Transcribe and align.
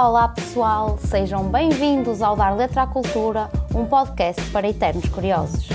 Olá, 0.00 0.28
pessoal, 0.28 0.96
sejam 1.00 1.48
bem-vindos 1.48 2.22
ao 2.22 2.36
Dar 2.36 2.56
Letra 2.56 2.82
à 2.82 2.86
Cultura, 2.86 3.50
um 3.74 3.84
podcast 3.84 4.40
para 4.52 4.68
eternos 4.68 5.08
curiosos. 5.08 5.68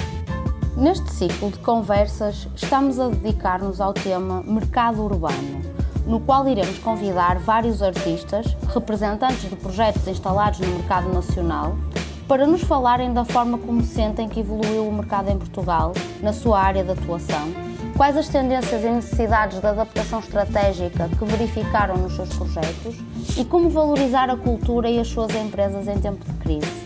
Neste 0.77 1.11
ciclo 1.11 1.51
de 1.51 1.59
conversas, 1.59 2.47
estamos 2.55 3.01
a 3.01 3.09
dedicar-nos 3.09 3.81
ao 3.81 3.91
tema 3.91 4.41
Mercado 4.43 5.03
Urbano, 5.03 5.61
no 6.07 6.21
qual 6.21 6.47
iremos 6.47 6.79
convidar 6.79 7.37
vários 7.39 7.83
artistas, 7.83 8.55
representantes 8.73 9.49
de 9.49 9.57
projetos 9.57 10.07
instalados 10.07 10.61
no 10.61 10.67
mercado 10.67 11.13
nacional, 11.13 11.75
para 12.25 12.47
nos 12.47 12.61
falarem 12.61 13.13
da 13.13 13.25
forma 13.25 13.57
como 13.57 13.83
sentem 13.83 14.29
que 14.29 14.39
evoluiu 14.39 14.87
o 14.87 14.93
mercado 14.93 15.31
em 15.31 15.37
Portugal, 15.37 15.91
na 16.21 16.31
sua 16.31 16.61
área 16.61 16.81
de 16.81 16.91
atuação 16.91 17.72
Quais 17.95 18.17
as 18.17 18.27
tendências 18.27 18.83
e 18.83 18.89
necessidades 18.89 19.59
de 19.59 19.67
adaptação 19.67 20.19
estratégica 20.19 21.07
que 21.09 21.25
verificaram 21.25 21.95
nos 21.95 22.15
seus 22.15 22.29
projetos 22.29 22.95
e 23.37 23.45
como 23.45 23.69
valorizar 23.69 24.31
a 24.31 24.35
cultura 24.35 24.89
e 24.89 24.99
as 24.99 25.07
suas 25.07 25.33
empresas 25.35 25.87
em 25.87 25.99
tempo 25.99 26.25
de 26.25 26.33
crise? 26.39 26.83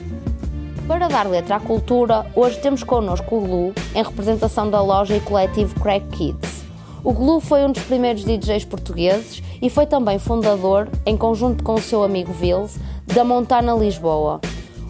Para 0.86 1.08
dar 1.08 1.26
letra 1.26 1.56
à 1.56 1.60
cultura, 1.62 2.26
hoje 2.36 2.60
temos 2.60 2.84
connosco 2.84 3.38
o 3.38 3.42
Glue, 3.42 3.74
em 3.96 4.04
representação 4.04 4.70
da 4.70 4.82
loja 4.82 5.16
e 5.16 5.22
coletivo 5.22 5.80
Crack 5.80 6.06
Kids. 6.08 6.66
O 7.04 7.14
Glue 7.14 7.40
foi 7.40 7.64
um 7.64 7.72
dos 7.72 7.84
primeiros 7.84 8.26
DJs 8.26 8.66
portugueses 8.66 9.42
e 9.62 9.70
foi 9.70 9.86
também 9.86 10.20
fundador, 10.20 10.90
em 11.06 11.16
conjunto 11.16 11.64
com 11.64 11.76
o 11.76 11.82
seu 11.82 12.04
amigo 12.04 12.34
Vils, 12.34 12.78
da 13.06 13.24
Montana 13.24 13.74
Lisboa. 13.74 14.42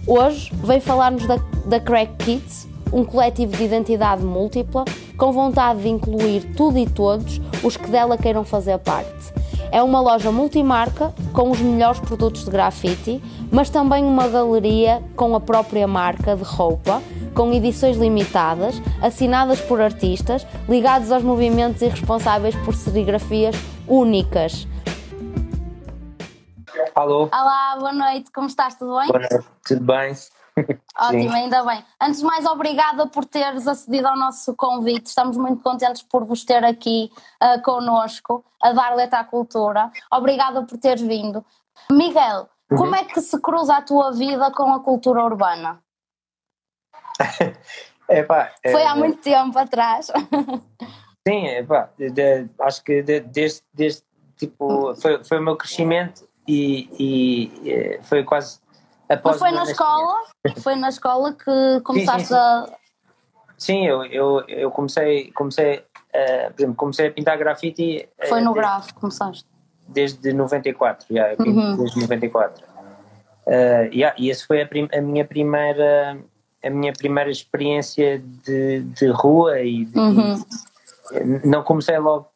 Hoje 0.07 0.51
vem 0.63 0.79
falar-nos 0.79 1.27
da, 1.27 1.37
da 1.65 1.79
Crack 1.79 2.11
Kids, 2.25 2.66
um 2.91 3.03
coletivo 3.03 3.55
de 3.55 3.63
identidade 3.63 4.23
múltipla 4.23 4.85
com 5.17 5.31
vontade 5.31 5.81
de 5.81 5.89
incluir 5.89 6.53
tudo 6.55 6.77
e 6.77 6.87
todos 6.87 7.41
os 7.63 7.75
que 7.75 7.89
dela 7.89 8.17
queiram 8.17 8.43
fazer 8.43 8.77
parte. 8.79 9.33
É 9.71 9.83
uma 9.83 9.99
loja 9.99 10.31
multimarca 10.31 11.13
com 11.33 11.51
os 11.51 11.59
melhores 11.59 11.99
produtos 11.99 12.45
de 12.45 12.51
grafite, 12.51 13.21
mas 13.51 13.69
também 13.69 14.03
uma 14.03 14.27
galeria 14.27 15.03
com 15.15 15.35
a 15.35 15.41
própria 15.41 15.87
marca 15.87 16.35
de 16.35 16.43
roupa, 16.43 17.01
com 17.33 17.51
edições 17.51 17.97
limitadas, 17.97 18.81
assinadas 19.01 19.59
por 19.59 19.81
artistas 19.81 20.47
ligados 20.69 21.11
aos 21.11 21.23
movimentos 21.23 21.81
e 21.81 21.87
responsáveis 21.87 22.55
por 22.63 22.73
serigrafias 22.73 23.55
únicas. 23.87 24.67
Alô? 26.95 27.29
Olá, 27.31 27.75
boa 27.77 27.93
noite, 27.93 28.31
como 28.31 28.47
estás? 28.47 28.75
Tudo 28.75 28.97
bem? 28.97 29.07
Boa 29.07 29.19
noite, 29.19 29.47
tudo 29.67 29.83
bem? 29.83 30.13
Ótimo, 30.99 31.33
ainda 31.33 31.63
bem. 31.63 31.83
Antes 32.01 32.21
de 32.21 32.25
mais, 32.25 32.45
obrigada 32.45 33.05
por 33.07 33.23
teres 33.23 33.67
acedido 33.67 34.07
ao 34.07 34.17
nosso 34.17 34.55
convite. 34.55 35.07
Estamos 35.07 35.37
muito 35.37 35.61
contentes 35.61 36.01
por 36.01 36.25
vos 36.25 36.43
ter 36.43 36.63
aqui 36.63 37.11
uh, 37.41 37.61
connosco, 37.61 38.43
a 38.61 38.71
dar 38.71 38.95
letra 38.95 39.19
à 39.19 39.23
cultura. 39.23 39.91
Obrigada 40.11 40.63
por 40.63 40.77
teres 40.77 41.01
vindo. 41.01 41.45
Miguel, 41.91 42.49
uhum. 42.71 42.77
como 42.77 42.95
é 42.95 43.03
que 43.03 43.21
se 43.21 43.39
cruza 43.39 43.75
a 43.75 43.81
tua 43.81 44.11
vida 44.11 44.51
com 44.51 44.73
a 44.73 44.79
cultura 44.79 45.23
urbana? 45.23 45.79
Epá, 48.09 48.51
Foi 48.63 48.83
há 48.83 48.91
é, 48.91 48.95
muito 48.95 49.21
tempo 49.21 49.57
atrás. 49.59 50.07
Sim, 51.27 51.45
epá, 51.45 51.89
de, 51.97 52.47
acho 52.61 52.81
que 52.81 53.03
de, 53.03 53.19
desde, 53.19 53.61
desde 53.73 54.01
tipo, 54.37 54.95
foi, 54.95 55.21
foi 55.25 55.39
o 55.39 55.41
meu 55.41 55.57
crescimento 55.57 56.25
e, 56.47 56.87
e 56.97 57.69
eh, 57.69 57.99
foi 58.01 58.23
quase 58.23 58.61
Após 59.09 59.39
foi 59.39 59.51
na 59.51 59.63
escola? 59.63 60.15
Foi 60.61 60.75
na 60.75 60.89
escola 60.89 61.33
que 61.33 61.81
começaste 61.83 62.27
sim, 62.27 62.33
sim, 62.33 62.33
sim. 62.33 62.35
a. 62.35 62.77
Sim, 63.57 63.87
eu, 63.87 64.05
eu, 64.05 64.43
eu 64.47 64.71
comecei, 64.71 65.31
comecei, 65.31 65.77
uh, 65.77 66.53
por 66.53 66.61
exemplo, 66.61 66.75
comecei 66.75 67.07
a 67.07 67.11
pintar 67.11 67.37
grafite. 67.37 68.07
Uh, 68.21 68.27
foi 68.27 68.41
no 68.41 68.53
desde, 68.53 68.59
gráfico, 68.59 68.99
começaste? 68.99 69.45
Desde 69.87 70.33
94, 70.33 71.07
já, 71.09 71.35
pinto 71.35 71.49
uhum. 71.49 71.77
desde 71.77 71.99
94. 72.01 72.63
Uh, 73.47 73.93
yeah, 73.93 74.13
e 74.19 74.29
essa 74.29 74.45
foi 74.45 74.61
a, 74.61 74.67
prim, 74.67 74.89
a, 74.93 75.01
minha 75.01 75.25
primeira 75.25 76.19
a 76.63 76.69
minha 76.69 76.91
primeira 76.91 77.31
experiência 77.31 78.19
de, 78.19 78.81
de 78.81 79.07
rua 79.07 79.61
e 79.61 79.85
de, 79.85 79.97
uhum. 79.97 80.43
não 81.45 81.63
comecei 81.63 81.97
logo 81.97 82.27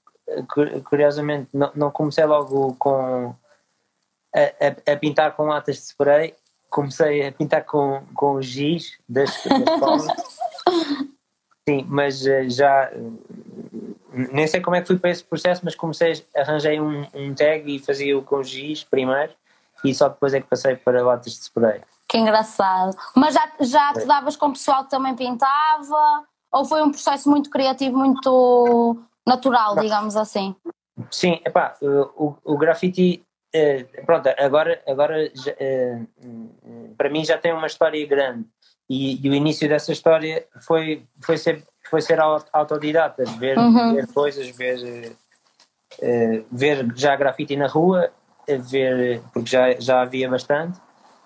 curiosamente 0.85 1.49
não, 1.53 1.69
não 1.75 1.91
comecei 1.91 2.23
logo 2.23 2.75
com 2.75 3.35
a, 4.33 4.39
a, 4.39 4.93
a, 4.93 4.95
pintar 4.95 5.35
com 5.35 5.43
latas 5.43 5.75
de 5.75 5.81
spray 5.81 6.33
comecei 6.71 7.27
a 7.27 7.31
pintar 7.31 7.65
com, 7.65 8.01
com 8.15 8.33
o 8.33 8.41
giz 8.41 8.97
das, 9.07 9.29
escola. 9.45 10.07
Sim, 11.69 11.85
mas 11.87 12.25
eh, 12.25 12.49
já 12.49 12.91
nem 14.11 14.47
sei 14.47 14.61
como 14.61 14.75
é 14.75 14.81
que 14.81 14.87
fui 14.87 14.97
para 14.97 15.11
esse 15.11 15.23
processo, 15.23 15.61
mas 15.63 15.75
comecei, 15.75 16.25
arranjei 16.35 16.81
um, 16.81 17.05
um 17.13 17.35
tag 17.35 17.63
e 17.75 17.77
fazia-o 17.77 18.23
com 18.23 18.41
giz 18.41 18.83
primeiro 18.83 19.33
e 19.83 19.93
só 19.93 20.09
depois 20.09 20.33
é 20.33 20.41
que 20.41 20.47
passei 20.47 20.75
para 20.75 21.03
latas 21.03 21.33
de 21.33 21.39
spray. 21.41 21.81
Que 22.07 22.17
engraçado. 22.17 22.97
Mas 23.15 23.35
já, 23.35 23.51
já 23.59 23.93
te 23.93 24.05
davas 24.05 24.35
com 24.35 24.47
o 24.47 24.53
pessoal 24.53 24.83
que 24.83 24.89
também 24.89 25.15
pintava? 25.15 26.25
Ou 26.51 26.65
foi 26.65 26.81
um 26.81 26.91
processo 26.91 27.29
muito 27.29 27.49
criativo, 27.49 27.97
muito 27.97 28.97
natural, 29.25 29.77
digamos 29.77 30.15
assim? 30.17 30.55
Sim, 31.09 31.39
epá, 31.45 31.75
o, 31.81 32.35
o 32.43 32.57
grafite 32.57 33.23
eh, 33.53 33.85
pronto, 34.05 34.29
agora, 34.37 34.81
agora 34.87 35.29
uh, 35.29 36.95
para 36.97 37.09
mim 37.09 37.25
já 37.25 37.37
tem 37.37 37.51
uma 37.51 37.67
história 37.67 38.05
grande 38.07 38.45
e, 38.89 39.25
e, 39.25 39.29
o 39.29 39.33
início 39.33 39.67
dessa 39.67 39.91
história 39.91 40.45
foi, 40.65 41.05
foi 41.19 41.37
ser, 41.37 41.63
foi 41.89 42.01
ser 42.01 42.19
autodidata, 42.53 43.25
ver, 43.37 43.57
uhum. 43.57 43.95
ver 43.95 44.07
coisas, 44.07 44.47
ver, 44.51 45.17
uh, 46.01 46.45
ver 46.49 46.87
já 46.95 47.13
grafite 47.17 47.57
na 47.57 47.67
rua, 47.67 48.09
ver, 48.47 49.21
porque 49.33 49.49
já, 49.49 49.77
já 49.77 50.01
havia 50.01 50.29
bastante. 50.29 50.79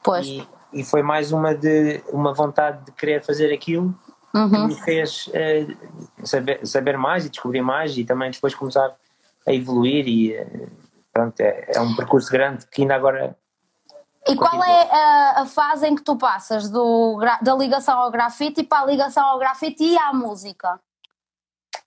Pois. 0.03 0.25
E, 0.25 0.47
e 0.73 0.83
foi 0.83 1.03
mais 1.03 1.31
uma, 1.31 1.53
de, 1.53 2.01
uma 2.09 2.33
vontade 2.33 2.85
de 2.85 2.91
querer 2.91 3.23
fazer 3.23 3.53
aquilo 3.53 3.93
uhum. 4.33 4.49
que 4.49 4.57
me 4.57 4.75
fez 4.81 5.29
saber, 6.23 6.65
saber 6.65 6.97
mais 6.97 7.25
e 7.25 7.29
descobrir 7.29 7.61
mais 7.61 7.95
e 7.97 8.03
também 8.03 8.31
depois 8.31 8.53
começar 8.55 8.95
a 9.47 9.53
evoluir 9.53 10.07
e 10.07 10.35
pronto, 11.15 11.39
é, 11.39 11.71
é 11.73 11.79
um 11.79 11.95
percurso 11.95 12.29
grande 12.29 12.67
que 12.67 12.81
ainda 12.81 12.95
agora 12.95 13.37
e 14.27 14.35
qual 14.35 14.63
é 14.63 14.89
a, 14.91 15.41
a, 15.41 15.45
fase 15.45 15.87
em 15.87 15.95
que 15.95 16.01
tu 16.01 16.17
passas 16.17 16.67
do, 16.67 17.19
da 17.43 17.55
ligação 17.55 17.99
ao 17.99 18.09
grafite 18.09 18.63
para 18.63 18.81
a 18.81 18.85
ligação 18.85 19.23
ao 19.23 19.37
grafite 19.37 19.83
e 19.83 19.95
à 19.99 20.11
música? 20.11 20.79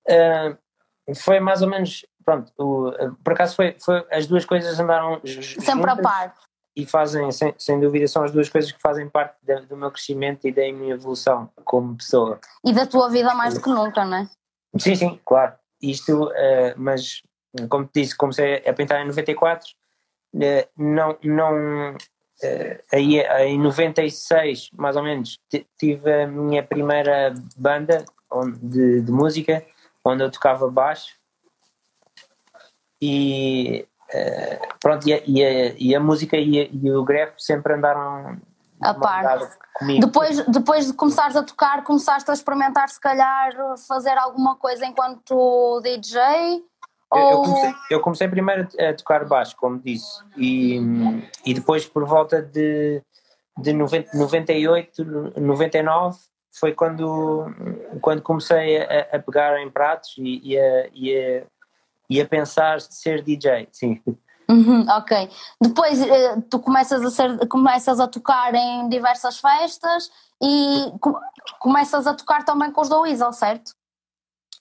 Uh, 0.09 0.56
foi 1.16 1.41
mais 1.41 1.62
ou 1.62 1.69
menos, 1.69 2.06
pronto, 2.25 2.53
o, 2.56 2.93
por 3.25 3.33
acaso 3.33 3.56
foi, 3.56 3.77
foi, 3.81 4.06
as 4.12 4.28
duas 4.28 4.44
coisas 4.44 4.78
andaram 4.78 5.21
sempre 5.25 5.91
a 5.91 5.97
par 5.97 6.34
e 6.77 6.87
fazem, 6.87 7.28
sem, 7.33 7.53
sem 7.59 7.81
dúvida, 7.81 8.06
são 8.06 8.22
as 8.22 8.31
duas 8.31 8.49
coisas 8.49 8.71
que 8.71 8.81
fazem 8.81 9.09
parte 9.09 9.34
do 9.69 9.77
meu 9.77 9.91
crescimento 9.91 10.47
e 10.47 10.53
da 10.53 10.62
minha 10.72 10.95
evolução 10.95 11.50
como 11.65 11.97
pessoa. 11.97 12.39
E 12.65 12.72
da 12.72 12.87
tua 12.87 13.10
vida 13.10 13.34
mais 13.34 13.55
do 13.55 13.60
que 13.60 13.69
nunca, 13.69 14.05
não 14.05 14.19
é? 14.19 14.28
Sim, 14.78 14.95
sim, 14.95 15.21
claro. 15.25 15.55
Isto, 15.83 16.27
uh, 16.27 16.75
mas 16.77 17.21
como 17.69 17.86
te 17.86 18.02
disse, 18.02 18.16
comecei 18.16 18.62
a 18.66 18.72
pintar 18.72 19.00
em 19.00 19.06
94, 19.06 19.66
eh, 20.41 20.69
não, 20.76 21.16
não, 21.22 21.96
eh, 22.42 22.80
aí 22.92 23.20
em 23.20 23.58
96, 23.58 24.70
mais 24.76 24.96
ou 24.96 25.02
menos, 25.02 25.38
tive 25.78 26.22
a 26.22 26.26
minha 26.26 26.62
primeira 26.62 27.34
banda 27.56 28.04
de, 28.62 29.00
de 29.00 29.12
música, 29.12 29.64
onde 30.04 30.22
eu 30.22 30.30
tocava 30.30 30.70
baixo, 30.70 31.16
e 33.00 33.86
eh, 34.12 34.60
pronto, 34.80 35.08
e 35.08 35.12
a, 35.12 35.22
e 35.26 35.44
a, 35.44 35.74
e 35.76 35.94
a 35.94 36.00
música 36.00 36.36
e, 36.36 36.60
a, 36.60 36.68
e 36.70 36.91
o 36.91 37.04
gref 37.04 37.34
sempre 37.38 37.74
andaram 37.74 38.41
a 38.80 38.94
par. 38.94 39.38
Depois, 40.00 40.44
depois 40.47 40.86
de 40.86 40.92
começares 40.92 41.36
a 41.36 41.42
tocar, 41.42 41.84
começaste 41.84 42.30
a 42.30 42.34
experimentar 42.34 42.88
se 42.88 43.00
calhar 43.00 43.52
fazer 43.86 44.16
alguma 44.18 44.56
coisa 44.56 44.86
enquanto 44.86 45.80
DJ 45.82 46.65
eu, 47.13 47.43
comecei, 47.43 47.75
eu 47.91 48.01
comecei 48.01 48.28
primeiro 48.28 48.69
a 48.78 48.95
tocar 48.95 49.25
baixo, 49.25 49.57
como 49.57 49.78
disse, 49.78 50.22
e, 50.37 50.78
e 51.45 51.55
depois 51.55 51.87
por 51.87 52.05
volta 52.05 52.43
de, 52.43 53.03
de 53.57 53.72
90, 53.72 54.16
98, 54.16 55.05
99 55.41 56.19
foi 56.53 56.72
quando, 56.72 57.47
quando 58.01 58.22
comecei 58.22 58.83
a, 58.83 59.09
a 59.13 59.19
pegar 59.19 59.60
em 59.60 59.71
pratos 59.71 60.15
e, 60.19 60.53
e, 60.53 60.59
a, 60.59 60.89
e, 60.93 61.16
a, 61.16 61.43
e 62.10 62.21
a 62.21 62.27
pensar 62.27 62.81
ser 62.81 63.22
DJ, 63.22 63.69
sim. 63.72 64.03
Uhum, 64.51 64.87
ok. 64.89 65.31
Depois 65.60 66.01
eh, 66.01 66.37
tu 66.51 66.59
começas 66.59 67.05
a, 67.05 67.10
ser, 67.10 67.49
começas 67.49 68.01
a 68.01 68.09
tocar 68.09 68.55
em 68.55 68.89
diversas 68.89 69.39
festas 69.39 70.10
e 70.43 70.91
começas 71.59 72.07
a 72.07 72.15
tocar 72.15 72.45
também 72.45 72.72
com 72.72 72.81
os 72.81 72.89
do 72.89 73.01
Weasel, 73.01 73.33
certo? 73.33 73.72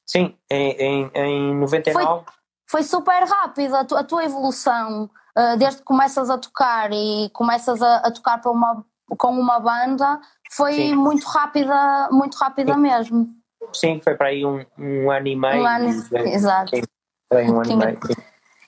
Sim, 0.06 0.38
em, 0.50 0.72
em, 0.72 1.12
em 1.16 1.56
99. 1.56 2.26
Foi, 2.26 2.37
foi 2.70 2.84
super 2.84 3.24
rápido 3.24 3.76
a, 3.76 3.86
tu, 3.86 3.96
a 3.96 4.04
tua 4.04 4.24
evolução, 4.24 5.10
uh, 5.38 5.58
desde 5.58 5.80
que 5.80 5.86
começas 5.86 6.30
a 6.30 6.38
tocar 6.38 6.92
e 6.92 7.30
começas 7.34 7.82
a, 7.82 7.98
a 7.98 8.12
tocar 8.12 8.42
uma, 8.46 8.86
com 9.18 9.30
uma 9.30 9.60
banda, 9.60 10.20
foi 10.52 10.74
Sim. 10.74 10.96
muito 10.96 11.26
rápida, 11.26 12.10
muito 12.12 12.36
rápida 12.36 12.74
Sim. 12.74 12.80
mesmo. 12.80 13.30
Sim, 13.74 14.00
foi 14.02 14.16
para 14.16 14.28
aí 14.28 14.46
um, 14.46 14.66
um 14.78 15.10
ano 15.10 15.28
e 15.28 15.36
meio. 15.36 15.64
Um 15.64 15.68
ano, 15.68 15.90
exato. 16.28 16.76
Sim, 16.76 16.84
foi 17.32 17.50
um 17.50 17.62
ano 17.62 17.72
e 17.72 17.76
meio. 17.76 18.00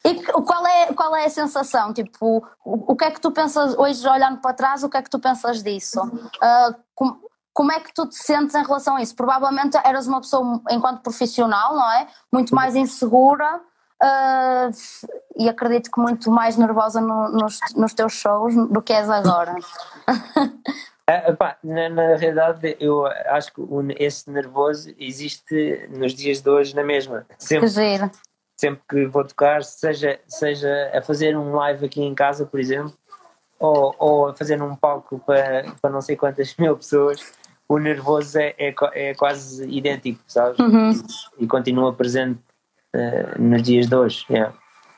E 0.05 0.23
qual 0.23 0.65
é, 0.65 0.93
qual 0.93 1.15
é 1.15 1.25
a 1.25 1.29
sensação? 1.29 1.93
Tipo, 1.93 2.37
o, 2.63 2.93
o 2.93 2.95
que 2.95 3.03
é 3.03 3.11
que 3.11 3.19
tu 3.19 3.31
pensas, 3.31 3.77
hoje 3.77 4.07
olhando 4.07 4.39
para 4.39 4.53
trás, 4.53 4.81
o 4.81 4.89
que 4.89 4.95
é 4.95 5.01
que 5.01 5.09
tu 5.09 5.19
pensas 5.19 5.61
disso? 5.61 6.01
Uh, 6.01 6.75
com, 6.95 7.19
como 7.53 7.73
é 7.73 7.79
que 7.81 7.93
tu 7.93 8.07
te 8.07 8.15
sentes 8.15 8.55
em 8.55 8.63
relação 8.63 8.95
a 8.95 9.01
isso? 9.01 9.13
Provavelmente 9.13 9.77
eras 9.83 10.07
uma 10.07 10.21
pessoa, 10.21 10.61
enquanto 10.69 11.01
profissional, 11.01 11.75
não 11.75 11.91
é? 11.91 12.07
Muito 12.31 12.55
mais 12.55 12.75
insegura 12.75 13.61
uh, 14.03 14.71
e 15.37 15.49
acredito 15.49 15.91
que 15.91 15.99
muito 15.99 16.31
mais 16.31 16.57
nervosa 16.57 17.01
no, 17.01 17.29
nos, 17.29 17.59
nos 17.75 17.93
teus 17.93 18.13
shows 18.13 18.55
do 18.55 18.81
que 18.81 18.93
és 18.93 19.09
agora. 19.09 19.55
É, 21.09 21.35
na, 21.63 21.89
na, 21.89 22.15
realidade, 22.17 22.77
eu 22.79 23.07
acho 23.07 23.51
que 23.51 23.61
esse 23.97 24.29
nervoso 24.29 24.93
existe 24.99 25.89
nos 25.89 26.13
dias 26.13 26.39
de 26.39 26.47
hoje 26.47 26.75
na 26.75 26.83
mesma. 26.83 27.25
Sempre, 27.39 27.67
que 27.67 28.11
sempre 28.55 28.81
que 28.87 29.05
vou 29.07 29.25
tocar, 29.25 29.63
seja, 29.63 30.19
seja 30.27 30.91
a 30.93 31.01
fazer 31.01 31.35
um 31.35 31.55
live 31.55 31.87
aqui 31.87 32.03
em 32.03 32.13
casa, 32.13 32.45
por 32.45 32.59
exemplo, 32.59 32.93
ou, 33.57 33.95
ou 33.97 34.27
a 34.27 34.33
fazer 34.35 34.61
um 34.61 34.75
palco 34.75 35.17
para, 35.25 35.71
para 35.81 35.89
não 35.89 36.01
sei 36.01 36.15
quantas 36.15 36.55
mil 36.59 36.77
pessoas, 36.77 37.33
o 37.67 37.77
nervoso 37.77 38.37
é, 38.37 38.53
é, 38.57 38.75
é 38.93 39.13
quase 39.15 39.67
idêntico, 39.67 40.19
sabes? 40.27 40.59
Uhum. 40.59 40.91
E, 41.39 41.43
e, 41.43 41.47
continua 41.47 41.93
presente 41.93 42.39
uh, 42.95 43.41
nos 43.41 43.63
dias 43.63 43.87
de 43.87 43.95
hoje. 43.95 44.25
Yeah. 44.29 44.53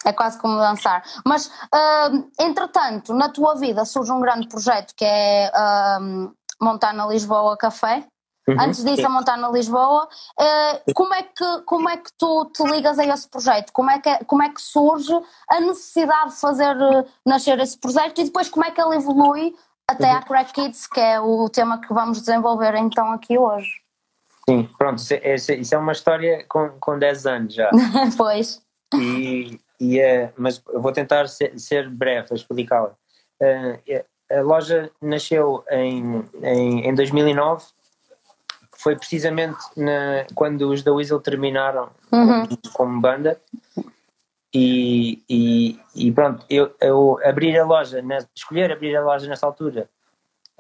É 0.06 0.12
quase 0.14 0.40
como 0.40 0.58
dançar. 0.58 1.04
Mas, 1.26 1.48
uh, 1.48 2.30
entretanto, 2.40 3.14
na 3.14 3.30
tua 3.30 3.56
vida 3.56 3.86
surge 3.86 4.12
um 4.12 4.20
grande 4.20 4.48
projeto 4.48 4.94
que 4.96 5.06
é 5.06 5.52
uh, 5.54 6.34
Montana 6.60 7.06
Lisboa 7.06 7.56
Café. 7.58 8.06
Uhum, 8.48 8.60
Antes 8.60 8.84
disso, 8.84 8.98
sim. 8.98 9.06
a 9.06 9.10
Montana 9.10 9.50
Lisboa. 9.50 10.08
Uh, 10.40 10.94
como, 10.96 11.14
é 11.14 11.22
que, 11.22 11.62
como 11.66 11.90
é 11.90 11.98
que 11.98 12.10
tu 12.18 12.46
te 12.46 12.64
ligas 12.64 12.98
a 12.98 13.06
esse 13.06 13.30
projeto? 13.30 13.72
Como 13.72 13.92
é 13.92 14.00
que, 14.00 14.26
como 14.26 14.42
é 14.42 14.50
que 14.50 14.62
surge 14.62 15.14
a 15.50 15.60
necessidade 15.60 16.32
de 16.32 16.40
fazer 16.40 16.76
uh, 16.76 17.06
nascer 17.26 17.60
esse 17.60 17.78
projeto 17.78 18.20
e 18.20 18.24
depois 18.24 18.50
como 18.50 18.66
é 18.66 18.72
que 18.72 18.82
ele 18.82 18.96
evolui 18.96 19.54
até 19.88 20.12
uhum. 20.12 20.18
à 20.18 20.22
Crack 20.24 20.54
Kids, 20.54 20.88
que 20.88 21.00
é 21.00 21.20
o 21.20 21.48
tema 21.50 21.80
que 21.80 21.94
vamos 21.94 22.20
desenvolver 22.20 22.74
então 22.76 23.12
aqui 23.12 23.38
hoje? 23.38 23.70
Sim, 24.50 24.68
pronto, 24.78 24.98
isso 25.00 25.14
é, 25.14 25.36
isso 25.36 25.76
é 25.76 25.78
uma 25.78 25.92
história 25.92 26.46
com, 26.48 26.70
com 26.80 26.98
10 26.98 27.26
anos 27.26 27.54
já. 27.54 27.70
pois. 28.18 28.62
E 28.96 29.60
e, 29.82 30.00
uh, 30.00 30.32
mas 30.38 30.62
vou 30.76 30.92
tentar 30.92 31.28
ser, 31.28 31.60
ser 31.60 31.90
breve 31.90 32.28
a 32.32 32.36
explicá-la. 32.36 32.94
Uh, 33.42 34.06
a 34.32 34.42
loja 34.42 34.92
nasceu 35.02 35.66
em, 35.72 36.24
em, 36.44 36.88
em 36.88 36.96
2009, 36.96 37.66
foi 38.78 38.96
precisamente 38.96 39.58
na, 39.76 40.26
quando 40.36 40.70
os 40.70 40.84
da 40.84 40.94
Weasel 40.94 41.20
terminaram 41.20 41.90
uhum. 42.12 42.46
como, 42.46 42.60
como, 42.74 43.02
banda. 43.02 43.42
E, 44.54 45.24
e, 45.28 45.80
e, 45.96 46.12
pronto, 46.12 46.46
eu, 46.48 46.76
eu 46.80 47.20
abrir 47.24 47.58
a 47.58 47.66
loja, 47.66 48.02
na, 48.04 48.20
escolher 48.36 48.72
abrir 48.72 48.96
a 48.96 49.04
loja 49.04 49.28
nessa 49.28 49.48
altura 49.48 49.90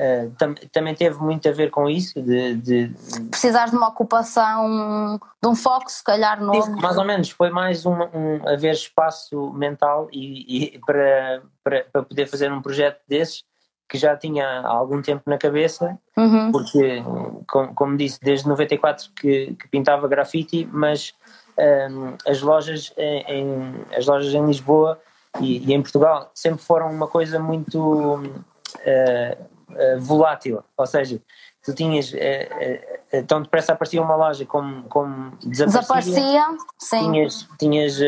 Uh, 0.01 0.31
tam, 0.36 0.56
também 0.71 0.95
teve 0.95 1.19
muito 1.19 1.48
a 1.48 1.51
ver 1.51 1.69
com 1.69 1.88
isso, 1.88 2.19
de, 2.19 2.56
de, 2.56 2.92
precisar 3.30 3.69
de 3.69 3.75
uma 3.75 3.89
ocupação, 3.89 5.19
de 5.39 5.48
um 5.48 5.53
foco, 5.53 5.92
se 5.92 6.03
calhar 6.03 6.44
novo. 6.44 6.81
Mais 6.81 6.98
ou 6.98 7.06
menos, 7.06 7.30
foi 7.30 7.51
mais 7.51 7.86
um, 7.86 7.94
um 8.12 8.50
haver 8.50 8.74
espaço 8.74 9.53
mental 9.53 10.07
e, 10.12 10.74
e, 10.74 10.80
para, 10.80 11.44
para, 11.63 11.83
para 11.83 12.01
poder 12.01 12.25
fazer 12.25 12.51
um 12.51 12.63
projeto 12.63 13.00
desses 13.07 13.44
que 13.88 13.95
já 13.95 14.18
tinha 14.18 14.44
há 14.62 14.69
algum 14.69 15.03
tempo 15.03 15.21
na 15.27 15.38
cabeça, 15.38 15.95
uhum. 16.18 16.51
porque, 16.51 17.03
como, 17.48 17.75
como, 17.75 17.95
disse, 17.95 18.19
desde 18.24 18.48
94 18.48 19.07
que, 19.15 19.53
que 19.53 19.68
pintava 19.68 20.07
grafite, 20.07 20.68
mas 20.71 21.13
um, 21.59 21.62
ehm, 21.62 22.15
as 22.25 22.42
lojas 22.42 22.92
em, 22.98 23.86
as 23.95 24.07
lojas 24.07 24.33
em 24.33 24.48
Lisboa 24.48 25.00
e, 25.39 25.59
e, 25.59 25.74
em 25.74 25.81
Portugal 25.81 26.31
sempre 26.33 26.63
foram 26.63 26.89
uma 26.89 27.07
coisa 27.07 27.38
muito 27.38 28.15
uh, 28.15 29.50
uh, 29.72 30.00
volátil, 30.00 30.64
ou 30.78 30.86
seja, 30.86 31.22
tu 31.64 31.74
tinhas 31.74 32.12
uh, 32.14 33.26
tão 33.28 33.42
depressa 33.42 33.74
aparecia 33.74 34.02
uma 34.02 34.16
loja 34.16 34.46
como, 34.46 34.84
como 34.84 35.32
desaparecia, 35.44 35.82
desaparecia 35.82 36.58
sim. 36.78 37.12
tinhas, 37.12 37.48
tinhas 37.60 38.00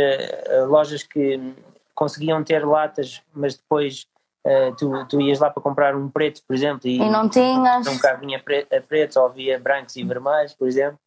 lojas 0.67 1.03
que 1.03 1.53
conseguiam 1.93 2.43
ter 2.43 2.65
latas, 2.65 3.21
mas 3.33 3.55
depois 3.55 4.07
tu, 4.77 5.05
tu 5.05 5.21
ias 5.21 5.39
lá 5.39 5.49
para 5.49 5.61
comprar 5.61 5.95
um 5.95 6.09
preto, 6.09 6.41
por 6.47 6.55
exemplo, 6.55 6.87
e, 6.87 6.97
e 6.97 7.09
não 7.09 7.29
tinhas. 7.29 7.85
Nunca 7.85 8.15
vinha 8.15 8.41
preto, 8.41 8.69
preto 8.87 9.19
ou 9.19 9.25
havia 9.25 9.59
brancos 9.59 9.95
e 9.95 10.03
vermelhos, 10.03 10.53
por 10.53 10.67
exemplo. 10.67 10.97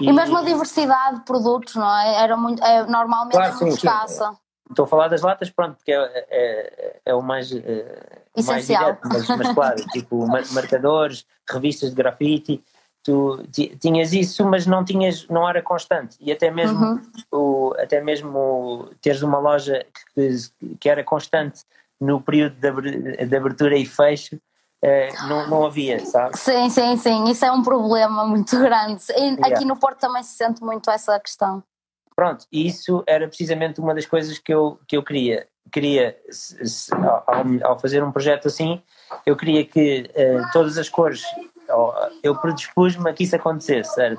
E, 0.00 0.08
e 0.08 0.12
mesmo 0.12 0.36
a 0.36 0.42
diversidade 0.42 1.18
de 1.18 1.24
produtos, 1.24 1.74
não 1.74 1.98
é? 1.98 2.22
Era 2.22 2.36
muito, 2.36 2.62
é, 2.62 2.84
normalmente 2.86 3.32
claro, 3.32 3.50
é 3.50 3.60
muito 3.60 3.72
sim, 3.72 3.76
escassa. 3.76 4.32
Estou 4.68 4.84
a 4.84 4.88
falar 4.88 5.08
das 5.08 5.22
latas, 5.22 5.50
pronto, 5.50 5.76
porque 5.76 5.92
é, 5.92 6.26
é, 6.30 7.00
é 7.04 7.14
o 7.14 7.22
mais, 7.22 7.52
é, 7.52 8.21
Essencial. 8.36 8.82
mais 8.82 8.98
direto, 9.00 9.28
mas, 9.28 9.38
mas 9.38 9.54
claro, 9.54 9.84
tipo 9.92 10.26
marcadores, 10.26 11.26
revistas 11.48 11.90
de 11.90 11.96
grafite, 11.96 12.64
tu 13.02 13.42
tinhas 13.80 14.12
isso, 14.12 14.44
mas 14.44 14.66
não 14.66 14.84
tinhas, 14.84 15.26
não 15.28 15.48
era 15.48 15.60
constante 15.60 16.16
e 16.20 16.30
até 16.30 16.50
mesmo 16.50 16.84
uhum. 16.84 17.02
o, 17.30 17.74
até 17.78 18.00
mesmo 18.00 18.90
teres 19.00 19.22
uma 19.22 19.38
loja 19.38 19.84
que, 20.14 20.76
que 20.78 20.88
era 20.88 21.02
constante 21.02 21.62
no 22.00 22.20
período 22.20 22.56
de 22.56 23.36
abertura 23.36 23.76
e 23.76 23.84
fecho 23.84 24.40
eh, 24.84 25.10
não, 25.28 25.48
não 25.48 25.64
havia, 25.64 26.04
sabe? 26.04 26.36
Sim, 26.36 26.68
sim, 26.68 26.96
sim, 26.96 27.24
isso 27.30 27.44
é 27.44 27.52
um 27.52 27.62
problema 27.62 28.26
muito 28.26 28.58
grande. 28.58 29.04
E 29.10 29.20
yeah. 29.20 29.46
Aqui 29.46 29.64
no 29.64 29.76
Porto 29.76 30.00
também 30.00 30.22
se 30.24 30.36
sente 30.36 30.60
muito 30.62 30.90
essa 30.90 31.18
questão. 31.20 31.62
Pronto, 32.16 32.46
e 32.52 32.66
isso 32.66 33.02
era 33.06 33.26
precisamente 33.28 33.80
uma 33.80 33.94
das 33.94 34.04
coisas 34.04 34.38
que 34.38 34.52
eu, 34.52 34.78
que 34.86 34.96
eu 34.96 35.02
queria. 35.02 35.46
Queria, 35.70 36.16
ao, 37.62 37.78
fazer 37.78 38.02
um 38.02 38.12
projeto 38.12 38.48
assim, 38.48 38.82
eu 39.24 39.36
queria 39.36 39.64
que 39.64 40.10
uh, 40.10 40.52
todas 40.52 40.76
as 40.76 40.88
cores, 40.88 41.22
eu 42.22 42.36
predispus-me 42.36 43.08
a 43.08 43.12
que 43.12 43.24
isso 43.24 43.36
acontecesse. 43.36 44.00
Era 44.00 44.16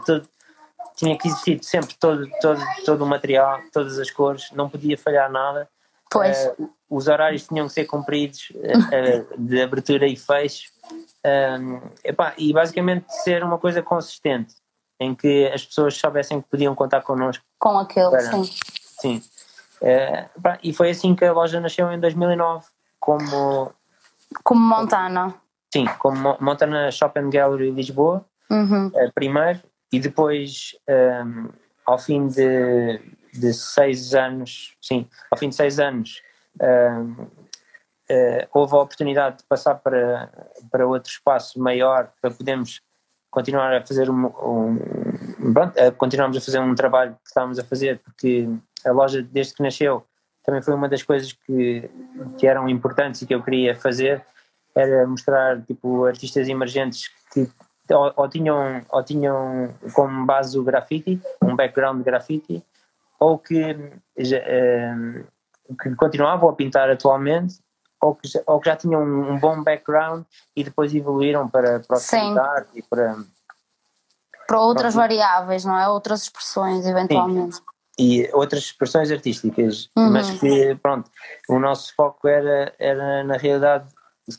tinha 0.96 1.18
que 1.18 1.28
existir 1.28 1.64
sempre 1.64 1.96
todo, 2.00 2.28
todo, 2.42 2.62
todo 2.86 3.04
o 3.04 3.08
material, 3.08 3.60
todas 3.72 4.00
as 4.00 4.10
cores, 4.10 4.52
não 4.52 4.70
podia 4.70 4.98
falhar 4.98 5.32
nada. 5.32 5.68
Pois. 6.10 6.38
Uh, 6.60 6.70
os 6.90 7.08
horários 7.08 7.48
tinham 7.48 7.68
que 7.68 7.74
ser 7.74 7.86
cumpridos 7.86 8.52
uh, 8.52 9.38
de 9.38 9.62
abertura 9.62 10.08
e 10.08 10.16
fecho. 10.16 10.72
Um, 11.26 11.82
epá, 12.04 12.34
e 12.38 12.54
basicamente 12.54 13.06
ser 13.24 13.44
uma 13.44 13.58
coisa 13.58 13.82
consistente 13.82 14.56
em 15.00 15.16
que 15.16 15.48
as 15.48 15.66
pessoas 15.66 15.96
soubessem 15.96 16.42
que 16.42 16.48
podiam 16.50 16.76
contar 16.76 17.02
connosco. 17.02 17.44
Com 17.60 17.80
aquele, 17.80 18.10
para, 18.10 18.22
sim. 18.22 18.44
Sim. 19.02 19.22
É, 19.84 20.30
e 20.64 20.72
foi 20.72 20.92
assim 20.92 21.14
que 21.14 21.26
a 21.26 21.34
loja 21.34 21.60
nasceu 21.60 21.92
em 21.92 22.00
2009, 22.00 22.66
como. 23.00 23.74
Como 24.42 24.62
Montana. 24.62 25.36
Sim, 25.74 25.86
como 26.00 26.38
Montana 26.40 26.90
Shopping 26.90 27.30
Gallery 27.30 27.70
Lisboa, 27.70 28.26
uhum. 28.50 28.90
É, 28.96 29.12
primeiro, 29.12 29.60
e 29.92 30.00
depois, 30.00 30.76
um, 30.88 30.94
ehm, 30.94 31.50
ao 31.86 31.98
fim 32.00 32.28
de, 32.28 33.02
de 33.34 33.54
seis 33.54 34.16
anos, 34.16 34.76
sim, 34.82 35.08
ao 35.30 35.38
fim 35.38 35.50
de 35.50 35.56
seis 35.56 35.80
anos, 35.80 36.22
um, 36.62 36.66
ehm, 36.66 37.12
uh, 37.22 37.32
eh, 38.10 38.48
houve 38.54 38.76
a 38.76 38.80
oportunidade 38.80 39.40
de 39.40 39.44
passar 39.46 39.76
para, 39.76 40.30
para 40.72 40.88
outro 40.88 41.12
espaço 41.12 41.60
maior 41.60 42.12
para 42.22 42.32
podermos 42.32 42.82
continuar 43.32 43.74
a 43.74 43.86
fazer 43.86 44.10
um, 44.10 44.28
um 44.28 45.54
pronto, 45.54 45.74
continuamos 45.98 46.38
a 46.38 46.42
fazer 46.42 46.60
um 46.60 46.76
trabalho 46.76 47.14
que 47.16 47.30
estávamos 47.30 47.58
a 47.58 47.64
fazer 47.64 48.00
porque 48.00 48.48
a 48.86 48.92
loja 48.92 49.22
desde 49.22 49.54
que 49.54 49.64
nasceu 49.64 50.06
também 50.44 50.62
foi 50.62 50.74
uma 50.74 50.90
das 50.90 51.04
coisas 51.04 51.32
que, 51.32 51.90
que 52.38 52.46
eram 52.46 52.68
importantes 52.68 53.22
e 53.22 53.26
que 53.26 53.34
eu 53.34 53.42
queria 53.42 53.76
fazer 53.76 54.24
era 54.76 55.08
mostrar 55.08 55.62
tipo 55.62 56.06
artistas 56.06 56.48
emergentes 56.48 57.10
que 57.32 57.50
ou, 57.92 58.14
ou 58.16 58.30
tinham 58.30 58.82
ou 58.90 59.04
tinham 59.04 59.74
como 59.94 60.26
base 60.26 60.58
o 60.58 60.64
grafite 60.64 61.22
um 61.42 61.56
background 61.56 61.98
de 61.98 62.04
grafite 62.04 62.64
ou 63.20 63.38
que 63.38 63.78
já, 64.18 64.40
um, 64.96 65.24
que 65.82 65.96
continuavam 65.96 66.50
a 66.50 66.54
pintar 66.54 66.90
atualmente 66.90 67.60
ou 68.02 68.16
que 68.16 68.28
já, 68.28 68.42
ou 68.46 68.60
que 68.60 68.70
já 68.70 68.76
tinham 68.76 69.02
um, 69.02 69.40
bom 69.40 69.64
background 69.64 70.24
e 70.56 70.64
depois 70.64 70.94
evoluíram 70.94 71.48
para, 71.48 71.80
para 71.80 71.98
o 71.98 72.40
arte 72.40 72.80
e 72.80 72.82
para 72.84 73.18
para 74.46 74.60
outras 74.60 74.94
para... 74.94 75.04
variáveis, 75.04 75.64
não 75.64 75.78
é? 75.78 75.88
Outras 75.88 76.24
expressões, 76.24 76.86
eventualmente. 76.86 77.56
Sim. 77.56 77.64
E 77.98 78.28
outras 78.34 78.64
expressões 78.64 79.12
artísticas, 79.12 79.90
uhum. 79.96 80.12
mas 80.12 80.32
que, 80.40 80.76
pronto, 80.82 81.12
o 81.48 81.60
nosso 81.60 81.94
foco 81.96 82.28
era, 82.28 82.74
era 82.80 83.24
na 83.24 83.38
realidade 83.38 83.88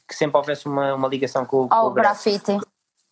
que 0.09 0.15
sempre 0.15 0.37
houvesse 0.39 0.67
uma, 0.67 0.95
uma 0.95 1.09
ligação 1.09 1.45
com, 1.45 1.69
com 1.69 1.77
o 1.77 1.91
grafite. 1.91 2.59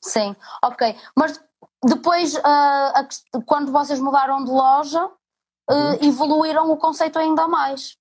Sim, 0.00 0.34
ok. 0.64 0.96
Mas 1.16 1.40
depois, 1.84 2.34
uh, 2.34 3.42
quando 3.46 3.70
vocês 3.70 4.00
mudaram 4.00 4.44
de 4.44 4.50
loja, 4.50 5.04
uh, 5.06 5.74
uhum. 5.74 5.98
evoluíram 6.02 6.70
o 6.70 6.76
conceito 6.76 7.18
ainda 7.18 7.46
mais. 7.46 7.96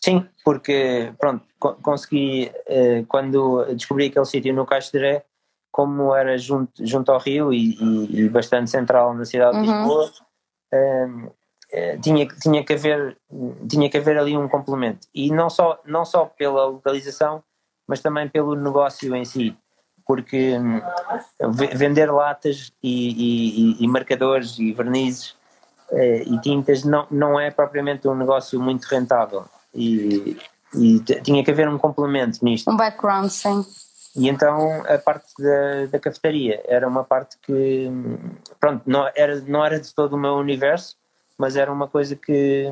Sim, 0.00 0.28
porque 0.44 1.12
pronto, 1.18 1.44
consegui, 1.82 2.52
uh, 2.68 3.04
quando 3.08 3.64
descobri 3.74 4.06
aquele 4.06 4.24
sítio 4.26 4.54
no 4.54 4.66
Castoré, 4.66 5.24
como 5.72 6.14
era 6.14 6.38
junto, 6.38 6.86
junto 6.86 7.10
ao 7.10 7.18
Rio 7.18 7.52
e, 7.52 7.74
e, 7.74 8.20
e 8.20 8.28
bastante 8.28 8.70
central 8.70 9.14
na 9.14 9.24
cidade 9.24 9.60
de 9.60 9.68
uhum. 9.68 9.78
Lisboa, 9.78 10.12
um, 10.72 11.26
uh, 11.26 11.37
tinha, 12.00 12.26
tinha, 12.26 12.64
que 12.64 12.72
haver, 12.72 13.16
tinha 13.68 13.90
que 13.90 13.98
haver 13.98 14.18
ali 14.18 14.36
um 14.36 14.48
complemento. 14.48 15.06
E 15.14 15.30
não 15.30 15.50
só, 15.50 15.78
não 15.84 16.04
só 16.04 16.24
pela 16.24 16.66
localização, 16.66 17.42
mas 17.86 18.00
também 18.00 18.28
pelo 18.28 18.54
negócio 18.54 19.14
em 19.14 19.24
si. 19.24 19.56
Porque 20.06 20.56
um, 20.58 20.80
vender 21.74 22.10
latas 22.10 22.72
e, 22.82 23.76
e, 23.76 23.84
e, 23.84 23.88
marcadores 23.88 24.58
e 24.58 24.72
vernizes 24.72 25.30
uh, 25.90 26.34
e 26.34 26.40
tintas 26.40 26.82
não, 26.84 27.06
não 27.10 27.38
é 27.38 27.50
propriamente 27.50 28.08
um 28.08 28.14
negócio 28.14 28.58
muito 28.58 28.86
rentável. 28.86 29.44
E, 29.74 30.38
e 30.74 31.00
tinha 31.22 31.44
que 31.44 31.50
haver 31.50 31.68
um 31.68 31.76
complemento 31.76 32.42
nisto. 32.42 32.70
Um 32.70 32.76
background, 32.76 33.28
sim. 33.28 33.64
E 34.16 34.28
então 34.28 34.82
a 34.86 34.98
parte 34.98 35.26
da, 35.38 35.86
da 35.92 35.98
cafetaria 35.98 36.62
era 36.66 36.88
uma 36.88 37.04
parte 37.04 37.36
que, 37.42 37.90
pronto, 38.58 38.82
não 38.86 39.08
era, 39.14 39.40
não 39.42 39.64
era 39.64 39.78
de 39.78 39.94
todo 39.94 40.14
o 40.14 40.18
meu 40.18 40.34
universo, 40.34 40.96
mas 41.38 41.56
era 41.56 41.72
uma 41.72 41.86
coisa 41.86 42.16
que, 42.16 42.66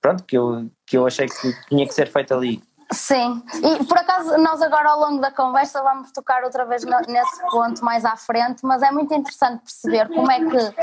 pronto, 0.00 0.22
que 0.24 0.36
eu, 0.36 0.70
que 0.86 0.96
eu 0.96 1.06
achei 1.06 1.26
que 1.26 1.68
tinha 1.68 1.86
que 1.86 1.94
ser 1.94 2.06
feita 2.06 2.34
ali. 2.34 2.62
Sim, 2.92 3.42
e 3.62 3.84
por 3.84 3.96
acaso 3.96 4.36
nós 4.38 4.60
agora 4.60 4.90
ao 4.90 5.00
longo 5.00 5.20
da 5.20 5.30
conversa 5.30 5.82
vamos 5.82 6.12
tocar 6.12 6.44
outra 6.44 6.66
vez 6.66 6.84
nesse 6.84 7.40
ponto 7.50 7.82
mais 7.82 8.04
à 8.04 8.14
frente, 8.14 8.60
mas 8.62 8.82
é 8.82 8.90
muito 8.90 9.12
interessante 9.12 9.62
perceber 9.62 10.06
como 10.08 10.30
é 10.30 10.38
que 10.38 10.74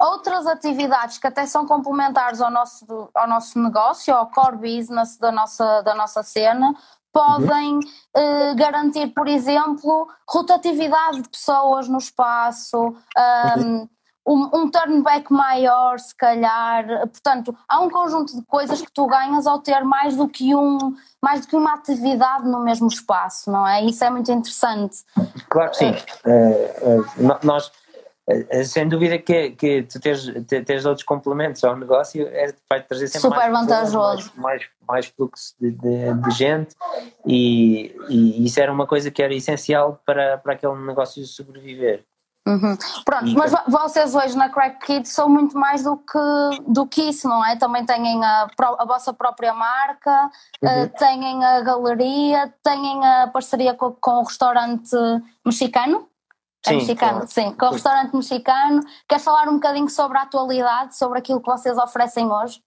outras 0.00 0.46
atividades 0.46 1.18
que 1.18 1.26
até 1.26 1.46
são 1.46 1.64
complementares 1.64 2.40
ao 2.40 2.50
nosso, 2.50 3.08
ao 3.14 3.28
nosso 3.28 3.58
negócio, 3.62 4.14
ao 4.14 4.26
core 4.26 4.56
business 4.56 5.16
da 5.16 5.30
nossa, 5.30 5.80
da 5.82 5.94
nossa 5.94 6.22
cena, 6.24 6.74
podem 7.12 7.78
uh, 7.78 8.56
garantir, 8.56 9.06
por 9.14 9.28
exemplo, 9.28 10.08
rotatividade 10.28 11.22
de 11.22 11.28
pessoas 11.28 11.88
no 11.88 11.98
espaço, 11.98 12.88
um, 13.56 13.88
um, 14.26 14.50
um 14.54 14.70
turnback 14.70 15.32
maior, 15.32 15.98
se 15.98 16.14
calhar. 16.16 16.86
Portanto, 17.08 17.56
há 17.68 17.80
um 17.80 17.90
conjunto 17.90 18.34
de 18.34 18.44
coisas 18.46 18.80
que 18.80 18.92
tu 18.92 19.06
ganhas 19.06 19.46
ao 19.46 19.58
ter 19.58 19.82
mais 19.84 20.16
do 20.16 20.28
que 20.28 20.54
um, 20.54 20.94
mais 21.22 21.42
do 21.42 21.48
que 21.48 21.56
uma 21.56 21.74
atividade 21.74 22.48
no 22.48 22.62
mesmo 22.62 22.88
espaço, 22.88 23.50
não 23.50 23.66
é? 23.66 23.84
Isso 23.84 24.04
é 24.04 24.10
muito 24.10 24.30
interessante. 24.32 24.96
Claro 25.48 25.70
que 25.70 25.76
sim. 25.76 25.90
Uh, 26.24 27.00
uh, 27.00 27.38
nós 27.42 27.70
eh, 28.26 28.64
sem 28.64 28.88
dúvida 28.88 29.18
que, 29.18 29.50
que 29.50 29.82
tu 29.82 30.00
tens, 30.00 30.24
tens 30.46 30.86
outros 30.86 31.04
complementos 31.04 31.62
ao 31.62 31.76
negócio 31.76 32.26
é, 32.28 32.54
vai 32.68 32.82
trazer 32.82 33.08
sempre 33.08 33.28
Super 33.28 33.50
mais, 33.50 33.66
vantajoso. 33.66 34.32
mais, 34.36 34.36
mais, 34.36 34.62
mais 34.88 35.06
fluxo 35.06 35.54
de, 35.60 35.70
de, 35.70 36.14
de 36.14 36.30
gente 36.30 36.74
e, 37.26 37.94
e, 38.08 38.46
isso 38.46 38.58
era 38.58 38.72
uma 38.72 38.86
coisa 38.86 39.10
que 39.10 39.22
era 39.22 39.34
essencial 39.34 40.00
para, 40.06 40.38
para 40.38 40.54
aquele 40.54 40.74
negócio 40.86 41.22
sobreviver. 41.26 42.02
Uhum. 42.46 42.76
Pronto, 43.06 43.26
e, 43.26 43.34
mas 43.34 43.52
vocês 43.66 44.14
hoje 44.14 44.36
na 44.36 44.50
Crack 44.50 44.84
Kids 44.84 45.10
são 45.12 45.30
muito 45.30 45.56
mais 45.56 45.82
do 45.82 45.96
que, 45.96 46.62
do 46.68 46.86
que 46.86 47.08
isso, 47.08 47.26
não 47.26 47.44
é? 47.44 47.56
Também 47.56 47.86
têm 47.86 48.22
a, 48.22 48.46
a 48.78 48.84
vossa 48.84 49.14
própria 49.14 49.54
marca, 49.54 50.30
uhum. 50.62 50.84
uh, 50.84 50.88
têm 50.98 51.42
a 51.42 51.60
galeria, 51.62 52.52
têm 52.62 53.06
a 53.06 53.28
parceria 53.28 53.72
com, 53.72 53.92
com 53.92 54.20
o 54.20 54.24
restaurante 54.24 54.94
mexicano? 55.44 56.06
É 56.66 56.70
sim, 56.70 56.76
mexicano, 56.76 57.12
claro. 57.12 57.28
sim, 57.28 57.52
com 57.52 57.66
o 57.66 57.70
restaurante 57.70 58.14
mexicano. 58.14 58.80
Queres 59.08 59.24
falar 59.24 59.48
um 59.48 59.54
bocadinho 59.54 59.88
sobre 59.88 60.18
a 60.18 60.22
atualidade, 60.22 60.96
sobre 60.96 61.18
aquilo 61.18 61.40
que 61.40 61.50
vocês 61.50 61.76
oferecem 61.78 62.30
hoje? 62.30 62.62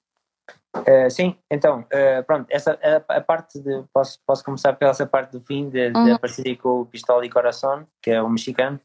Uh, 0.76 1.10
sim, 1.10 1.36
então, 1.50 1.80
uh, 1.80 2.24
pronto, 2.26 2.46
essa, 2.50 2.78
a, 3.10 3.18
a, 3.18 3.22
parte 3.22 3.60
de, 3.60 3.84
posso, 3.92 4.20
posso 4.26 4.44
começar 4.44 4.74
pela 4.74 4.92
essa 4.92 5.08
parte 5.08 5.32
do 5.32 5.42
fim 5.42 5.70
da 5.70 6.00
uhum. 6.00 6.18
parceria 6.18 6.56
com 6.56 6.82
o 6.82 6.86
Pistola 6.86 7.26
e 7.26 7.30
Coração, 7.30 7.86
que 8.02 8.12
é 8.12 8.22
o 8.22 8.30
mexicano. 8.30 8.80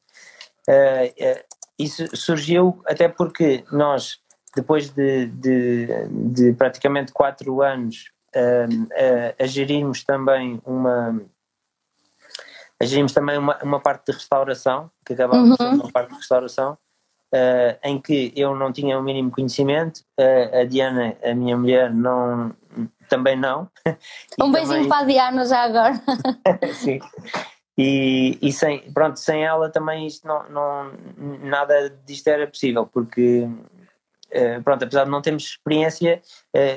Uh, 0.68 1.42
isso 1.78 2.16
surgiu 2.16 2.80
até 2.86 3.08
porque 3.08 3.64
nós, 3.72 4.18
depois 4.54 4.90
de, 4.90 5.26
de, 5.26 5.88
de 6.10 6.52
praticamente 6.52 7.12
quatro 7.12 7.62
anos 7.62 8.10
a 9.38 9.44
gerirmos 9.44 10.04
também 10.04 10.60
uma, 10.64 11.20
gerimos 12.86 13.12
também 13.12 13.38
uma, 13.38 13.58
uma 13.62 13.80
parte 13.80 14.06
de 14.06 14.12
restauração, 14.12 14.90
que 15.04 15.12
acabamos 15.12 15.58
uhum. 15.58 15.74
uma 15.74 15.90
parte 15.90 16.10
de 16.10 16.16
restauração, 16.16 16.76
uh, 17.32 17.78
em 17.82 18.00
que 18.00 18.32
eu 18.36 18.54
não 18.54 18.72
tinha 18.72 18.98
o 18.98 19.02
mínimo 19.02 19.30
conhecimento, 19.30 19.98
uh, 20.18 20.60
a 20.60 20.64
Diana, 20.64 21.16
a 21.24 21.34
minha 21.34 21.56
mulher, 21.56 21.92
não, 21.92 22.54
também 23.08 23.36
não. 23.36 23.68
um 24.40 24.50
beijinho 24.50 24.88
para 24.88 24.98
a 24.98 25.04
Diana 25.04 25.44
já 25.44 25.62
agora. 25.62 26.02
Sim. 26.74 27.00
E, 27.76 28.38
e 28.42 28.52
sem, 28.52 28.92
pronto, 28.92 29.18
sem 29.18 29.44
ela 29.44 29.70
também 29.70 30.06
isto 30.06 30.26
não, 30.26 30.48
não, 30.50 30.92
nada 31.42 31.88
disto 32.04 32.28
era 32.28 32.46
possível, 32.46 32.86
porque 32.86 33.44
uh, 33.44 34.62
pronto, 34.62 34.84
apesar 34.84 35.04
de 35.04 35.10
não 35.10 35.22
termos 35.22 35.44
experiência, 35.44 36.20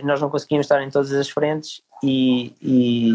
nós 0.03 0.21
não 0.21 0.29
conseguimos 0.29 0.65
estar 0.65 0.81
em 0.81 0.89
todas 0.89 1.11
as 1.11 1.29
frentes 1.29 1.83
e, 2.03 2.53
e, 2.61 3.13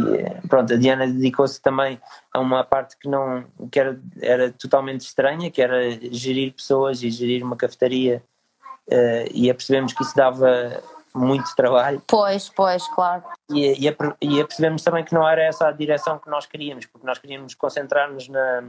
pronto, 0.49 0.73
a 0.73 0.77
Diana 0.77 1.07
dedicou-se 1.07 1.61
também 1.61 2.01
a 2.33 2.41
uma 2.41 2.65
parte 2.65 2.97
que 2.97 3.09
não 3.09 3.45
que 3.71 3.79
era, 3.79 4.01
era 4.21 4.51
totalmente 4.51 5.03
estranha, 5.03 5.51
que 5.51 5.61
era 5.61 5.91
gerir 6.11 6.53
pessoas 6.53 7.03
e 7.03 7.11
gerir 7.11 7.45
uma 7.45 7.57
cafetaria 7.57 8.23
uh, 8.89 9.31
e 9.33 9.51
apercebemos 9.51 9.93
que 9.93 10.03
isso 10.03 10.17
dava 10.17 10.83
muito 11.15 11.55
trabalho. 11.55 12.03
Pois, 12.07 12.49
pois, 12.49 12.87
claro. 12.89 13.23
E, 13.51 13.89
e, 13.89 13.97
e 14.21 14.41
apercebemos 14.41 14.83
também 14.83 15.05
que 15.05 15.15
não 15.15 15.29
era 15.29 15.43
essa 15.43 15.69
a 15.69 15.73
direção 15.73 16.19
que 16.19 16.31
nós 16.31 16.47
queríamos, 16.47 16.87
porque 16.87 17.07
nós 17.07 17.19
queríamos 17.19 17.55
concentrar-nos 17.55 18.29
na, 18.29 18.63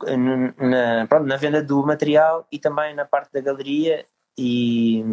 na, 0.00 1.06
pronto, 1.06 1.26
na 1.26 1.36
venda 1.36 1.62
do 1.62 1.84
material 1.84 2.46
e 2.50 2.58
também 2.58 2.94
na 2.94 3.04
parte 3.04 3.32
da 3.32 3.40
galeria 3.40 4.06
e, 4.36 5.04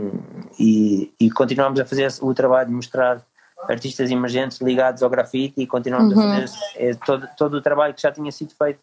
e, 0.60 1.14
e 1.20 1.32
continuamos 1.32 1.80
a 1.80 1.86
fazer 1.86 2.08
o 2.22 2.34
trabalho 2.34 2.70
de 2.70 2.76
mostrar 2.76 3.22
artistas 3.68 4.12
emergentes 4.12 4.62
ligados 4.62 5.02
ao 5.02 5.10
grafite 5.10 5.62
e 5.62 5.68
continuamos 5.68 6.16
uhum. 6.16 6.22
a 6.22 6.42
fazer 6.42 6.58
é, 6.76 6.94
todo, 6.94 7.28
todo 7.36 7.54
o 7.56 7.62
trabalho 7.62 7.94
que 7.94 8.02
já 8.02 8.12
tinha 8.12 8.32
sido 8.32 8.54
feito 8.54 8.80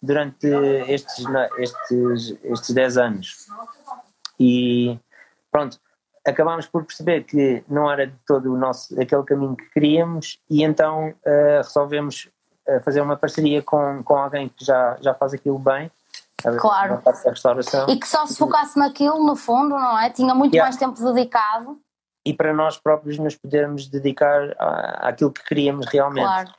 durante 0.00 0.46
estes, 0.88 1.24
estes, 1.58 2.36
estes 2.44 2.74
10 2.74 2.96
anos. 2.98 3.46
E 4.38 4.98
pronto, 5.50 5.78
acabámos 6.26 6.66
por 6.66 6.84
perceber 6.84 7.24
que 7.24 7.64
não 7.68 7.90
era 7.90 8.06
de 8.06 8.14
todo 8.26 8.52
o 8.52 8.56
nosso, 8.56 9.00
aquele 9.00 9.22
caminho 9.24 9.56
que 9.56 9.68
queríamos 9.70 10.38
e 10.48 10.62
então 10.62 11.08
uh, 11.08 11.62
resolvemos 11.62 12.28
uh, 12.68 12.80
fazer 12.80 13.00
uma 13.00 13.16
parceria 13.16 13.62
com, 13.62 14.02
com 14.04 14.16
alguém 14.16 14.48
que 14.48 14.64
já, 14.64 14.96
já 15.00 15.14
faz 15.14 15.34
aquilo 15.34 15.58
bem. 15.58 15.90
Claro. 16.58 17.00
E 17.88 17.96
que 17.96 18.08
só 18.08 18.26
se 18.26 18.36
focasse 18.36 18.76
naquilo, 18.76 19.24
no 19.24 19.36
fundo, 19.36 19.70
não 19.70 19.98
é? 19.98 20.10
Tinha 20.10 20.34
muito 20.34 20.54
yeah. 20.54 20.68
mais 20.68 20.76
tempo 20.76 21.00
dedicado 21.12 21.78
e 22.24 22.32
para 22.32 22.52
nós 22.52 22.78
próprios 22.78 23.18
nos 23.18 23.36
podermos 23.36 23.88
dedicar 23.88 24.54
à, 24.58 25.08
àquilo 25.08 25.32
que 25.32 25.44
queríamos 25.44 25.86
realmente. 25.86 26.24
Claro. 26.24 26.54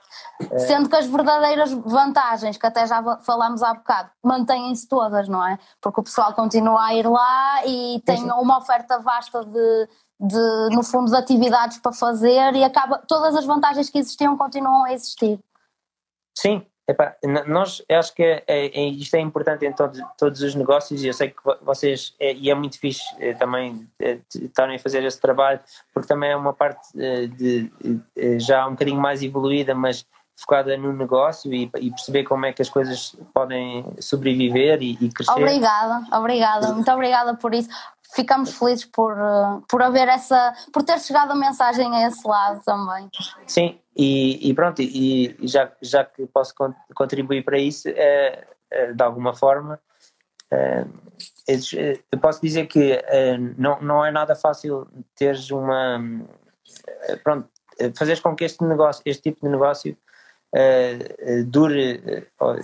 É. 0.52 0.60
Sendo 0.60 0.90
que 0.90 0.96
as 0.96 1.08
verdadeiras 1.08 1.72
vantagens, 1.72 2.58
que 2.58 2.66
até 2.66 2.86
já 2.86 3.02
falámos 3.20 3.64
há 3.64 3.74
bocado, 3.74 4.10
mantêm-se 4.24 4.88
todas, 4.88 5.28
não 5.28 5.46
é? 5.46 5.58
Porque 5.82 6.02
o 6.02 6.04
pessoal 6.04 6.34
continua 6.34 6.86
a 6.86 6.94
ir 6.94 7.08
lá 7.08 7.66
e 7.66 8.02
tem 8.06 8.24
uma 8.24 8.58
oferta 8.58 9.00
vasta 9.00 9.44
de, 9.46 9.88
de, 10.20 10.76
no 10.76 10.84
fundo, 10.84 11.10
de 11.10 11.18
atividades 11.18 11.78
para 11.78 11.94
fazer 11.94 12.54
e 12.56 12.64
acaba, 12.64 13.02
todas 13.08 13.36
as 13.36 13.46
vantagens 13.46 13.90
que 13.90 14.00
existiam 14.00 14.38
continuam 14.38 14.84
a 14.84 14.94
existir. 14.94 15.40
Sim, 16.38 16.66
Epá, 16.86 17.16
nós 17.48 17.82
acho 17.90 18.14
que 18.14 18.22
é, 18.22 18.44
é, 18.46 18.66
é, 18.66 18.88
isto 18.90 19.16
é 19.16 19.20
importante 19.22 19.66
em 19.66 19.72
todos, 19.72 20.02
todos 20.18 20.42
os 20.42 20.54
negócios 20.54 21.02
e 21.02 21.08
eu 21.08 21.14
sei 21.14 21.30
que 21.30 21.42
vocês, 21.62 22.14
é, 22.20 22.34
e 22.34 22.50
é 22.50 22.56
muito 22.56 22.78
fixe 22.78 23.04
é, 23.20 23.34
também 23.34 23.88
é, 24.02 24.20
estarem 24.36 24.76
a 24.76 24.80
fazer 24.80 25.02
esse 25.06 25.20
trabalho, 25.20 25.62
porque 25.94 26.10
também 26.10 26.32
é 26.32 26.36
uma 26.36 26.52
parte 26.52 26.82
de, 26.94 27.72
de, 28.18 28.40
já 28.40 28.68
um 28.68 28.72
bocadinho 28.72 29.00
mais 29.00 29.24
evoluída, 29.24 29.74
mas 29.74 30.06
focada 30.36 30.76
no 30.78 30.92
negócio 30.92 31.54
e, 31.54 31.70
e, 31.80 31.90
perceber 31.92 32.24
como 32.24 32.46
é 32.46 32.54
que 32.54 32.62
as 32.62 32.70
coisas 32.70 33.16
podem 33.34 33.86
sobreviver 34.00 34.82
e, 34.82 34.98
e 35.00 35.10
crescer. 35.10 35.32
Obrigada, 35.32 36.06
obrigada, 36.12 36.74
muito 36.74 36.92
obrigada 36.92 37.36
por 37.36 37.54
isso 37.54 37.70
ficamos 38.14 38.58
felizes 38.58 38.86
por, 38.86 39.18
eh, 39.18 39.62
por 39.68 39.82
haver 39.82 40.08
essa, 40.08 40.54
por 40.72 40.84
ter 40.84 41.00
chegado 41.00 41.32
a 41.32 41.36
mensagem 41.36 41.94
a 41.96 42.08
esse 42.08 42.26
lado 42.28 42.62
também. 42.64 43.10
Sim, 43.48 43.80
e, 43.96 44.50
e 44.50 44.54
pronto, 44.54 44.82
e, 44.82 45.36
já, 45.42 45.72
já 45.82 46.06
que 46.06 46.26
posso 46.28 46.54
contribuir 46.96 47.44
para 47.44 47.58
isso, 47.58 47.88
é, 47.90 48.46
é, 48.72 48.94
de 48.94 49.04
alguma 49.04 49.34
forma, 49.34 49.80
é, 50.52 50.86
eu 52.12 52.20
posso 52.20 52.42
dizer 52.42 52.68
que 52.68 53.02
não, 53.58 53.82
não 53.82 54.06
é 54.06 54.12
nada 54.12 54.36
fácil 54.36 54.88
teres 55.16 55.50
uma. 55.50 56.00
Pronto, 57.24 57.50
fazeres 57.96 58.22
com 58.22 58.36
que 58.36 58.44
este 58.44 58.64
negócio, 58.64 59.02
este 59.06 59.24
tipo 59.24 59.46
de 59.46 59.52
negócio 59.52 59.98
dure 61.48 62.28
ou, 62.40 62.56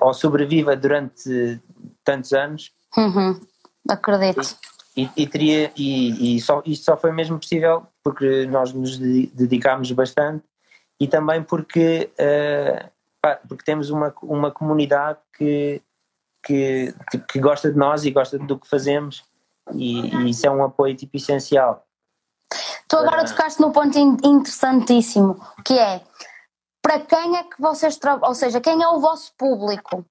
ou 0.00 0.14
sobreviva 0.14 0.74
durante 0.74 1.60
tantos 2.04 2.32
anos. 2.32 2.72
Uhum, 2.96 3.40
acredito. 3.88 4.56
E, 4.96 5.10
e, 5.14 5.26
teria, 5.26 5.70
e, 5.76 6.36
e 6.36 6.40
só, 6.40 6.62
isto 6.64 6.84
só 6.84 6.96
foi 6.96 7.12
mesmo 7.12 7.38
possível 7.38 7.86
porque 8.02 8.46
nós 8.46 8.72
nos 8.72 8.96
dedicámos 8.98 9.92
bastante 9.92 10.42
e 10.98 11.06
também 11.06 11.42
porque, 11.42 12.10
uh, 12.18 12.88
pá, 13.20 13.38
porque 13.46 13.62
temos 13.62 13.90
uma, 13.90 14.14
uma 14.22 14.50
comunidade 14.50 15.18
que, 15.36 15.82
que, 16.42 16.94
que, 17.28 17.38
gosta 17.38 17.70
de 17.70 17.76
nós 17.76 18.06
e 18.06 18.10
gosta 18.10 18.38
do 18.38 18.58
que 18.58 18.66
fazemos 18.66 19.22
e, 19.74 20.00
e 20.00 20.30
isso 20.30 20.46
é 20.46 20.50
um 20.50 20.64
apoio 20.64 20.96
tipo 20.96 21.16
essencial. 21.18 21.84
Tu 22.88 22.96
agora 22.96 23.26
tocaste 23.26 23.60
num 23.60 23.72
ponto 23.72 23.98
interessantíssimo, 23.98 25.38
que 25.64 25.78
é 25.78 26.00
para 26.86 27.00
quem 27.00 27.36
é 27.36 27.42
que 27.42 27.60
vocês 27.60 27.96
trabalham, 27.96 28.28
ou 28.28 28.34
seja, 28.36 28.60
quem 28.60 28.80
é 28.80 28.86
o 28.86 29.00
vosso 29.00 29.32
público? 29.36 30.06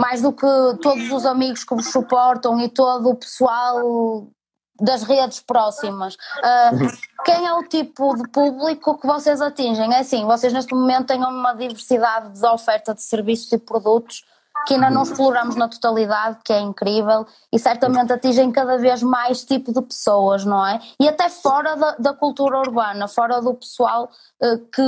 Mais 0.00 0.20
do 0.20 0.32
que 0.32 0.46
todos 0.82 1.12
os 1.12 1.24
amigos 1.24 1.62
que 1.62 1.72
vos 1.72 1.86
suportam 1.86 2.58
e 2.60 2.68
todo 2.68 3.10
o 3.10 3.14
pessoal 3.14 4.26
das 4.80 5.04
redes 5.04 5.38
próximas. 5.38 6.14
Uh, 6.14 7.22
quem 7.24 7.46
é 7.46 7.52
o 7.52 7.62
tipo 7.62 8.16
de 8.16 8.28
público 8.28 8.98
que 8.98 9.06
vocês 9.06 9.40
atingem? 9.40 9.94
É 9.94 10.00
assim, 10.00 10.24
vocês 10.24 10.52
neste 10.52 10.74
momento 10.74 11.06
têm 11.06 11.22
uma 11.22 11.52
diversidade 11.52 12.30
de 12.40 12.46
oferta 12.46 12.92
de 12.92 13.02
serviços 13.02 13.52
e 13.52 13.58
produtos 13.58 14.24
que 14.66 14.74
ainda 14.74 14.90
não 14.90 15.02
exploramos 15.02 15.56
na 15.56 15.68
totalidade, 15.68 16.38
que 16.44 16.52
é 16.52 16.60
incrível, 16.60 17.26
e 17.52 17.58
certamente 17.58 18.12
atingem 18.12 18.50
cada 18.52 18.78
vez 18.78 19.02
mais 19.02 19.44
tipo 19.44 19.72
de 19.72 19.82
pessoas, 19.82 20.44
não 20.44 20.66
é? 20.66 20.80
E 20.98 21.08
até 21.08 21.28
fora 21.28 21.76
da, 21.76 21.96
da 21.96 22.14
cultura 22.14 22.58
urbana, 22.58 23.08
fora 23.08 23.40
do 23.40 23.54
pessoal 23.54 24.10
uh, 24.42 24.58
que 24.72 24.82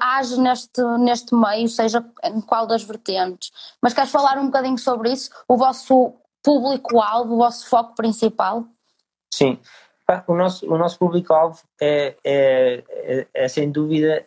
age 0.00 0.40
neste, 0.40 0.82
neste 0.98 1.34
meio, 1.34 1.68
seja 1.68 2.04
em 2.24 2.40
qual 2.40 2.66
das 2.66 2.82
vertentes. 2.82 3.50
Mas 3.82 3.94
queres 3.94 4.10
falar 4.10 4.38
um 4.38 4.46
bocadinho 4.46 4.78
sobre 4.78 5.12
isso? 5.12 5.30
O 5.48 5.56
vosso 5.56 6.14
público-alvo, 6.42 7.34
o 7.34 7.38
vosso 7.38 7.68
foco 7.68 7.94
principal? 7.94 8.64
Sim. 9.34 9.58
O 10.28 10.34
nosso, 10.34 10.72
o 10.72 10.78
nosso 10.78 10.98
público-alvo 10.98 11.60
é, 11.80 12.16
é, 12.24 12.84
é, 12.88 13.26
é, 13.34 13.48
sem 13.48 13.72
dúvida, 13.72 14.24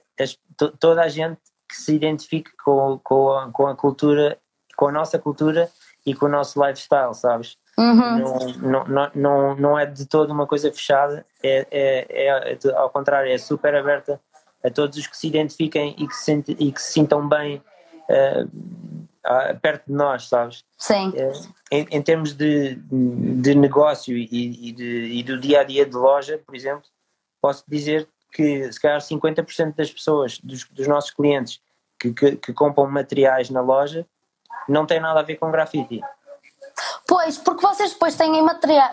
toda 0.78 1.02
a 1.02 1.08
gente 1.08 1.40
que 1.70 1.76
se 1.76 1.96
identifique 1.96 2.52
com, 2.58 3.00
com, 3.02 3.32
a, 3.32 3.50
com 3.52 3.68
a 3.68 3.76
cultura 3.76 4.38
com 4.80 4.88
a 4.88 4.92
nossa 4.94 5.20
cultura 5.20 5.70
e 6.06 6.16
com 6.16 6.28
o 6.28 6.30
nosso 6.30 6.58
lifestyle, 6.66 7.14
sabes? 7.14 7.58
Uhum. 7.78 8.56
Não, 8.62 8.86
não, 8.86 9.12
não, 9.14 9.56
não 9.56 9.80
é 9.80 9.86
de 9.86 10.06
todo 10.06 10.32
uma 10.32 10.48
coisa 10.48 10.72
fechada, 10.72 11.26
é, 11.44 11.68
é, 11.70 12.08
é, 12.10 12.54
é 12.54 12.72
ao 12.78 12.90
contrário, 12.90 13.30
é 13.30 13.38
super 13.38 13.76
aberta 13.76 14.22
a 14.64 14.70
todos 14.70 14.98
os 14.98 15.06
que 15.06 15.18
se 15.18 15.28
identifiquem 15.28 15.94
e 15.98 16.08
que 16.08 16.16
se, 16.16 16.46
e 16.48 16.72
que 16.72 16.82
se 16.82 16.94
sintam 16.94 17.28
bem 17.28 17.62
uh, 18.10 19.60
perto 19.62 19.88
de 19.88 19.94
nós, 19.94 20.30
sabes? 20.30 20.64
Sim. 20.78 21.10
Uh, 21.10 21.54
em, 21.70 21.86
em, 21.92 22.02
termos 22.02 22.32
de, 22.32 22.76
de 22.76 23.56
negócio 23.56 24.16
e, 24.16 24.30
e, 24.32 24.72
de, 24.72 25.20
e 25.20 25.24
do 25.24 25.38
dia 25.38 25.60
a 25.60 25.64
dia 25.66 25.86
de 25.86 25.96
loja, 25.96 26.42
por 26.46 26.56
exemplo, 26.56 26.84
posso 27.42 27.66
dizer 27.68 28.08
que 28.32 28.72
se 28.72 28.80
calhar 28.80 29.02
50% 29.02 29.76
das 29.76 29.92
pessoas, 29.92 30.40
dos, 30.40 30.64
dos 30.70 30.88
nossos 30.88 31.12
clientes 31.12 31.60
que, 32.00 32.14
que, 32.14 32.38
que 32.38 32.54
compram 32.54 32.90
materiais 32.90 33.50
na 33.50 33.60
loja, 33.60 34.08
não 34.70 34.86
tem 34.86 35.00
nada 35.00 35.20
a 35.20 35.24
ver 35.24 35.36
com 35.36 35.52
grafite. 35.52 36.02
Pois, 37.08 37.38
porque 37.38 37.62
vocês 37.62 37.92
depois 37.94 38.16
têm 38.16 38.42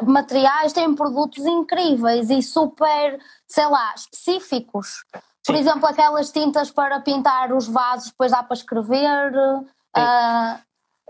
materiais, 0.02 0.73
têm 0.73 0.95
produtos 0.95 1.45
incríveis 1.45 2.30
e 2.30 2.42
super, 2.42 3.21
sei 3.47 3.66
lá, 3.66 3.92
específicos. 3.95 5.04
Por 5.47 5.54
Sim. 5.54 5.61
exemplo, 5.61 5.87
aquelas 5.87 6.33
tintas 6.33 6.71
para 6.71 7.00
pintar 7.00 7.52
os 7.52 7.68
vasos, 7.68 8.11
depois 8.11 8.33
dá 8.33 8.42
para 8.42 8.56
escrever, 8.56 9.33
uh, 9.37 10.59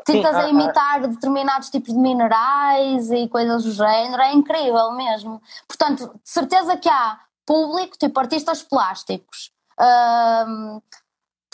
tintas 0.05 0.37
Sim, 0.37 0.43
a 0.43 0.49
imitar 0.49 1.05
ah, 1.05 1.07
determinados 1.07 1.71
tipos 1.71 1.95
de 1.95 1.99
minerais 1.99 3.11
e 3.11 3.29
coisas 3.29 3.65
do 3.65 3.73
género, 3.73 4.21
é 4.23 4.33
incrível 4.33 4.93
mesmo. 4.93 5.41
Portanto, 5.67 6.13
de 6.23 6.31
certeza 6.31 6.77
que 6.77 6.89
há 6.89 7.19
público, 7.47 7.97
tipo 7.97 8.19
artistas 8.21 8.63
plásticos, 8.63 9.53
uh, 9.81 10.83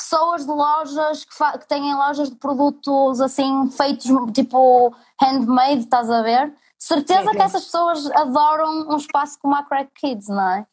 pessoas 0.03 0.45
de 0.45 0.51
lojas 0.51 1.25
que, 1.25 1.59
que 1.59 1.69
têm 1.69 1.95
lojas 1.95 2.29
de 2.29 2.37
produtos 2.37 3.21
assim 3.21 3.71
feitos 3.71 4.11
tipo 4.35 4.95
handmade, 5.21 5.81
estás 5.81 6.11
a 6.11 6.23
ver? 6.23 6.53
Certeza 6.79 7.23
sim, 7.23 7.29
sim. 7.29 7.37
que 7.37 7.43
essas 7.43 7.65
pessoas 7.65 8.11
adoram 8.11 8.89
um 8.91 8.97
espaço 8.97 9.39
como 9.41 9.55
a 9.55 9.63
Crack 9.63 9.91
Kids, 9.95 10.29
não 10.29 10.51
é? 10.51 10.67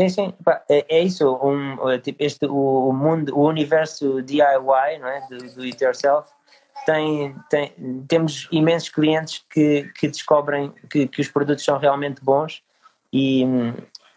Sim, 0.00 0.08
sim, 0.08 0.34
é, 0.68 0.96
é 0.96 1.00
isso, 1.02 1.38
um, 1.42 1.90
é, 1.90 1.98
tipo, 1.98 2.22
este, 2.24 2.46
o, 2.46 2.88
o, 2.88 2.92
mundo, 2.92 3.36
o 3.36 3.46
universo 3.46 4.22
DIY, 4.22 4.98
não 4.98 5.08
é? 5.08 5.20
do, 5.28 5.54
do 5.54 5.62
it 5.62 5.84
yourself, 5.84 6.30
tem, 6.86 7.36
tem, 7.50 8.04
temos 8.08 8.48
imensos 8.50 8.88
clientes 8.88 9.44
que, 9.50 9.92
que 9.94 10.08
descobrem 10.08 10.72
que, 10.90 11.06
que 11.06 11.20
os 11.20 11.28
produtos 11.28 11.64
são 11.64 11.78
realmente 11.78 12.24
bons 12.24 12.62
e, 13.12 13.44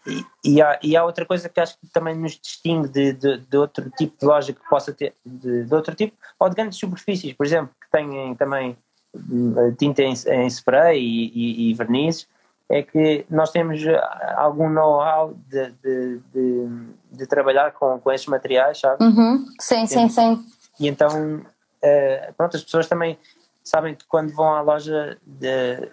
e, 0.06 0.24
e, 0.44 0.62
há, 0.62 0.78
e 0.82 0.96
há 0.96 1.04
outra 1.04 1.26
coisa 1.26 1.48
que 1.48 1.60
acho 1.60 1.78
que 1.78 1.86
também 1.88 2.14
nos 2.14 2.38
distingue 2.38 2.88
de, 2.88 3.12
de, 3.12 3.38
de 3.38 3.56
outro 3.56 3.90
tipo 3.90 4.16
de 4.18 4.26
loja 4.26 4.52
que 4.52 4.68
possa 4.68 4.92
ter, 4.92 5.14
de, 5.24 5.64
de, 5.64 5.74
outro 5.74 5.94
tipo, 5.94 6.16
ou 6.38 6.48
de 6.48 6.54
grandes 6.54 6.78
superfícies, 6.78 7.32
por 7.32 7.44
exemplo, 7.44 7.74
que 7.80 7.90
têm 7.90 8.34
também 8.36 8.76
eh, 9.14 9.72
tinta 9.78 10.02
em, 10.02 10.12
em 10.12 10.46
spray 10.46 11.00
e, 11.00 11.32
e, 11.34 11.70
e, 11.70 11.74
vernizes, 11.74 12.28
é 12.68 12.82
que 12.82 13.24
nós 13.30 13.50
temos 13.50 13.84
eh, 13.84 14.00
algum 14.36 14.68
know-how 14.68 15.34
de, 15.48 15.70
de, 15.82 16.20
de, 16.32 16.68
de, 17.12 17.26
trabalhar 17.26 17.72
com, 17.72 17.98
com 17.98 18.12
esses 18.12 18.26
materiais, 18.26 18.78
sabe? 18.78 19.02
Uhum. 19.02 19.46
Sim, 19.60 19.86
sim, 19.86 20.08
sim. 20.08 20.44
E 20.78 20.88
então, 20.88 21.38
uh, 21.38 22.34
pronto, 22.36 22.56
as 22.56 22.62
pessoas 22.62 22.86
também 22.86 23.18
sabem 23.64 23.94
que 23.94 24.04
quando 24.06 24.32
vão 24.32 24.54
à 24.54 24.60
loja 24.60 25.16
de, 25.26 25.88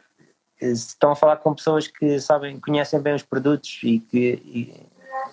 estão 0.72 1.12
a 1.12 1.16
falar 1.16 1.38
com 1.38 1.54
pessoas 1.54 1.88
que 1.88 2.20
sabem, 2.20 2.60
conhecem 2.60 3.00
bem 3.00 3.16
os 3.16 3.24
produtos 3.24 3.80
e 3.84 4.00
que 4.00 4.18
e, 4.46 4.88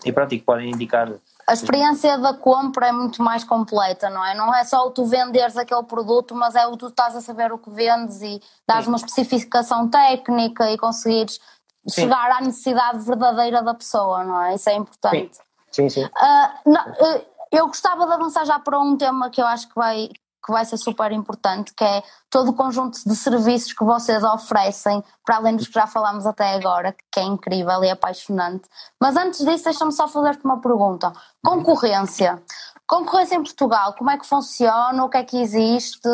e 0.04 0.12
pronto, 0.12 0.34
e 0.34 0.38
que 0.38 0.44
podem 0.44 0.70
indicar. 0.70 1.12
A 1.46 1.52
experiência 1.52 2.16
da 2.18 2.32
compra 2.32 2.88
é 2.88 2.92
muito 2.92 3.22
mais 3.22 3.42
completa, 3.42 4.08
não 4.08 4.24
é? 4.24 4.34
Não 4.34 4.54
é 4.54 4.62
só 4.62 4.86
o 4.86 4.90
tu 4.90 5.04
venderes 5.04 5.56
aquele 5.56 5.82
produto, 5.82 6.34
mas 6.34 6.54
é 6.54 6.66
o 6.66 6.76
tu 6.76 6.86
estás 6.86 7.16
a 7.16 7.20
saber 7.20 7.52
o 7.52 7.58
que 7.58 7.70
vendes 7.70 8.22
e 8.22 8.40
dares 8.66 8.86
uma 8.86 8.96
especificação 8.96 9.88
técnica 9.88 10.70
e 10.70 10.78
conseguires 10.78 11.40
sim. 11.86 12.02
chegar 12.02 12.30
à 12.30 12.40
necessidade 12.40 13.04
verdadeira 13.04 13.62
da 13.62 13.74
pessoa, 13.74 14.22
não 14.22 14.40
é? 14.42 14.54
Isso 14.54 14.70
é 14.70 14.74
importante. 14.74 15.38
Sim, 15.72 15.88
sim. 15.88 16.02
sim. 16.02 16.04
Uh, 16.04 16.70
não, 16.70 16.88
uh, 16.88 17.24
eu 17.50 17.66
gostava 17.66 18.06
de 18.06 18.12
avançar 18.12 18.44
já 18.44 18.58
para 18.58 18.78
um 18.78 18.96
tema 18.96 19.28
que 19.28 19.40
eu 19.40 19.46
acho 19.46 19.68
que 19.68 19.74
vai, 19.74 20.08
que 20.44 20.52
vai 20.52 20.64
ser 20.64 20.76
super 20.76 21.12
importante, 21.12 21.72
que 21.74 21.84
é 21.84 22.02
todo 22.28 22.50
o 22.50 22.54
conjunto 22.54 22.98
de 23.04 23.14
serviços 23.14 23.72
que 23.72 23.84
vocês 23.84 24.22
oferecem, 24.22 25.02
para 25.24 25.36
além 25.36 25.56
dos 25.56 25.68
que 25.68 25.74
já 25.74 25.86
falámos 25.86 26.26
até 26.26 26.54
agora, 26.54 26.94
que 27.12 27.20
é 27.20 27.22
incrível 27.22 27.84
e 27.84 27.90
apaixonante. 27.90 28.68
Mas 29.00 29.16
antes 29.16 29.44
disso, 29.44 29.64
deixa-me 29.64 29.92
só 29.92 30.08
fazer-te 30.08 30.44
uma 30.44 30.60
pergunta. 30.60 31.12
Concorrência. 31.44 32.42
Concorrência 32.86 33.36
em 33.36 33.42
Portugal, 33.42 33.94
como 33.94 34.10
é 34.10 34.18
que 34.18 34.26
funciona? 34.26 35.04
O 35.04 35.08
que 35.08 35.18
é 35.18 35.24
que 35.24 35.40
existe? 35.40 36.08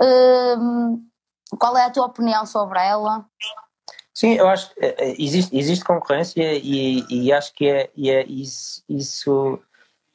Hum, 0.00 1.02
qual 1.58 1.76
é 1.76 1.84
a 1.84 1.90
tua 1.90 2.06
opinião 2.06 2.44
sobre 2.44 2.78
ela? 2.80 3.24
Sim, 4.12 4.34
eu 4.34 4.48
acho 4.48 4.74
que 4.74 4.84
eh, 4.84 4.96
eh, 4.98 5.14
existe, 5.18 5.56
existe 5.56 5.84
concorrência 5.84 6.52
e, 6.54 7.06
e 7.08 7.32
acho 7.32 7.54
que 7.54 7.68
é, 7.68 7.90
e 7.96 8.10
é 8.10 8.26
isso, 8.26 8.82
isso 8.88 9.60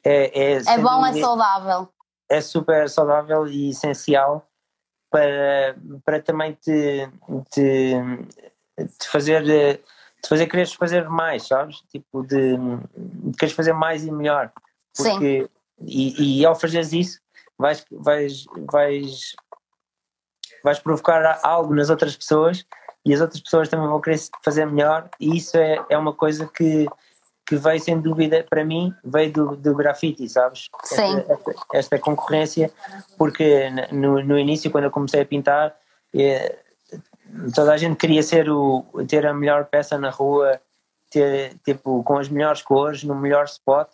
é, 0.04 0.58
é, 0.58 0.58
é 0.58 0.78
bom, 0.78 1.06
é 1.06 1.14
saudável 1.14 1.88
é 2.34 2.42
super 2.42 2.90
saudável 2.90 3.48
e 3.48 3.70
essencial 3.70 4.48
para, 5.10 5.76
para 6.04 6.22
também 6.22 6.54
te, 6.54 7.10
te, 7.52 7.94
te 9.00 9.08
fazer 9.08 9.44
te 10.24 10.30
fazer 10.30 10.48
quereres 10.48 10.74
fazer 10.74 11.10
mais, 11.10 11.48
sabes? 11.48 11.82
Tipo, 11.90 12.24
de, 12.24 12.56
de 12.96 13.38
quereres 13.38 13.56
fazer 13.56 13.74
mais 13.74 14.06
e 14.06 14.12
melhor. 14.12 14.52
Porque, 14.96 15.42
Sim. 15.42 15.50
E, 15.86 16.40
e 16.40 16.46
ao 16.46 16.56
fazeres 16.56 16.94
isso, 16.94 17.20
vais, 17.58 17.86
vais, 17.92 18.46
vais, 18.70 19.36
vais 20.64 20.80
provocar 20.80 21.40
algo 21.44 21.76
nas 21.76 21.90
outras 21.90 22.16
pessoas 22.16 22.66
e 23.06 23.14
as 23.14 23.20
outras 23.20 23.42
pessoas 23.42 23.68
também 23.68 23.88
vão 23.88 24.00
querer 24.00 24.20
fazer 24.42 24.66
melhor, 24.66 25.10
e 25.20 25.36
isso 25.36 25.58
é, 25.58 25.84
é 25.90 25.98
uma 25.98 26.14
coisa 26.14 26.48
que, 26.48 26.88
que 27.46 27.56
veio 27.56 27.80
sem 27.80 28.00
dúvida 28.00 28.46
para 28.50 28.64
mim 28.64 28.94
veio 29.04 29.32
do, 29.32 29.56
do 29.56 29.76
grafite, 29.76 30.28
sabes? 30.30 30.70
Sim. 30.84 31.18
Esta, 31.18 31.34
esta, 31.34 31.66
esta 31.74 32.00
concorrência, 32.00 32.72
porque 33.18 33.70
no, 33.92 34.24
no 34.24 34.40
início 34.40 34.72
quando 34.72 34.86
eu 34.86 34.92
comecei 34.92 35.22
a 35.22 35.26
pintar 35.26 35.76
eh, 36.14 36.58
toda 37.54 37.74
a 37.74 37.78
gente 37.78 37.98
queria 37.98 38.24
ser 38.24 38.50
o 38.50 38.86
ter 39.08 39.26
a 39.26 39.34
melhor 39.34 39.66
peça 39.66 39.98
na 39.98 40.10
rua, 40.10 40.60
ter 41.10 41.56
tipo 41.66 42.04
com 42.04 42.18
as 42.18 42.30
melhores 42.30 42.62
cores, 42.62 43.04
no 43.04 43.16
melhor 43.16 43.46
spot, 43.46 43.90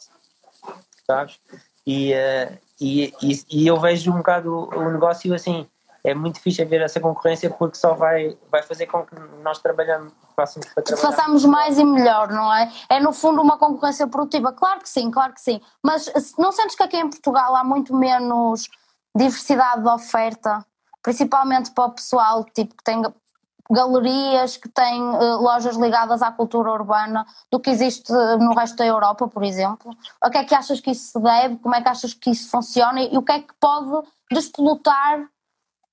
sabes? 1.05 1.39
E, 1.85 2.13
uh, 2.13 2.57
e, 2.79 3.13
e, 3.21 3.43
e, 3.49 3.67
eu 3.67 3.79
vejo 3.79 4.11
um 4.11 4.17
bocado 4.17 4.69
o 4.69 4.91
negócio 4.91 5.33
assim 5.33 5.67
é 6.03 6.13
muito 6.13 6.35
difícil 6.35 6.67
ver 6.67 6.81
essa 6.81 6.99
concorrência 6.99 7.49
porque 7.49 7.77
só 7.77 7.93
vai, 7.93 8.37
vai 8.51 8.61
fazer 8.63 8.85
com 8.87 9.05
que 9.05 9.15
nós 9.43 9.59
trabalhamos, 9.59 10.13
façamos 10.35 10.67
para 10.73 10.83
trabalhar. 10.83 11.11
Façamos 11.11 11.45
mais 11.45 11.77
e 11.77 11.83
melhor, 11.83 12.29
não 12.29 12.53
é? 12.53 12.71
É 12.89 12.99
no 12.99 13.11
fundo 13.11 13.41
uma 13.41 13.57
concorrência 13.57 14.07
produtiva. 14.07 14.53
Claro 14.53 14.79
que 14.79 14.89
sim, 14.89 15.11
claro 15.11 15.33
que 15.33 15.41
sim. 15.41 15.61
Mas 15.83 16.11
não 16.37 16.51
sentes 16.51 16.75
que 16.75 16.83
aqui 16.83 16.97
em 16.97 17.09
Portugal 17.09 17.55
há 17.55 17.63
muito 17.63 17.95
menos 17.95 18.67
diversidade 19.15 19.81
de 19.81 19.89
oferta, 19.89 20.65
principalmente 21.01 21.71
para 21.71 21.85
o 21.85 21.91
pessoal 21.91 22.43
tipo, 22.45 22.75
que 22.75 22.83
tem 22.83 23.01
galerias, 23.71 24.57
que 24.57 24.67
tem 24.67 25.01
uh, 25.01 25.41
lojas 25.41 25.75
ligadas 25.75 26.21
à 26.21 26.31
cultura 26.31 26.71
urbana, 26.71 27.25
do 27.51 27.59
que 27.59 27.69
existe 27.69 28.11
no 28.11 28.53
resto 28.53 28.77
da 28.77 28.85
Europa, 28.85 29.27
por 29.27 29.43
exemplo? 29.43 29.95
O 30.23 30.29
que 30.29 30.37
é 30.37 30.43
que 30.43 30.55
achas 30.55 30.79
que 30.79 30.89
isso 30.89 31.11
se 31.11 31.19
deve? 31.19 31.57
Como 31.57 31.75
é 31.75 31.81
que 31.81 31.89
achas 31.89 32.13
que 32.13 32.31
isso 32.31 32.49
funciona? 32.49 33.01
E 33.01 33.15
o 33.15 33.21
que 33.21 33.31
é 33.31 33.39
que 33.41 33.53
pode 33.59 34.07
despolutar 34.31 35.29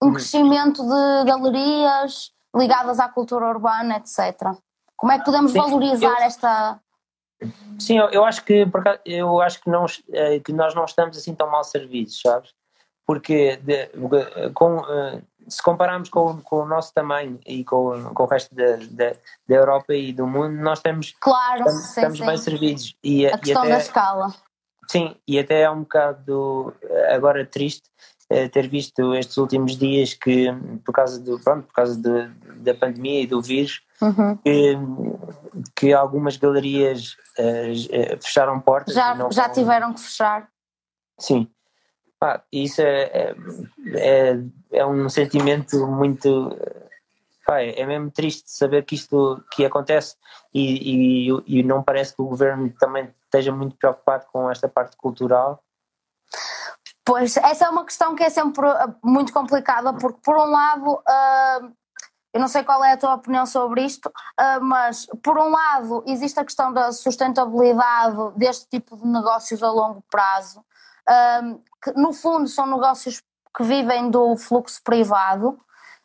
um 0.03 0.09
uhum. 0.09 0.13
crescimento 0.15 0.83
de 0.83 1.25
galerias, 1.25 2.33
ligadas 2.55 2.99
à 2.99 3.09
cultura 3.09 3.49
urbana, 3.49 3.97
etc. 3.97 4.55
Como 4.97 5.13
é 5.13 5.19
que 5.19 5.25
podemos 5.25 5.53
Sim, 5.53 5.59
valorizar 5.59 6.21
eu, 6.21 6.27
esta. 6.27 6.81
Sim, 7.79 7.99
eu, 7.99 8.09
eu, 8.11 8.25
acho 8.25 8.45
que 8.45 8.67
eu 9.05 9.41
acho 9.41 9.61
que, 9.61 9.69
não, 9.69 9.85
eh, 10.13 10.41
que 10.41 10.53
nós 10.53 10.75
não 10.75 10.85
estamos 10.85 11.17
assim 11.19 11.35
tão 11.35 11.51
mal 11.51 11.65
servidos, 11.65 12.21
sabes? 12.21 12.55
Porque 13.07 13.57
de, 13.59 13.89
com, 14.55 14.81
eh, 14.89 15.23
se 15.47 15.63
compararmos 15.63 16.09
com, 16.09 16.41
com 16.41 16.63
o 16.63 16.67
nosso 16.67 16.93
tamanho 16.95 17.39
e 17.47 17.63
com, 17.63 18.15
com 18.15 18.23
o 18.23 18.27
resto 18.27 18.55
da, 18.55 18.77
da, 18.91 19.17
da 19.47 19.55
Europa 19.55 19.95
e 19.95 20.13
do 20.13 20.27
mundo, 20.27 20.57
nós 20.57 20.81
temos, 20.81 21.15
claro, 21.21 21.61
estamos, 21.61 21.83
sim, 21.83 22.01
estamos 22.01 22.19
sim. 22.19 22.27
bem 22.27 22.37
servidos. 22.39 22.97
E, 23.05 23.27
a 23.27 23.39
questão 23.39 23.65
e 23.65 23.67
até, 23.67 23.77
da 23.77 23.79
escala. 23.79 24.35
Sim, 24.89 25.17
e 25.29 25.39
até 25.39 25.61
é 25.63 25.71
um 25.71 25.81
bocado 25.81 26.75
agora 27.11 27.45
triste 27.45 27.91
eh, 28.29 28.49
ter 28.49 28.67
visto 28.67 29.15
estes 29.15 29.37
últimos 29.37 29.77
dias 29.77 30.13
que 30.13 30.49
por 30.85 30.93
causa 30.93 31.21
do 31.21 31.39
pronto, 31.39 31.67
por 31.67 31.73
causa 31.73 31.97
de, 31.97 32.29
da 32.57 32.75
pandemia 32.75 33.23
e 33.23 33.27
do 33.27 33.41
vírus 33.41 33.83
uhum. 34.03 34.37
que, 34.39 34.77
que, 35.77 35.93
algumas 35.93 36.37
galerias 36.37 37.17
uh, 37.39 38.21
fecharam 38.21 38.59
portas 38.61 38.95
já, 38.95 39.17
já 39.31 39.49
tiveram 39.49 39.95
que 39.95 40.01
fechar. 40.01 40.49
Sim. 41.21 41.49
Ah, 42.21 42.43
isso 42.51 42.81
é, 42.81 43.03
é, 43.03 43.35
é, 43.95 44.39
é, 44.73 44.87
um 44.87 45.09
sentimento 45.09 45.87
muito 45.87 46.51
pá, 47.47 47.61
é 47.61 47.87
mesmo 47.87 48.11
triste 48.11 48.51
saber 48.51 48.85
que 48.85 48.97
isto 48.97 49.41
que 49.53 49.65
acontece 49.65 50.17
e, 50.53 51.29
e, 51.29 51.61
e 51.61 51.63
não 51.63 51.81
parece 51.81 52.17
que 52.17 52.23
o 52.23 52.27
governo 52.27 52.73
também 52.81 53.09
esteja 53.25 53.53
muito 53.53 53.77
preocupado 53.77 54.27
com 54.33 54.51
esta 54.51 54.69
parte 54.69 54.97
cultural 54.97 55.63
Pois, 57.07 57.37
essa 57.37 57.67
é 57.67 57.69
uma 57.69 57.85
questão 57.85 58.17
que 58.17 58.25
é 58.25 58.29
sempre 58.29 58.67
eh, 58.67 58.89
muito 59.01 59.33
complicada, 59.33 59.95
porque, 59.95 60.19
por 60.25 60.37
um 60.37 60.51
lado, 60.51 60.95
uh, 60.95 61.73
eu 62.35 62.41
não 62.41 62.49
sei 62.49 62.65
qual 62.65 62.83
é 62.85 62.93
a 62.93 62.97
tua 62.97 63.15
opinião 63.15 63.47
sobre 63.47 63.83
isto, 63.83 64.07
uh, 64.07 64.61
mas, 64.61 65.07
por 65.23 65.39
um 65.39 65.49
lado, 65.49 66.03
existe 66.05 66.41
a 66.41 66.45
questão 66.45 66.73
da 66.73 66.91
sustentabilidade 66.91 68.17
deste 68.35 68.67
tipo 68.69 68.97
de 68.97 69.07
negócios 69.07 69.63
a 69.63 69.71
longo 69.71 70.03
prazo, 70.11 70.59
uh, 71.09 71.63
que, 71.81 71.93
no 71.93 72.13
fundo, 72.13 72.49
são 72.49 72.67
negócios 72.67 73.23
que 73.57 73.63
vivem 73.63 74.11
do 74.11 74.37
fluxo 74.37 74.83
privado, 74.83 75.57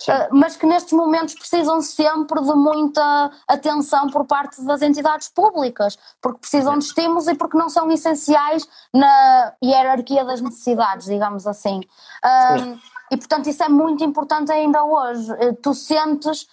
Uh, 0.08 0.36
mas 0.36 0.56
que 0.56 0.66
nestes 0.66 0.94
momentos 0.94 1.36
precisam 1.36 1.82
sempre 1.82 2.42
de 2.42 2.54
muita 2.54 3.32
atenção 3.48 4.10
por 4.10 4.26
parte 4.26 4.64
das 4.64 4.82
entidades 4.82 5.30
públicas, 5.30 5.98
porque 6.22 6.40
precisam 6.40 6.78
de 6.78 6.86
estímulos 6.86 7.28
e 7.28 7.36
porque 7.36 7.58
não 7.58 7.70
são 7.70 7.92
essenciais 7.92 8.68
na 8.94 9.54
hierarquia 9.64 10.26
das 10.26 10.42
necessidades, 10.42 11.06
digamos 11.06 11.46
assim. 11.46 11.82
Uh, 12.24 12.80
e 13.12 13.18
portanto 13.18 13.50
isso 13.50 13.64
é 13.64 13.70
muito 13.70 14.04
importante 14.04 14.52
ainda 14.52 14.84
hoje. 14.84 15.32
Uh, 15.34 15.54
tu 15.62 15.74
sentes 15.74 16.48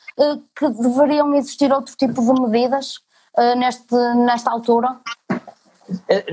que 0.55 0.69
deveriam 0.69 1.33
existir 1.35 1.73
outro 1.73 1.95
tipo 1.97 2.21
de 2.21 2.41
medidas 2.41 2.99
neste, 3.57 3.95
nesta 4.17 4.51
altura? 4.51 4.99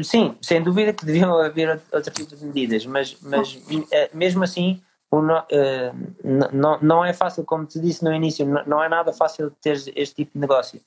Sim, 0.04 0.36
sem 0.42 0.62
dúvida 0.64 0.92
que 0.92 1.06
deviam 1.06 1.38
haver 1.38 1.80
outro 1.94 2.12
tipo 2.12 2.36
de 2.36 2.46
medidas, 2.46 2.86
mas, 2.86 3.16
mas 3.22 3.60
mesmo 4.12 4.44
assim 4.44 4.82
eh, 5.50 5.92
não, 6.52 6.80
não 6.82 7.06
é 7.06 7.14
fácil, 7.14 7.44
como 7.44 7.66
te 7.66 7.80
disse 7.80 8.04
no 8.04 8.14
início, 8.14 8.46
não 8.66 8.84
é 8.84 8.90
nada 8.90 9.14
fácil 9.14 9.52
ter 9.62 9.74
este 9.96 10.16
tipo 10.16 10.32
de 10.34 10.40
negócio. 10.40 10.82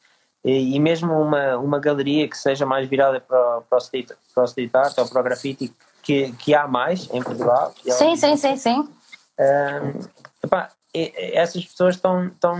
E 0.44 0.78
mesmo 0.78 1.12
uma, 1.20 1.56
uma 1.56 1.78
galeria 1.78 2.28
que 2.28 2.38
seja 2.38 2.64
mais 2.64 2.88
virada 2.88 3.20
para, 3.20 3.60
para, 3.62 3.76
o, 3.76 3.78
street, 3.78 4.10
para 4.34 4.42
o 4.42 4.46
street 4.46 4.74
art 4.74 4.96
ou 4.96 5.08
para 5.08 5.20
o 5.20 5.24
grafite, 5.24 5.74
que, 6.02 6.32
que 6.32 6.54
há 6.54 6.66
mais 6.66 7.08
em 7.12 7.22
Portugal. 7.22 7.74
Sim, 7.84 8.16
sim, 8.16 8.36
sim, 8.36 8.56
sim. 8.56 8.80
Uh, 8.80 10.08
epá, 10.42 10.70
essas 10.94 11.64
pessoas 11.64 11.96
estão, 11.96 12.28
estão. 12.28 12.56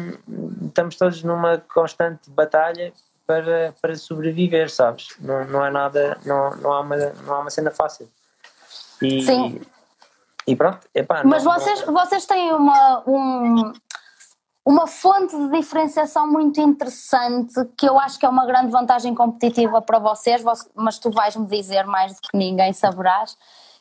Estamos 0.66 0.96
todos 0.96 1.22
numa 1.22 1.59
constante 1.72 2.28
batalha 2.31 2.92
para, 3.26 3.74
para 3.81 3.96
sobreviver, 3.96 4.70
sabes? 4.70 5.09
Não, 5.20 5.44
não 5.46 5.64
é 5.64 5.70
nada. 5.70 6.18
Não, 6.24 6.57
não, 6.57 6.72
há 6.72 6.81
uma, 6.81 6.96
não 6.96 7.35
há 7.35 7.38
uma 7.40 7.50
cena 7.50 7.70
fácil. 7.70 8.09
E, 9.00 9.22
Sim. 9.22 9.61
E 10.49 10.57
pronto, 10.57 10.81
epá, 10.95 11.23
Mas 11.25 11.45
não, 11.45 11.53
vocês, 11.53 11.87
não... 11.87 11.93
vocês 11.93 12.25
têm 12.25 12.55
uma, 12.55 13.03
um, 13.07 13.73
uma 14.65 14.87
fonte 14.87 15.37
de 15.37 15.51
diferenciação 15.51 16.27
muito 16.27 16.59
interessante 16.59 17.53
que 17.77 17.87
eu 17.87 17.99
acho 18.01 18.19
que 18.19 18.25
é 18.25 18.29
uma 18.31 18.47
grande 18.47 18.73
vantagem 18.73 19.15
competitiva 19.15 19.83
para 19.83 19.99
vocês, 19.99 20.43
mas 20.75 20.99
tu 20.99 21.11
vais-me 21.11 21.47
dizer 21.47 21.85
mais 21.85 22.15
do 22.15 22.21
que 22.23 22.35
ninguém 22.35 22.73
saberás, 22.73 23.37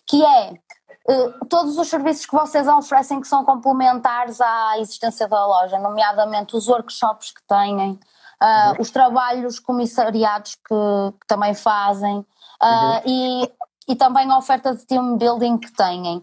que 0.05 0.21
é 0.25 0.51
uh, 0.51 1.45
todos 1.47 1.77
os 1.77 1.87
serviços 1.87 2.25
que 2.25 2.33
vocês 2.33 2.67
oferecem 2.67 3.21
que 3.21 3.27
são 3.29 3.45
complementares 3.45 4.41
à 4.41 4.77
existência 4.77 5.25
da 5.25 5.47
loja, 5.47 5.79
nomeadamente 5.79 6.53
os 6.53 6.67
workshops 6.67 7.31
que 7.31 7.43
têm, 7.47 7.91
uh, 7.91 8.71
uhum. 8.71 8.75
os 8.81 8.91
trabalhos 8.91 9.57
comissariados 9.57 10.55
que, 10.55 11.13
que 11.19 11.27
também 11.27 11.53
fazem 11.53 12.17
uh, 12.17 12.25
uhum. 12.65 13.01
e, 13.05 13.51
e 13.87 13.95
também 13.95 14.29
a 14.29 14.37
oferta 14.37 14.75
de 14.75 14.85
team 14.85 15.17
building 15.17 15.57
que 15.57 15.71
têm. 15.71 16.21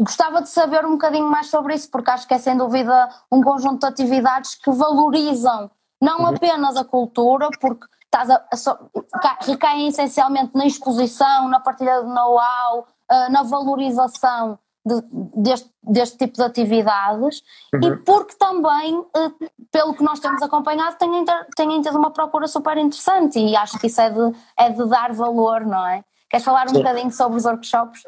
Gostava 0.00 0.42
de 0.42 0.48
saber 0.48 0.84
um 0.84 0.92
bocadinho 0.92 1.28
mais 1.28 1.48
sobre 1.48 1.74
isso, 1.74 1.90
porque 1.90 2.10
acho 2.10 2.26
que 2.26 2.34
é 2.34 2.38
sem 2.38 2.56
dúvida 2.56 3.08
um 3.32 3.42
conjunto 3.42 3.80
de 3.80 3.86
atividades 3.86 4.54
que 4.54 4.70
valorizam 4.70 5.70
não 6.00 6.20
uhum. 6.20 6.26
apenas 6.26 6.76
a 6.76 6.84
cultura, 6.84 7.48
porque 7.60 7.86
estás 8.04 8.30
a, 8.30 8.36
a, 8.36 9.44
recaem 9.44 9.88
essencialmente 9.88 10.52
na 10.54 10.66
exposição, 10.66 11.48
na 11.48 11.60
partilha 11.60 12.02
de 12.02 12.08
know-how, 12.08 12.86
uh, 13.10 13.32
na 13.32 13.42
valorização 13.42 14.58
de, 14.86 15.02
deste, 15.36 15.70
deste, 15.82 16.16
tipo 16.16 16.34
de 16.34 16.42
atividades 16.42 17.42
uhum. 17.74 17.80
e 17.82 17.96
porque 17.96 18.34
também, 18.36 18.96
uh, 18.96 19.50
pelo 19.70 19.94
que 19.94 20.02
nós 20.02 20.20
temos 20.20 20.40
acompanhado, 20.40 20.96
têm, 20.96 21.24
têm 21.56 21.82
tido 21.82 21.98
uma 21.98 22.10
procura 22.10 22.46
super 22.46 22.78
interessante 22.78 23.38
e 23.38 23.56
acho 23.56 23.78
que 23.78 23.88
isso 23.88 24.00
é 24.00 24.10
de, 24.10 24.36
é 24.56 24.70
de 24.70 24.88
dar 24.88 25.12
valor, 25.12 25.66
não 25.66 25.86
é? 25.86 26.04
Queres 26.30 26.44
falar 26.44 26.66
um 26.66 26.70
Sim. 26.70 26.78
bocadinho 26.78 27.10
sobre 27.10 27.38
os 27.38 27.44
workshops? 27.44 28.02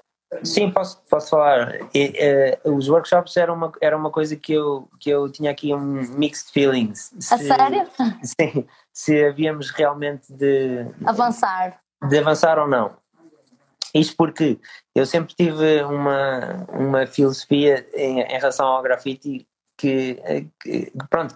Sim, 0.44 0.70
posso, 0.70 1.02
posso 1.08 1.30
falar. 1.30 1.74
E, 1.92 2.58
uh, 2.64 2.74
os 2.74 2.88
workshops 2.88 3.36
eram 3.36 3.54
uma, 3.54 3.72
era 3.80 3.96
uma 3.96 4.10
coisa 4.10 4.36
que 4.36 4.52
eu, 4.52 4.88
que 5.00 5.10
eu 5.10 5.30
tinha 5.30 5.50
aqui 5.50 5.74
um 5.74 6.02
mixed 6.16 6.52
feelings. 6.52 7.12
Se, 7.18 7.34
a 7.34 7.38
sério? 7.38 7.88
Sim, 8.22 8.66
se 8.92 9.24
havíamos 9.24 9.70
realmente 9.70 10.32
de 10.32 10.86
avançar. 11.04 11.78
De 12.08 12.18
avançar 12.18 12.58
ou 12.58 12.68
não. 12.68 12.96
Isto 13.92 14.16
porque 14.16 14.58
eu 14.94 15.04
sempre 15.04 15.34
tive 15.34 15.82
uma, 15.82 16.64
uma 16.68 17.06
filosofia 17.06 17.84
em, 17.92 18.20
em 18.20 18.38
relação 18.38 18.66
ao 18.66 18.82
grafite 18.82 19.48
que, 19.76 20.22
que 20.62 20.92
pronto, 21.08 21.34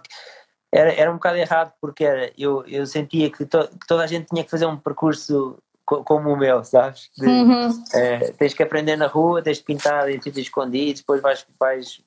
era, 0.73 0.93
era 0.93 1.11
um 1.11 1.15
bocado 1.15 1.37
errado 1.37 1.73
porque 1.81 2.05
era, 2.05 2.31
eu, 2.37 2.65
eu 2.65 2.85
sentia 2.85 3.29
que, 3.29 3.45
to, 3.45 3.67
que 3.67 3.87
toda 3.87 4.03
a 4.03 4.07
gente 4.07 4.27
tinha 4.27 4.43
que 4.43 4.49
fazer 4.49 4.65
um 4.65 4.77
percurso 4.77 5.57
como 5.85 6.33
o 6.33 6.37
meu, 6.37 6.63
sabes? 6.63 7.09
De, 7.17 7.27
uhum. 7.27 7.83
é, 7.93 8.31
tens 8.31 8.53
que 8.53 8.63
aprender 8.63 8.95
na 8.95 9.07
rua, 9.07 9.41
tens 9.41 9.59
que 9.59 9.65
pintar 9.65 10.09
em 10.09 10.21
sítios 10.21 10.47
escondidos, 10.47 11.01
depois 11.01 11.21
vais, 11.21 11.45
vais 11.59 12.01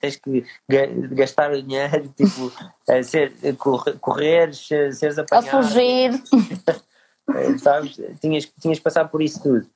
tens 0.00 0.16
que 0.16 0.44
gastar 1.12 1.52
o 1.52 1.62
dinheiro, 1.62 2.08
tipo, 2.16 2.52
é, 2.88 3.02
ser, 3.02 3.32
correr, 4.00 4.54
seres 4.54 5.18
apanhado. 5.18 5.48
A 5.48 5.62
fugir. 5.62 6.22
é, 7.34 7.58
sabes? 7.58 7.98
Tinhas, 8.20 8.50
tinhas 8.60 8.78
que 8.78 8.84
passar 8.84 9.08
por 9.08 9.22
isso 9.22 9.42
tudo. 9.42 9.66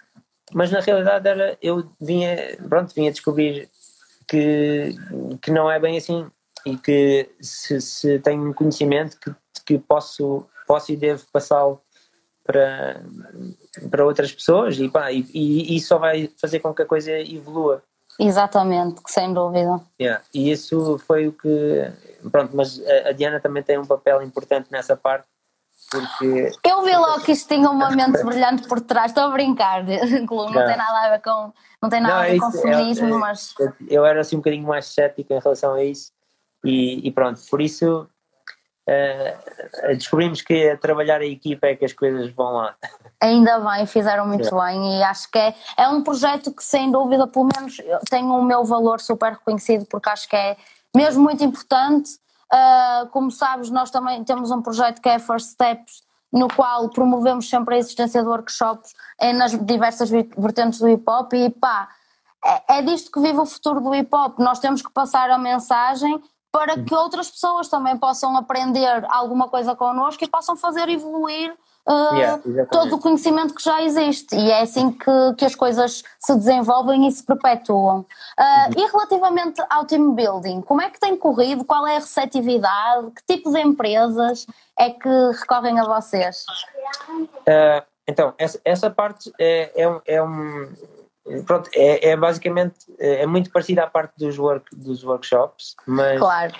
Mas 0.52 0.70
na 0.70 0.80
realidade 0.80 1.28
era, 1.28 1.58
eu 1.60 1.90
vinha, 2.00 2.56
pronto, 2.68 2.94
vinha 2.94 3.10
descobrir 3.10 3.68
que, 4.26 4.94
que 5.42 5.50
não 5.50 5.70
é 5.70 5.78
bem 5.78 5.96
assim 5.96 6.26
e 6.64 6.76
que 6.76 7.30
se, 7.40 7.80
se 7.80 8.18
tenho 8.20 8.48
um 8.48 8.52
conhecimento 8.52 9.18
que, 9.18 9.34
que 9.64 9.78
posso, 9.78 10.46
posso 10.66 10.92
e 10.92 10.96
devo 10.96 11.24
passá-lo 11.32 11.80
para, 12.48 13.02
para 13.90 14.06
outras 14.06 14.32
pessoas 14.32 14.78
e, 14.78 14.88
pá, 14.88 15.12
e, 15.12 15.26
e 15.34 15.76
isso 15.76 15.88
só 15.88 15.98
vai 15.98 16.30
fazer 16.40 16.60
com 16.60 16.72
que 16.72 16.80
a 16.80 16.86
coisa 16.86 17.12
evolua. 17.12 17.82
Exatamente, 18.18 19.02
sem 19.06 19.34
dúvida. 19.34 19.80
Yeah. 20.00 20.24
E 20.32 20.50
isso 20.50 20.98
foi 21.06 21.28
o 21.28 21.32
que. 21.32 21.92
Pronto, 22.32 22.56
mas 22.56 22.80
a 23.06 23.12
Diana 23.12 23.38
também 23.38 23.62
tem 23.62 23.78
um 23.78 23.84
papel 23.84 24.22
importante 24.22 24.72
nessa 24.72 24.96
parte. 24.96 25.26
Porque... 25.90 26.50
Eu 26.64 26.82
vi 26.82 26.96
logo 26.96 27.20
que 27.20 27.32
isto 27.32 27.46
tinha 27.46 27.68
uma 27.70 27.90
mente 27.90 28.24
brilhante 28.24 28.66
por 28.66 28.80
trás, 28.80 29.10
estou 29.10 29.24
a 29.24 29.30
brincar, 29.30 29.84
não, 29.84 30.46
não 30.46 30.52
tem 30.52 30.76
nada 30.76 31.06
a 31.06 31.10
ver 31.10 31.22
com, 31.22 31.52
não 31.82 31.88
tem 31.88 32.00
nada 32.00 32.14
não, 32.14 32.20
a 32.20 32.24
ver 32.24 32.36
é 32.36 32.38
com 32.38 32.48
isso, 32.48 32.62
feminismo, 32.62 33.14
é, 33.14 33.18
mas. 33.18 33.54
Eu 33.88 34.06
era 34.06 34.22
assim 34.22 34.36
um 34.36 34.40
bocadinho 34.40 34.66
mais 34.66 34.86
cético 34.86 35.32
em 35.32 35.38
relação 35.38 35.74
a 35.74 35.84
isso 35.84 36.10
e, 36.64 37.06
e 37.06 37.12
pronto, 37.12 37.40
por 37.48 37.60
isso 37.60 38.08
uh, 38.88 39.96
descobrimos 39.96 40.40
que 40.40 40.70
a 40.70 40.76
trabalhar 40.76 41.20
a 41.20 41.26
equipa 41.26 41.66
é 41.66 41.76
que 41.76 41.84
as 41.84 41.92
coisas 41.92 42.30
vão 42.30 42.52
lá. 42.52 42.74
Ainda 43.20 43.58
bem, 43.58 43.86
fizeram 43.86 44.26
muito 44.26 44.54
bem 44.54 44.98
e 44.98 45.02
acho 45.02 45.30
que 45.30 45.38
é, 45.38 45.54
é 45.76 45.88
um 45.88 46.02
projeto 46.02 46.52
que 46.52 46.64
sem 46.64 46.90
dúvida, 46.90 47.26
pelo 47.26 47.48
menos 47.54 47.76
tem 48.08 48.24
o 48.24 48.42
meu 48.42 48.64
valor 48.64 49.00
super 49.00 49.32
reconhecido 49.32 49.86
porque 49.86 50.08
acho 50.08 50.28
que 50.28 50.36
é 50.36 50.56
mesmo 50.94 51.22
muito 51.22 51.44
importante. 51.44 52.12
Uh, 52.52 53.06
como 53.08 53.30
sabes, 53.30 53.68
nós 53.70 53.90
também 53.90 54.24
temos 54.24 54.50
um 54.50 54.62
projeto 54.62 55.02
que 55.02 55.08
é 55.08 55.18
First 55.18 55.50
Steps, 55.50 56.02
no 56.32 56.48
qual 56.48 56.88
promovemos 56.88 57.48
sempre 57.48 57.74
a 57.74 57.78
existência 57.78 58.22
de 58.22 58.28
workshops 58.28 58.94
nas 59.34 59.52
diversas 59.66 60.10
vertentes 60.10 60.78
do 60.78 60.88
hip 60.88 61.02
hop 61.06 61.32
e 61.32 61.50
pá, 61.50 61.88
é, 62.44 62.78
é 62.78 62.82
disto 62.82 63.10
que 63.10 63.20
vive 63.20 63.38
o 63.38 63.46
futuro 63.46 63.80
do 63.80 63.94
hip 63.94 64.14
hop. 64.14 64.38
Nós 64.38 64.58
temos 64.58 64.82
que 64.82 64.90
passar 64.90 65.30
a 65.30 65.38
mensagem 65.38 66.22
para 66.50 66.82
que 66.82 66.94
outras 66.94 67.30
pessoas 67.30 67.68
também 67.68 67.96
possam 67.96 68.36
aprender 68.36 69.04
alguma 69.08 69.48
coisa 69.48 69.74
connosco 69.74 70.24
e 70.24 70.28
possam 70.28 70.56
fazer 70.56 70.88
evoluir 70.88 71.54
uh, 71.86 72.14
yeah, 72.14 72.66
todo 72.70 72.96
o 72.96 73.00
conhecimento 73.00 73.54
que 73.54 73.62
já 73.62 73.82
existe. 73.82 74.34
E 74.34 74.50
é 74.50 74.62
assim 74.62 74.90
que, 74.90 75.34
que 75.36 75.44
as 75.44 75.54
coisas 75.54 76.02
se 76.18 76.34
desenvolvem 76.34 77.06
e 77.06 77.12
se 77.12 77.24
perpetuam. 77.24 78.00
Uh, 78.00 78.02
uhum. 78.02 78.84
E 78.84 78.86
relativamente 78.90 79.62
ao 79.68 79.84
team 79.84 80.14
building, 80.14 80.60
como 80.62 80.82
é 80.82 80.90
que 80.90 81.00
tem 81.00 81.16
corrido? 81.16 81.64
Qual 81.64 81.86
é 81.86 81.96
a 81.96 82.00
receptividade? 82.00 83.10
Que 83.12 83.36
tipo 83.36 83.50
de 83.50 83.60
empresas 83.60 84.46
é 84.78 84.90
que 84.90 85.08
recorrem 85.38 85.78
a 85.80 85.84
vocês? 85.84 86.44
Uh, 87.20 87.84
então, 88.06 88.32
essa, 88.38 88.60
essa 88.64 88.90
parte 88.90 89.30
é, 89.38 89.70
é, 89.76 90.14
é 90.14 90.22
um 90.22 90.72
pronto, 91.46 91.70
é, 91.74 92.10
é, 92.10 92.16
basicamente 92.16 92.76
é 92.98 93.26
muito 93.26 93.50
parecida 93.50 93.84
à 93.84 93.86
parte 93.86 94.12
dos, 94.18 94.38
work, 94.38 94.74
dos 94.74 95.04
workshops, 95.04 95.74
mas, 95.86 96.18
claro. 96.18 96.52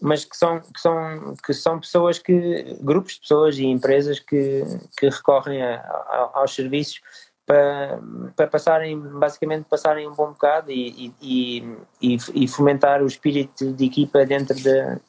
mas 0.00 0.24
que, 0.24 0.36
são, 0.36 0.60
que, 0.60 0.80
são, 0.80 1.34
que 1.44 1.54
são 1.54 1.80
pessoas 1.80 2.18
que, 2.18 2.76
grupos 2.80 3.14
de 3.14 3.20
pessoas 3.20 3.58
e 3.58 3.66
empresas 3.66 4.18
que, 4.18 4.62
que 4.96 5.08
recorrem 5.08 5.62
a, 5.62 5.76
a, 5.80 6.30
aos 6.34 6.54
serviços 6.54 7.00
para, 7.46 7.98
para 8.36 8.46
passarem, 8.46 9.00
basicamente 9.00 9.64
passarem 9.64 10.06
um 10.06 10.14
bom 10.14 10.32
bocado 10.32 10.70
e, 10.70 11.14
e, 11.20 11.78
e, 12.00 12.16
e 12.34 12.48
fomentar 12.48 13.02
o 13.02 13.06
espírito 13.06 13.72
de 13.72 13.86
equipa 13.86 14.26
dentro 14.26 14.54
da, 14.62 15.00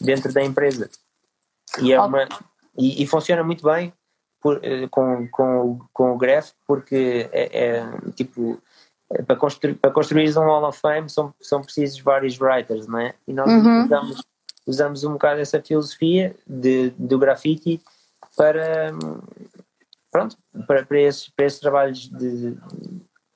dentro 0.00 0.32
da 0.32 0.42
empresa. 0.42 0.90
E, 1.80 1.92
é 1.92 2.00
uma, 2.00 2.28
e, 2.76 3.02
e 3.02 3.06
funciona 3.06 3.42
muito 3.42 3.64
bem 3.64 3.92
por, 4.42 4.60
eh, 4.62 4.88
com, 4.90 5.28
com, 5.28 5.78
com 5.92 6.12
o 6.12 6.18
Graph, 6.18 6.50
porque 6.66 7.30
é, 7.32 7.66
é 7.66 8.10
tipo 8.14 8.60
é, 9.14 9.22
para 9.22 9.36
construir, 9.36 9.74
para 9.74 9.90
construir 9.90 10.36
um 10.36 10.42
Hall 10.42 10.68
of 10.68 10.78
Fame 10.78 11.08
são, 11.08 11.32
são 11.40 11.62
precisos 11.62 12.00
vários 12.00 12.38
writers, 12.40 12.86
não 12.86 12.98
é? 12.98 13.14
E 13.26 13.32
nós 13.32 13.50
uhum. 13.50 13.84
usamos, 13.84 14.24
usamos 14.66 15.04
um 15.04 15.12
bocado 15.12 15.40
essa 15.40 15.60
filosofia 15.60 16.34
de, 16.46 16.90
do 16.98 17.18
grafite 17.18 17.80
para, 18.36 18.92
pronto, 20.10 20.36
para, 20.66 20.84
para, 20.84 21.00
esses, 21.00 21.28
para 21.28 21.46
esses 21.46 21.60
trabalhos 21.60 22.08
de, 22.08 22.56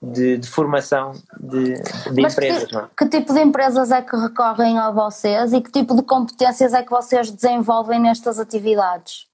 de, 0.03 0.39
de 0.39 0.49
formação 0.49 1.13
de, 1.39 1.75
de 2.13 2.23
empresas. 2.23 2.65
Que, 2.65 2.77
é? 2.77 2.89
que, 2.99 3.09
tipo 3.09 3.35
de 3.35 3.41
empresas 3.41 3.91
é 3.91 4.01
que 4.01 4.17
recorrem 4.17 4.79
a 4.79 4.91
vocês 4.91 5.53
e 5.53 5.61
que 5.61 5.71
tipo 5.71 5.95
de 5.95 6.03
competências 6.03 6.73
é 6.73 6.83
que 6.83 6.91
vocês 6.91 7.31
desenvolvem 7.31 8.01
nestas 8.01 8.39
atividades? 8.39 9.27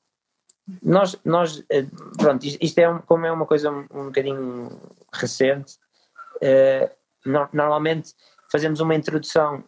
Nós, 0.82 1.16
nós 1.24 1.64
eh, 1.70 1.86
pronto, 2.16 2.44
isto 2.44 2.78
é 2.78 2.88
um, 2.88 2.98
como 2.98 3.26
é 3.26 3.32
uma 3.32 3.46
coisa 3.46 3.70
um, 3.70 3.86
um 3.92 4.04
bocadinho 4.06 4.68
recente, 5.12 5.74
uh, 6.36 6.90
no, 7.26 7.48
normalmente 7.52 8.14
fazemos 8.50 8.78
uma 8.78 8.94
introdução 8.94 9.64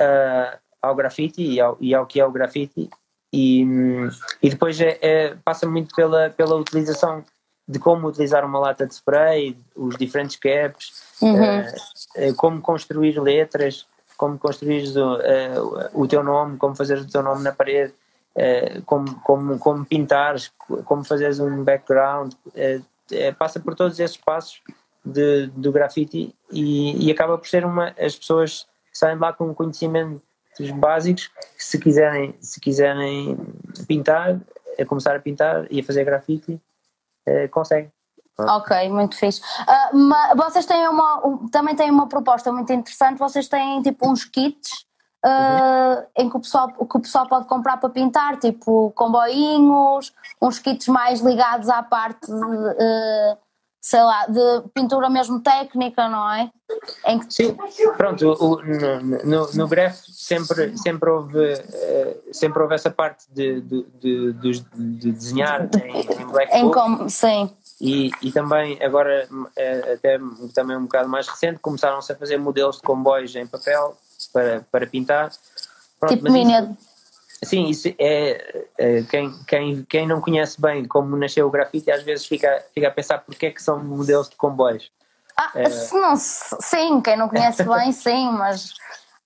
uh, 0.00 0.58
ao 0.80 0.94
grafite 0.94 1.42
e 1.42 1.60
ao, 1.60 1.76
e 1.78 1.94
ao 1.94 2.06
que 2.06 2.20
é 2.20 2.24
o 2.24 2.32
grafite 2.32 2.88
e, 3.32 3.64
e 4.42 4.50
depois 4.50 4.80
é, 4.80 4.98
é, 5.02 5.34
passa 5.44 5.68
muito 5.68 5.94
pela, 5.94 6.30
pela 6.30 6.56
utilização 6.56 7.22
de 7.68 7.78
como 7.78 8.08
utilizar 8.08 8.44
uma 8.44 8.58
lata 8.58 8.86
de 8.86 8.94
spray, 8.94 9.56
os 9.76 9.96
diferentes 9.96 10.36
caps, 10.36 10.90
uhum. 11.20 11.60
uh, 11.60 12.34
como 12.36 12.62
construir 12.62 13.20
letras, 13.20 13.86
como 14.16 14.38
construir 14.38 14.84
o, 14.96 16.02
o 16.02 16.08
teu 16.08 16.24
nome, 16.24 16.56
como 16.56 16.74
fazer 16.74 16.98
o 16.98 17.06
teu 17.06 17.22
nome 17.22 17.42
na 17.42 17.52
parede, 17.52 17.94
eh, 18.42 18.80
como, 18.86 19.20
como, 19.20 19.58
como 19.58 19.84
pintares, 19.84 20.50
como 20.86 21.04
fazeres 21.04 21.38
um 21.40 21.62
background, 21.62 22.32
é, 22.54 22.80
é, 23.12 23.32
passa 23.32 23.60
por 23.60 23.74
todos 23.74 24.00
esses 24.00 24.16
passos 24.16 24.62
de, 25.04 25.48
do 25.48 25.70
grafite 25.70 26.34
e, 26.50 27.06
e, 27.06 27.10
acaba 27.10 27.36
por 27.36 27.46
ser 27.46 27.66
uma. 27.66 27.94
As 28.00 28.16
pessoas 28.16 28.66
saem 28.94 29.18
lá 29.18 29.30
com 29.34 29.54
conhecimentos 29.54 30.22
básicos 30.74 31.28
que 31.54 31.62
se 31.62 31.78
quiserem, 31.78 32.34
se 32.40 32.58
quiserem 32.58 33.36
pintar, 33.86 34.40
é 34.78 34.86
começar 34.86 35.14
a 35.14 35.20
pintar 35.20 35.66
e 35.70 35.80
a 35.80 35.84
fazer 35.84 36.04
grafite, 36.04 36.58
conseguem. 37.50 37.92
Ok, 38.38 38.88
muito 38.88 39.16
fixe. 39.16 39.42
Uh, 39.42 39.96
mas 39.98 40.34
vocês 40.34 40.64
têm 40.64 40.88
uma, 40.88 41.20
também 41.52 41.76
têm 41.76 41.90
uma 41.90 42.08
proposta 42.08 42.50
muito 42.50 42.72
interessante, 42.72 43.18
vocês 43.18 43.48
têm 43.48 43.82
tipo 43.82 44.10
uns 44.10 44.24
kits 44.24 44.86
Uh, 45.24 46.06
em 46.16 46.30
que 46.30 46.36
o, 46.36 46.40
pessoal, 46.40 46.68
que 46.68 46.96
o 46.96 47.00
pessoal 47.00 47.28
pode 47.28 47.46
comprar 47.46 47.76
para 47.76 47.90
pintar, 47.90 48.38
tipo 48.38 48.90
comboinhos, 48.92 50.14
uns 50.40 50.58
kits 50.58 50.88
mais 50.88 51.20
ligados 51.20 51.68
à 51.68 51.82
parte, 51.82 52.26
de, 52.26 52.32
uh, 52.32 53.36
sei 53.82 54.02
lá, 54.02 54.26
de 54.26 54.62
pintura 54.72 55.10
mesmo 55.10 55.40
técnica, 55.40 56.08
não 56.08 56.32
é? 56.32 56.50
Que... 57.04 57.34
Sim, 57.34 57.56
pronto, 57.98 58.32
o, 58.32 58.62
no, 58.62 59.24
no, 59.24 59.52
no 59.52 59.68
Gref 59.68 60.00
sempre, 60.10 60.78
sempre, 60.78 61.10
houve, 61.10 61.52
uh, 61.52 62.22
sempre 62.32 62.62
houve 62.62 62.74
essa 62.74 62.90
parte 62.90 63.26
de, 63.30 63.60
de, 63.60 63.84
de, 64.32 64.32
de 64.74 65.12
desenhar 65.12 65.68
em, 65.84 66.00
em 66.00 66.26
black 66.28 66.56
em 66.56 66.70
com, 66.70 67.10
Sim. 67.10 67.50
E, 67.78 68.10
e 68.22 68.32
também 68.32 68.82
agora, 68.82 69.28
até 69.94 70.18
também 70.54 70.78
um 70.78 70.82
bocado 70.82 71.08
mais 71.10 71.28
recente, 71.28 71.58
começaram-se 71.60 72.10
a 72.10 72.16
fazer 72.16 72.38
modelos 72.38 72.76
de 72.76 72.82
comboios 72.82 73.34
em 73.36 73.46
papel 73.46 73.96
para, 74.26 74.66
para 74.70 74.86
pintar. 74.86 75.30
Pronto, 75.98 76.16
tipo 76.16 76.32
mini. 76.32 76.76
sim, 77.42 77.66
isso 77.66 77.88
é, 77.98 78.66
é, 78.78 79.02
quem, 79.02 79.32
quem, 79.46 79.84
quem 79.84 80.06
não 80.06 80.20
conhece 80.20 80.60
bem 80.60 80.86
como 80.86 81.16
nasceu 81.16 81.46
o 81.46 81.50
grafite 81.50 81.90
às 81.90 82.02
vezes 82.02 82.26
fica, 82.26 82.64
fica 82.74 82.88
a 82.88 82.90
pensar 82.90 83.18
porque 83.18 83.46
é 83.46 83.50
que 83.50 83.62
são 83.62 83.82
modelos 83.82 84.30
de 84.30 84.36
comboios. 84.36 84.90
Ah, 85.36 85.52
é... 85.54 85.68
não, 85.92 86.16
sim, 86.16 87.00
quem 87.00 87.16
não 87.16 87.28
conhece 87.28 87.62
bem, 87.68 87.92
sim, 87.92 88.30
mas 88.32 88.74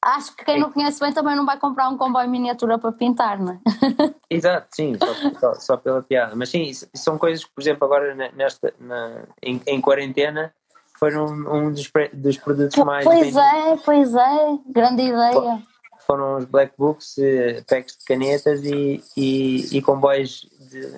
acho 0.02 0.36
que 0.36 0.44
quem 0.44 0.60
não 0.60 0.70
conhece 0.70 1.00
bem 1.00 1.12
também 1.12 1.34
não 1.34 1.46
vai 1.46 1.58
comprar 1.58 1.88
um 1.88 1.96
comboio 1.96 2.28
miniatura 2.28 2.78
para 2.78 2.92
pintar, 2.92 3.38
não 3.38 3.52
é? 3.52 3.58
Exato, 4.28 4.68
sim, 4.70 4.96
só, 4.98 5.40
só, 5.40 5.54
só, 5.54 5.76
pela 5.76 6.02
piada. 6.02 6.36
Mas 6.36 6.50
sim, 6.50 6.70
são 6.94 7.18
coisas 7.18 7.44
que, 7.44 7.50
por 7.52 7.62
exemplo, 7.62 7.84
agora 7.84 8.14
nesta, 8.32 8.72
na, 8.78 9.22
em, 9.42 9.60
em 9.66 9.80
quarentena 9.80 10.52
foram 10.98 11.26
um 11.26 11.72
dos, 11.72 11.90
dos 12.12 12.38
produtos 12.38 12.84
mais. 12.84 13.04
Pois 13.04 13.18
vendidos. 13.18 13.42
é, 13.42 13.76
pois 13.84 14.14
é, 14.14 14.58
grande 14.68 15.02
ideia. 15.02 15.62
Foram 16.06 16.36
os 16.36 16.44
black 16.44 16.74
books, 16.76 17.16
eh, 17.18 17.62
packs 17.66 17.96
de 17.96 18.04
canetas 18.04 18.62
e, 18.62 19.02
e, 19.16 19.78
e 19.78 19.82
comboios 19.82 20.46
de, 20.70 20.92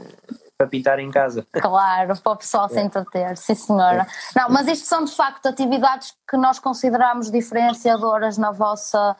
para 0.58 0.66
pintar 0.66 0.98
em 0.98 1.10
casa. 1.10 1.46
Claro, 1.52 2.20
para 2.20 2.32
o 2.32 2.36
pessoal 2.36 2.68
se 2.70 2.78
é. 2.78 2.82
entreter, 2.82 3.36
sim 3.36 3.54
senhora. 3.54 4.06
Não, 4.34 4.48
mas 4.50 4.66
isto 4.66 4.86
são 4.86 5.04
de 5.04 5.14
facto 5.14 5.46
atividades 5.46 6.14
que 6.28 6.36
nós 6.36 6.58
consideramos 6.58 7.30
diferenciadoras 7.30 8.38
na 8.38 8.50
vossa, 8.50 9.16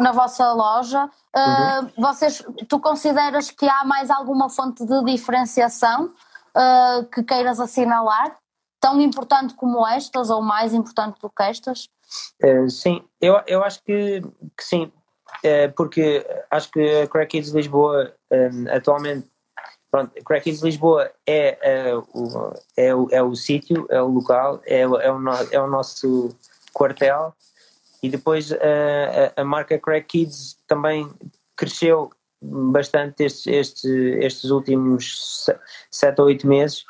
na 0.00 0.12
vossa 0.12 0.52
loja. 0.52 1.04
Uh, 1.04 2.00
Vocês, 2.00 2.42
tu 2.68 2.80
consideras 2.80 3.50
que 3.50 3.68
há 3.68 3.84
mais 3.84 4.10
alguma 4.10 4.48
fonte 4.48 4.84
de 4.84 5.04
diferenciação 5.04 6.06
uh, 6.56 7.04
que 7.06 7.22
queiras 7.22 7.60
assinalar? 7.60 8.36
Tão 8.80 9.00
importante 9.00 9.54
como 9.54 9.86
estas 9.86 10.30
ou 10.30 10.40
mais 10.40 10.72
importante 10.72 11.20
do 11.20 11.28
que 11.28 11.42
estas? 11.42 11.88
Uh, 12.42 12.68
sim, 12.68 13.04
eu, 13.20 13.40
eu 13.46 13.62
acho 13.62 13.82
que, 13.84 14.20
que 14.56 14.64
sim, 14.64 14.84
uh, 15.44 15.72
porque 15.76 16.26
acho 16.50 16.70
que 16.70 17.02
a 17.02 17.06
Crack 17.06 17.30
Kids 17.30 17.50
Lisboa 17.50 18.12
um, 18.30 18.74
atualmente, 18.74 19.28
pronto, 19.90 20.12
Crack 20.24 20.44
Kids 20.44 20.62
Lisboa 20.62 21.10
é, 21.26 21.94
o, 22.14 22.52
é, 22.76 22.94
o, 22.94 23.08
é 23.10 23.22
o 23.22 23.34
sítio, 23.34 23.86
é 23.90 24.00
o 24.00 24.08
local, 24.08 24.60
é, 24.64 24.80
é, 24.80 24.86
o, 24.86 25.18
no, 25.18 25.32
é 25.52 25.60
o 25.60 25.68
nosso 25.68 26.34
quartel. 26.72 27.34
E 28.02 28.08
depois 28.08 28.50
a, 28.50 29.40
a 29.40 29.44
marca 29.44 29.78
Crack 29.78 30.06
Kids 30.06 30.56
também 30.66 31.06
cresceu 31.54 32.10
bastante 32.42 33.24
estes, 33.24 33.46
estes, 33.46 33.84
estes 33.84 34.50
últimos 34.50 35.46
sete 35.90 36.20
ou 36.20 36.28
oito 36.28 36.46
meses 36.46 36.86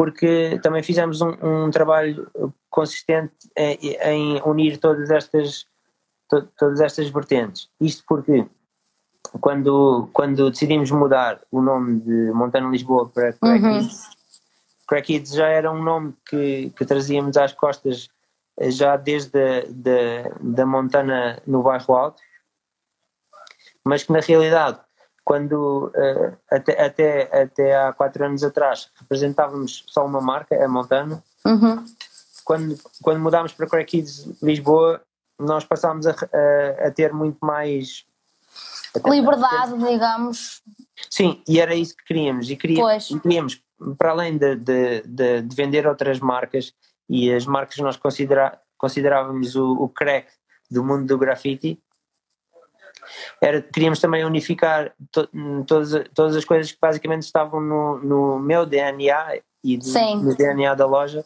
porque 0.00 0.58
também 0.62 0.82
fizemos 0.82 1.20
um, 1.20 1.34
um 1.42 1.70
trabalho 1.70 2.26
consistente 2.70 3.34
em, 3.54 3.98
em, 4.02 4.42
unir 4.46 4.78
todas 4.78 5.10
estas 5.10 5.66
to, 6.26 6.48
todas 6.58 6.80
estas 6.80 7.10
vertentes. 7.10 7.68
Isto 7.78 8.04
porque 8.08 8.46
quando, 9.42 10.08
quando 10.14 10.50
decidimos 10.50 10.90
mudar 10.90 11.42
o 11.50 11.60
nome 11.60 12.00
de 12.00 12.32
Montana 12.32 12.70
Lisboa 12.70 13.10
para 13.10 13.34
Crack 13.34 13.62
uhum. 13.62 13.88
Crack 14.88 15.06
Kids 15.06 15.34
já 15.34 15.48
era 15.48 15.70
um 15.70 15.82
nome 15.82 16.14
que, 16.26 16.70
que 16.70 16.86
trazíamos 16.86 17.36
às 17.36 17.52
costas 17.52 18.08
eh, 18.58 18.70
já 18.70 18.96
desde 18.96 19.38
a, 19.38 19.64
da, 19.68 20.34
da 20.40 20.64
Montana 20.64 21.42
no 21.46 21.62
bairro 21.62 21.94
Alto, 21.94 22.22
mas 23.84 24.02
que 24.02 24.12
na 24.12 24.20
realidade 24.20 24.80
quando 25.24 25.92
uh, 25.94 26.36
até, 26.50 26.84
até, 26.84 27.42
até 27.42 27.76
há 27.76 27.92
quatro 27.92 28.24
anos 28.24 28.42
atrás 28.42 28.90
representávamos 29.00 29.84
só 29.86 30.04
uma 30.04 30.20
marca, 30.20 30.62
a 30.62 30.68
Montana. 30.68 31.22
Uhum. 31.44 31.84
Quando, 32.44 32.78
quando 33.02 33.20
mudámos 33.20 33.52
para 33.52 33.66
Crack 33.66 33.90
Kids 33.90 34.42
Lisboa, 34.42 35.00
nós 35.38 35.64
passámos 35.64 36.06
a, 36.06 36.10
a, 36.10 36.88
a 36.88 36.90
ter 36.90 37.12
muito 37.12 37.38
mais 37.40 38.04
liberdade, 39.06 39.72
ter... 39.72 39.88
digamos. 39.88 40.62
Sim, 41.08 41.42
e 41.48 41.60
era 41.60 41.74
isso 41.74 41.96
que 41.96 42.04
queríamos. 42.04 42.50
E 42.50 42.56
queríamos, 42.56 43.10
e 43.10 43.20
queríamos 43.20 43.62
para 43.96 44.10
além 44.10 44.36
de, 44.36 44.56
de, 44.56 45.02
de, 45.02 45.42
de, 45.42 45.56
vender 45.56 45.86
outras 45.86 46.20
marcas, 46.20 46.74
e 47.08 47.32
as 47.32 47.46
marcas 47.46 47.78
nós 47.78 47.96
considera, 47.96 48.58
considerávamos 48.76 49.56
o, 49.56 49.72
o 49.72 49.88
crack 49.88 50.28
do 50.70 50.84
mundo 50.84 51.06
do 51.06 51.18
grafite, 51.18 51.80
era 53.40 53.60
queríamos 53.62 54.00
também 54.00 54.24
unificar 54.24 54.92
to, 55.10 55.28
todas, 55.66 56.08
todas 56.14 56.36
as 56.36 56.44
coisas 56.44 56.70
que 56.72 56.78
basicamente 56.80 57.22
estavam 57.22 57.60
no, 57.60 57.98
no 57.98 58.38
meu 58.38 58.66
DNA 58.66 59.40
e 59.62 59.76
do, 59.76 59.86
no 60.22 60.36
DNA 60.36 60.74
da 60.74 60.86
loja, 60.86 61.24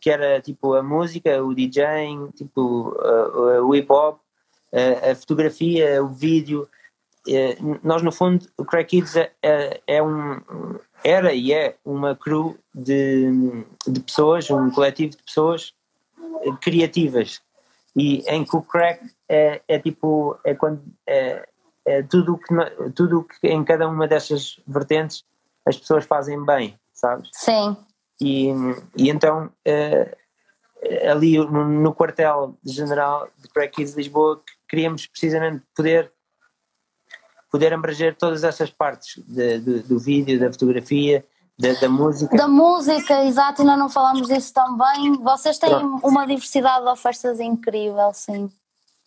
que 0.00 0.10
era 0.10 0.40
tipo 0.40 0.74
a 0.74 0.82
música, 0.82 1.42
o 1.42 1.54
DJing, 1.54 2.30
tipo 2.34 2.90
uh, 2.90 3.64
o 3.64 3.74
hip 3.74 3.90
hop, 3.90 4.18
uh, 4.72 5.10
a 5.10 5.14
fotografia, 5.14 6.02
o 6.02 6.08
vídeo. 6.08 6.68
Uh, 7.26 7.78
nós 7.82 8.02
no 8.02 8.12
fundo, 8.12 8.46
o 8.58 8.64
Crack 8.64 8.90
Kids 8.90 9.16
é, 9.16 9.32
é, 9.42 9.80
é 9.86 10.02
um, 10.02 10.40
era 11.02 11.32
e 11.32 11.52
é 11.52 11.76
uma 11.84 12.14
crew 12.14 12.56
de, 12.74 13.64
de 13.86 14.00
pessoas, 14.00 14.50
um 14.50 14.70
coletivo 14.70 15.16
de 15.16 15.22
pessoas 15.22 15.72
criativas 16.60 17.40
e 17.96 18.24
em 18.28 18.44
que 18.44 18.56
o 18.56 18.62
crack 18.62 19.00
é, 19.28 19.62
é 19.68 19.78
tipo 19.78 20.38
é 20.44 20.54
quando 20.54 20.82
é, 21.06 21.46
é 21.84 22.02
tudo 22.02 22.38
que 22.38 22.54
tudo 22.94 23.24
que 23.24 23.46
em 23.46 23.64
cada 23.64 23.88
uma 23.88 24.08
dessas 24.08 24.60
vertentes 24.66 25.24
as 25.66 25.76
pessoas 25.76 26.04
fazem 26.04 26.44
bem 26.44 26.78
sabes? 26.92 27.28
Sim. 27.32 27.76
E, 28.20 28.48
e 28.96 29.10
então 29.10 29.50
é, 29.64 30.16
ali 31.08 31.38
no, 31.38 31.68
no 31.68 31.94
quartel 31.94 32.56
general 32.64 33.28
de 33.38 33.48
Crack 33.48 33.74
Kids 33.74 33.92
de 33.92 33.98
Lisboa 33.98 34.42
queríamos 34.68 35.06
precisamente 35.06 35.64
poder 35.74 36.12
poder 37.50 37.72
abranger 37.72 38.16
todas 38.16 38.42
essas 38.42 38.70
partes 38.70 39.22
de, 39.28 39.60
de, 39.60 39.78
do 39.84 39.98
vídeo 39.98 40.40
da 40.40 40.50
fotografia 40.50 41.24
da, 41.58 41.72
da, 41.74 41.88
música. 41.88 42.36
Da 42.36 42.48
música, 42.48 43.24
exato, 43.24 43.62
ainda 43.62 43.76
não 43.76 43.88
falámos 43.88 44.26
disso 44.26 44.52
também. 44.52 45.12
Vocês 45.22 45.58
têm 45.58 45.70
Pronto. 45.70 46.06
uma 46.06 46.26
diversidade 46.26 46.84
de 46.84 46.90
ofertas 46.90 47.38
incrível, 47.38 48.12
sim. 48.12 48.50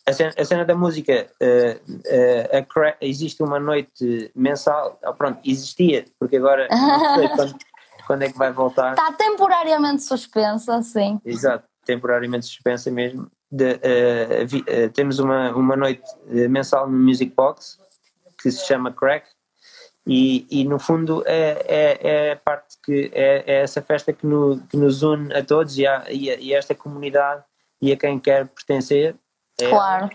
A 0.06 0.14
cena, 0.14 0.34
a 0.38 0.46
cena 0.46 0.64
da 0.64 0.74
música, 0.74 1.28
uh, 1.42 1.92
uh, 1.94 2.96
existe 3.02 3.44
uma 3.44 3.60
noite 3.60 4.32
mensal, 4.34 4.98
oh, 5.04 5.14
pronto, 5.14 5.40
existia, 5.44 6.06
porque 6.18 6.38
agora 6.38 6.68
não 6.72 7.16
sei 7.16 7.28
quando, 7.28 7.56
quando, 8.08 8.22
é 8.22 8.32
que 8.32 8.38
vai 8.38 8.54
voltar. 8.54 8.92
Está 8.92 9.12
temporariamente 9.12 10.04
suspensa, 10.04 10.82
sim. 10.82 11.20
Exato, 11.26 11.68
temporariamente 11.86 12.46
suspensa 12.46 12.90
mesmo. 12.90 13.30
De, 13.52 13.74
uh, 13.74 14.48
vi, 14.48 14.64
temos 14.94 15.20
uma, 15.20 15.52
uma 15.54 15.76
noite 15.76 16.04
mensal 16.26 16.90
no 16.90 16.98
Music 16.98 17.34
Box 17.36 17.78
que 18.42 18.50
se 18.50 18.66
chama 18.66 18.94
Crack 18.94 19.28
e, 20.08 20.48
e 20.50 20.64
no 20.64 20.80
fundo 20.80 21.22
é, 21.26 21.66
é, 21.68 22.00
é 22.02 22.32
a 22.32 22.36
parte 22.38 22.78
que 22.82 23.12
é, 23.14 23.44
é, 23.46 23.62
essa 23.62 23.82
festa 23.82 24.14
que, 24.14 24.26
no, 24.26 24.58
que 24.70 24.78
nos 24.78 25.04
une 25.04 25.34
a 25.34 25.44
todos 25.44 25.78
e 25.78 25.86
a, 25.86 26.06
e, 26.10 26.32
a, 26.32 26.36
e 26.38 26.56
a 26.56 26.58
esta 26.58 26.74
comunidade 26.74 27.44
e 27.82 27.92
a 27.92 27.98
quem 27.98 28.18
quer 28.18 28.48
pertencer. 28.48 29.16
É, 29.60 29.70
claro. 29.70 30.10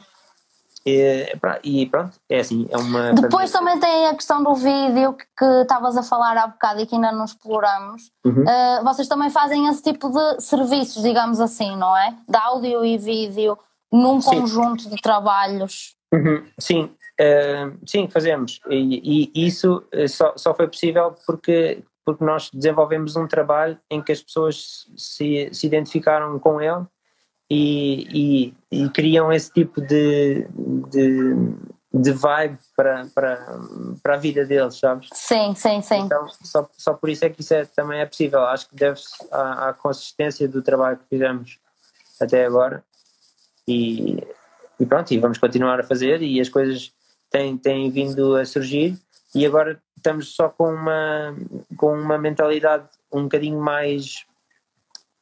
É, 0.84 1.38
e 1.62 1.86
pronto, 1.86 2.18
é 2.28 2.40
assim, 2.40 2.66
é 2.70 2.76
uma. 2.76 3.12
Depois 3.12 3.52
também 3.52 3.78
tem 3.78 4.06
a 4.06 4.14
questão 4.14 4.42
do 4.42 4.54
vídeo 4.54 5.14
que 5.38 5.44
estavas 5.44 5.96
a 5.96 6.02
falar 6.02 6.36
há 6.38 6.46
bocado 6.46 6.80
e 6.80 6.86
que 6.86 6.94
ainda 6.94 7.12
não 7.12 7.24
exploramos. 7.24 8.10
Uhum. 8.24 8.42
Uh, 8.42 8.82
vocês 8.82 9.06
também 9.06 9.30
fazem 9.30 9.68
esse 9.68 9.82
tipo 9.82 10.08
de 10.10 10.40
serviços, 10.40 11.02
digamos 11.02 11.38
assim, 11.38 11.76
não 11.76 11.96
é? 11.96 12.16
De 12.26 12.36
áudio 12.36 12.84
e 12.84 12.98
vídeo 12.98 13.56
num 13.92 14.20
Sim. 14.20 14.40
conjunto 14.40 14.88
de 14.88 14.96
trabalhos. 15.00 15.94
Uhum. 16.12 16.44
Sim, 16.58 16.90
Uh, 17.22 17.78
sim, 17.86 18.08
fazemos. 18.08 18.58
E, 18.68 19.30
e 19.32 19.46
isso 19.46 19.84
eh, 19.92 20.08
só, 20.08 20.32
só 20.36 20.52
foi 20.54 20.66
possível 20.66 21.14
porque, 21.24 21.84
porque 22.04 22.24
nós 22.24 22.50
desenvolvemos 22.52 23.14
um 23.14 23.28
trabalho 23.28 23.78
em 23.88 24.02
que 24.02 24.10
as 24.10 24.20
pessoas 24.20 24.86
se, 24.96 25.48
se 25.52 25.66
identificaram 25.66 26.36
com 26.40 26.60
ele 26.60 26.84
e, 27.48 28.54
e, 28.70 28.84
e 28.84 28.88
criam 28.88 29.32
esse 29.32 29.52
tipo 29.52 29.80
de, 29.80 30.48
de, 30.90 31.36
de 31.94 32.12
vibe 32.12 32.58
para, 32.74 33.06
para, 33.14 33.58
para 34.02 34.14
a 34.14 34.18
vida 34.18 34.44
deles, 34.44 34.78
sabes? 34.78 35.08
Sim, 35.12 35.54
sim, 35.54 35.80
sim. 35.80 36.00
Então, 36.00 36.26
só, 36.42 36.68
só 36.76 36.94
por 36.94 37.08
isso 37.08 37.24
é 37.24 37.30
que 37.30 37.40
isso 37.40 37.54
é, 37.54 37.64
também 37.66 38.00
é 38.00 38.06
possível. 38.06 38.40
Acho 38.40 38.68
que 38.68 38.74
deve-se 38.74 39.14
à, 39.30 39.68
à 39.68 39.72
consistência 39.74 40.48
do 40.48 40.60
trabalho 40.60 40.96
que 40.96 41.08
fizemos 41.08 41.58
até 42.20 42.44
agora. 42.44 42.82
E, 43.68 44.16
e 44.80 44.86
pronto, 44.86 45.12
e 45.12 45.18
vamos 45.18 45.38
continuar 45.38 45.78
a 45.78 45.84
fazer 45.84 46.20
e 46.20 46.40
as 46.40 46.48
coisas 46.48 46.90
têm, 47.32 47.56
têm 47.56 47.90
vindo 47.90 48.36
a 48.36 48.44
surgir 48.44 48.96
e 49.34 49.46
agora 49.46 49.80
estamos 49.96 50.34
só 50.34 50.48
com 50.48 50.72
uma, 50.72 51.34
com 51.76 51.94
uma 51.94 52.18
mentalidade 52.18 52.84
um 53.12 53.24
bocadinho 53.24 53.60
mais. 53.60 54.24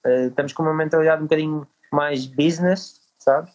Uh, 0.05 0.29
estamos 0.29 0.53
com 0.53 0.63
uma 0.63 0.75
mentalidade 0.75 1.21
um 1.21 1.27
bocadinho 1.27 1.67
mais 1.93 2.27
business, 2.27 3.01
sabes? 3.19 3.53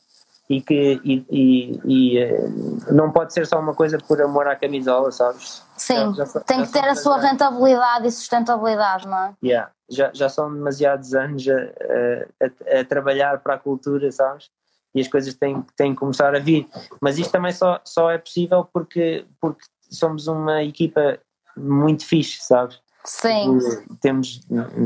E 0.47 0.61
que 0.61 1.01
e, 1.03 1.25
e, 1.29 1.81
e 1.85 2.23
uh, 2.23 2.93
não 2.93 3.11
pode 3.11 3.33
ser 3.33 3.47
só 3.47 3.59
uma 3.59 3.73
coisa 3.73 3.97
por 3.97 4.21
amor 4.21 4.47
à 4.47 4.55
camisola, 4.55 5.11
sabes? 5.11 5.63
Sim, 5.75 6.13
já, 6.13 6.25
já, 6.25 6.39
tem 6.41 6.63
que 6.63 6.71
ter 6.71 6.85
a 6.85 6.95
sua 6.95 7.17
rentabilidade 7.17 8.07
e 8.07 8.11
sustentabilidade, 8.11 9.07
não 9.07 9.17
é? 9.17 9.33
Yeah, 9.43 9.71
já, 9.89 10.11
já 10.13 10.29
são 10.29 10.53
demasiados 10.53 11.13
anos 11.15 11.43
a, 11.49 12.75
a, 12.75 12.79
a 12.79 12.85
trabalhar 12.85 13.39
para 13.39 13.55
a 13.55 13.59
cultura, 13.59 14.11
sabes? 14.11 14.49
E 14.95 15.01
as 15.01 15.07
coisas 15.09 15.33
têm, 15.35 15.61
têm 15.75 15.93
que 15.93 15.99
começar 15.99 16.33
a 16.33 16.39
vir. 16.39 16.67
Mas 17.01 17.19
isto 17.19 17.31
também 17.31 17.51
só, 17.51 17.81
só 17.83 18.09
é 18.09 18.17
possível 18.17 18.67
porque, 18.73 19.25
porque 19.41 19.65
somos 19.91 20.27
uma 20.27 20.63
equipa 20.63 21.19
muito 21.55 22.05
fixe, 22.05 22.41
sabes? 22.41 22.79
Sim. 23.03 23.59
Tipo, 23.59 23.95
temos. 23.97 24.41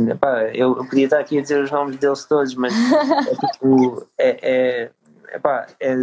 Epá, 0.09 0.43
eu, 0.53 0.75
eu 0.77 0.85
podia 0.85 1.05
estar 1.05 1.19
aqui 1.19 1.37
a 1.37 1.41
dizer 1.41 1.63
os 1.63 1.71
nomes 1.71 1.97
deles 1.97 2.25
todos, 2.25 2.53
mas 2.55 2.73
é, 2.73 3.35
tipo, 3.53 4.07
é, 4.17 4.39
é, 4.41 4.91
epá, 5.35 5.67
é, 5.79 5.95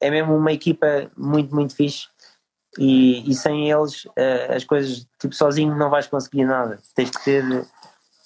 é 0.00 0.10
mesmo 0.10 0.34
uma 0.34 0.52
equipa 0.52 1.10
muito, 1.16 1.54
muito 1.54 1.76
fixe. 1.76 2.08
E, 2.78 3.28
e 3.28 3.34
sem 3.34 3.68
eles 3.68 4.04
uh, 4.04 4.54
as 4.54 4.62
coisas 4.62 5.04
tipo 5.20 5.34
sozinho 5.34 5.74
não 5.74 5.90
vais 5.90 6.06
conseguir 6.06 6.44
nada 6.44 6.78
tens 6.94 7.10
que 7.10 7.24
ter 7.24 7.66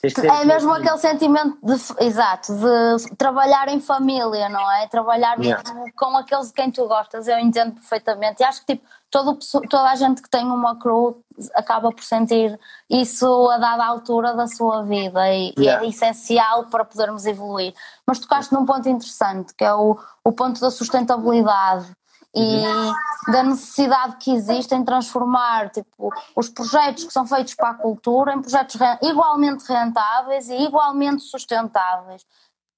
é 0.07 0.45
mesmo 0.45 0.73
aquele 0.73 0.99
sentimento 0.99 1.59
de, 1.63 2.05
exato, 2.05 2.53
de 2.53 3.17
trabalhar 3.17 3.69
em 3.69 3.81
família, 3.81 4.49
não 4.49 4.71
é? 4.73 4.87
Trabalhar 4.89 5.39
yeah. 5.39 5.63
com 5.97 6.17
aqueles 6.17 6.49
de 6.49 6.53
quem 6.53 6.71
tu 6.71 6.87
gostas, 6.87 7.29
eu 7.29 7.39
entendo 7.39 7.75
perfeitamente. 7.75 8.43
E 8.43 8.45
acho 8.45 8.65
que 8.65 8.75
tipo, 8.75 8.87
todo, 9.11 9.39
toda 9.69 9.91
a 9.91 9.95
gente 9.95 10.23
que 10.23 10.29
tem 10.29 10.45
uma 10.45 10.79
crew 10.79 11.23
acaba 11.55 11.91
por 11.91 12.03
sentir 12.03 12.59
isso 12.91 13.51
a 13.51 13.59
dada 13.59 13.85
altura 13.85 14.35
da 14.35 14.47
sua 14.47 14.83
vida 14.83 15.29
e, 15.33 15.55
yeah. 15.59 15.83
e 15.83 15.87
é 15.87 15.89
essencial 15.89 16.65
para 16.67 16.85
podermos 16.85 17.27
evoluir. 17.27 17.75
Mas 18.07 18.19
tocaste 18.19 18.53
num 18.53 18.65
ponto 18.65 18.89
interessante, 18.89 19.55
que 19.55 19.65
é 19.65 19.75
o, 19.75 19.99
o 20.25 20.33
ponto 20.33 20.61
da 20.61 20.71
sustentabilidade 20.71 21.95
e 22.35 23.31
da 23.31 23.43
necessidade 23.43 24.17
que 24.17 24.33
existe 24.33 24.75
em 24.75 24.85
transformar 24.85 25.71
tipo, 25.71 26.13
os 26.35 26.49
projetos 26.49 27.05
que 27.05 27.13
são 27.13 27.27
feitos 27.27 27.55
para 27.55 27.71
a 27.71 27.75
cultura 27.75 28.35
em 28.35 28.41
projetos 28.41 28.77
igualmente 29.03 29.65
rentáveis 29.69 30.49
e 30.49 30.57
igualmente 30.65 31.23
sustentáveis. 31.23 32.27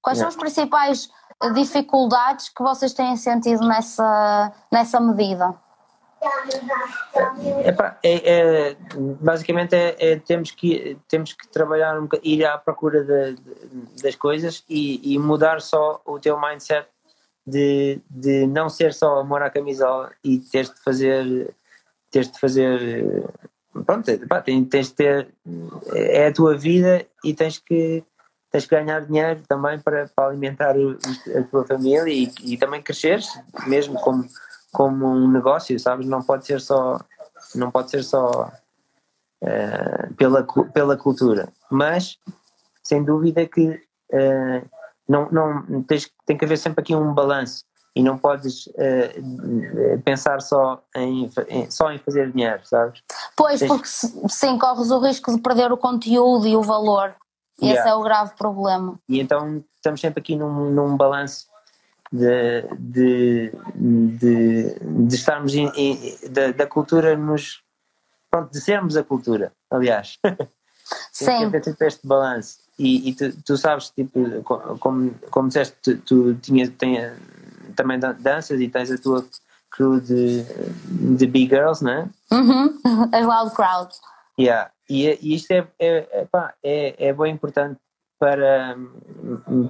Quais 0.01 0.19
são 0.19 0.27
as 0.27 0.35
principais 0.35 1.09
dificuldades 1.53 2.49
que 2.49 2.63
vocês 2.63 2.93
têm 2.93 3.15
sentido 3.17 3.67
nessa, 3.67 4.53
nessa 4.71 4.99
medida? 4.99 5.55
Epá, 7.63 7.97
é, 8.01 8.71
é, 8.71 8.77
basicamente 9.21 9.75
é, 9.75 9.95
é, 9.99 10.19
temos, 10.19 10.49
que, 10.51 10.97
temos 11.07 11.33
que 11.33 11.47
trabalhar, 11.47 11.99
um, 11.99 12.07
ir 12.23 12.43
à 12.43 12.57
procura 12.57 13.03
de, 13.03 13.33
de, 13.35 14.01
das 14.01 14.15
coisas 14.15 14.63
e, 14.67 15.13
e 15.13 15.19
mudar 15.19 15.61
só 15.61 16.01
o 16.05 16.19
teu 16.19 16.39
mindset 16.39 16.87
de, 17.47 18.01
de 18.09 18.45
não 18.45 18.67
ser 18.67 18.93
só 18.93 19.19
amor 19.19 19.41
à 19.41 19.49
camisola 19.49 20.11
e 20.21 20.39
teres 20.39 20.69
de 20.69 20.83
fazer 20.83 21.55
teres 22.11 22.29
de 22.29 22.39
fazer 22.39 23.23
pronto, 23.85 24.27
pá, 24.27 24.41
tens, 24.41 24.67
tens 24.67 24.87
de 24.87 24.93
ter 24.93 25.27
é 25.93 26.27
a 26.27 26.33
tua 26.33 26.57
vida 26.57 27.05
e 27.23 27.33
tens 27.33 27.57
que 27.57 28.03
tens 28.51 28.65
que 28.65 28.75
ganhar 28.75 29.05
dinheiro 29.05 29.41
também 29.47 29.79
para, 29.79 30.09
para 30.13 30.27
alimentar 30.27 30.75
a 30.75 31.43
tua 31.43 31.65
família 31.65 32.11
e, 32.11 32.31
e 32.43 32.57
também 32.57 32.81
cresceres 32.81 33.27
mesmo 33.65 33.99
como, 33.99 34.25
como 34.71 35.05
um 35.07 35.29
negócio, 35.29 35.77
sabes? 35.79 36.07
Não 36.07 36.21
pode 36.21 36.45
ser 36.45 36.59
só 36.59 36.99
não 37.55 37.71
pode 37.71 37.91
ser 37.91 38.03
só 38.03 38.51
uh, 39.41 40.13
pela, 40.15 40.43
pela 40.73 40.97
cultura, 40.97 41.49
mas 41.71 42.17
sem 42.83 43.03
dúvida 43.03 43.45
que 43.45 43.69
uh, 43.69 44.76
não, 45.07 45.29
não, 45.31 45.83
tens, 45.83 46.11
tem 46.25 46.37
que 46.37 46.45
haver 46.45 46.57
sempre 46.57 46.81
aqui 46.81 46.95
um 46.95 47.13
balanço 47.13 47.63
e 47.95 48.03
não 48.03 48.17
podes 48.17 48.67
uh, 48.67 50.01
pensar 50.03 50.41
só 50.41 50.83
em, 50.95 51.31
em, 51.47 51.71
só 51.71 51.91
em 51.91 51.97
fazer 51.97 52.31
dinheiro, 52.31 52.59
sabes? 52.63 53.01
Pois, 53.35 53.59
tens... 53.59 53.67
porque 53.67 53.87
sim, 54.29 54.57
corres 54.57 54.91
o 54.91 54.99
risco 54.99 55.33
de 55.33 55.41
perder 55.41 55.71
o 55.71 55.77
conteúdo 55.77 56.47
e 56.47 56.55
o 56.55 56.61
valor. 56.61 57.15
E 57.59 57.65
yeah. 57.65 57.81
esse 57.81 57.89
é 57.89 57.95
o 57.95 58.03
grave 58.03 58.35
problema. 58.35 58.99
E 59.09 59.19
então 59.19 59.63
estamos 59.73 59.99
sempre 59.99 60.19
aqui 60.19 60.35
num, 60.35 60.69
num 60.69 60.95
balanço 60.95 61.47
de, 62.11 62.61
de, 62.77 63.51
de, 63.75 64.79
de 64.79 65.15
estarmos 65.15 65.55
in, 65.55 65.71
in, 65.75 65.99
da, 66.29 66.51
da 66.51 66.67
cultura 66.67 67.17
nos. 67.17 67.63
Pronto, 68.29 68.51
de 68.51 68.61
sermos 68.61 68.95
a 68.95 69.03
cultura, 69.03 69.53
aliás. 69.71 70.19
Sim. 71.11 71.49
Tem 71.49 71.61
que 71.61 71.69
haver 71.69 71.87
este 71.87 72.05
balanço 72.05 72.66
e, 72.77 73.09
e 73.09 73.15
tu, 73.15 73.41
tu, 73.43 73.57
sabes, 73.57 73.89
tipo, 73.89 74.19
como, 74.79 75.13
como 75.31 75.47
disseste, 75.47 75.75
tu, 75.81 75.97
tu 75.97 76.35
tinha, 76.35 76.69
tem, 76.69 76.97
também 77.75 77.99
danças 77.99 78.59
e 78.59 78.67
tens 78.67 78.91
a 78.91 78.97
tua 78.97 79.25
crew 79.71 79.99
de, 79.99 80.43
de 81.15 81.25
Big 81.25 81.49
Girls, 81.49 81.83
né? 81.83 82.09
Uhum. 82.31 82.77
As 83.11 83.25
Loud 83.25 83.55
Crowd. 83.55 83.93
Yeah. 84.39 84.71
E, 84.89 85.07
e 85.21 85.35
isto 85.35 85.51
é, 85.51 85.67
é, 85.79 86.07
é, 86.11 86.25
pá, 86.25 86.53
é, 86.63 87.07
é 87.07 87.13
bem 87.13 87.33
importante 87.33 87.79
para, 88.19 88.77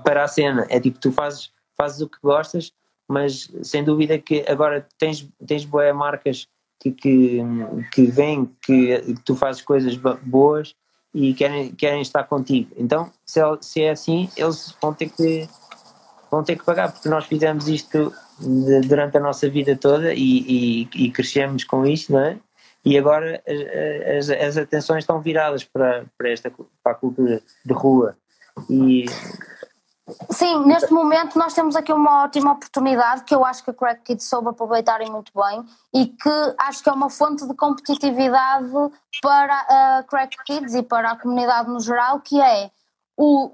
para 0.03 0.23
a 0.23 0.27
cena. 0.27 0.65
É 0.69 0.79
tipo, 0.79 0.99
tu 0.99 1.11
fazes, 1.11 1.51
fazes 1.75 2.01
o 2.01 2.09
que 2.09 2.17
gostas, 2.21 2.71
mas 3.07 3.49
sem 3.63 3.83
dúvida 3.83 4.17
que 4.19 4.45
agora 4.47 4.85
tens, 4.97 5.27
tens 5.45 5.65
boas 5.65 5.95
marcas 5.95 6.47
que, 6.79 6.91
que, 6.91 7.39
que 7.91 8.05
vêm, 8.05 8.45
que, 8.61 8.99
que 9.01 9.23
tu 9.23 9.35
fazes 9.35 9.61
coisas 9.61 9.95
boas 10.23 10.75
e 11.17 11.33
querem, 11.33 11.71
querem 11.71 11.99
estar 11.99 12.23
contigo. 12.25 12.69
Então, 12.77 13.11
se, 13.25 13.39
se 13.61 13.81
é 13.81 13.89
assim, 13.89 14.29
eles 14.37 14.75
vão 14.79 14.93
ter 14.93 15.09
que 15.09 15.49
vão 16.29 16.43
ter 16.43 16.55
que 16.55 16.63
pagar, 16.63 16.91
porque 16.91 17.09
nós 17.09 17.25
fizemos 17.25 17.67
isto 17.67 18.13
de, 18.39 18.81
durante 18.81 19.17
a 19.17 19.19
nossa 19.19 19.49
vida 19.49 19.75
toda 19.75 20.13
e, 20.13 20.19
e, 20.19 20.89
e, 20.93 21.11
crescemos 21.11 21.63
com 21.63 21.87
isto, 21.87 22.11
não 22.11 22.19
é? 22.19 22.37
E 22.85 22.97
agora 22.97 23.41
as, 24.17 24.29
as 24.29 24.57
atenções 24.57 24.99
estão 24.99 25.19
viradas 25.19 25.63
para, 25.63 26.05
para, 26.17 26.29
esta, 26.29 26.51
para 26.83 26.91
a 26.91 26.95
cultura 26.95 27.41
de 27.65 27.73
rua. 27.73 28.15
E 28.69 29.05
Sim, 30.29 30.65
neste 30.65 30.93
momento 30.93 31.37
nós 31.37 31.53
temos 31.53 31.75
aqui 31.75 31.91
uma 31.91 32.23
ótima 32.23 32.53
oportunidade 32.53 33.25
que 33.25 33.35
eu 33.35 33.43
acho 33.43 33.61
que 33.61 33.71
a 33.71 33.73
Crack 33.73 34.03
Kids 34.03 34.25
soube 34.25 34.49
aproveitarem 34.49 35.11
muito 35.11 35.33
bem 35.35 35.65
e 35.93 36.07
que 36.07 36.55
acho 36.57 36.81
que 36.81 36.89
é 36.89 36.93
uma 36.93 37.09
fonte 37.09 37.45
de 37.45 37.53
competitividade 37.53 38.71
para 39.21 39.99
a 39.99 40.03
Crack 40.03 40.37
Kids 40.45 40.75
e 40.75 40.83
para 40.83 41.11
a 41.11 41.19
comunidade 41.19 41.69
no 41.69 41.81
geral, 41.81 42.21
que 42.21 42.39
é 42.39 42.71
o 43.17 43.51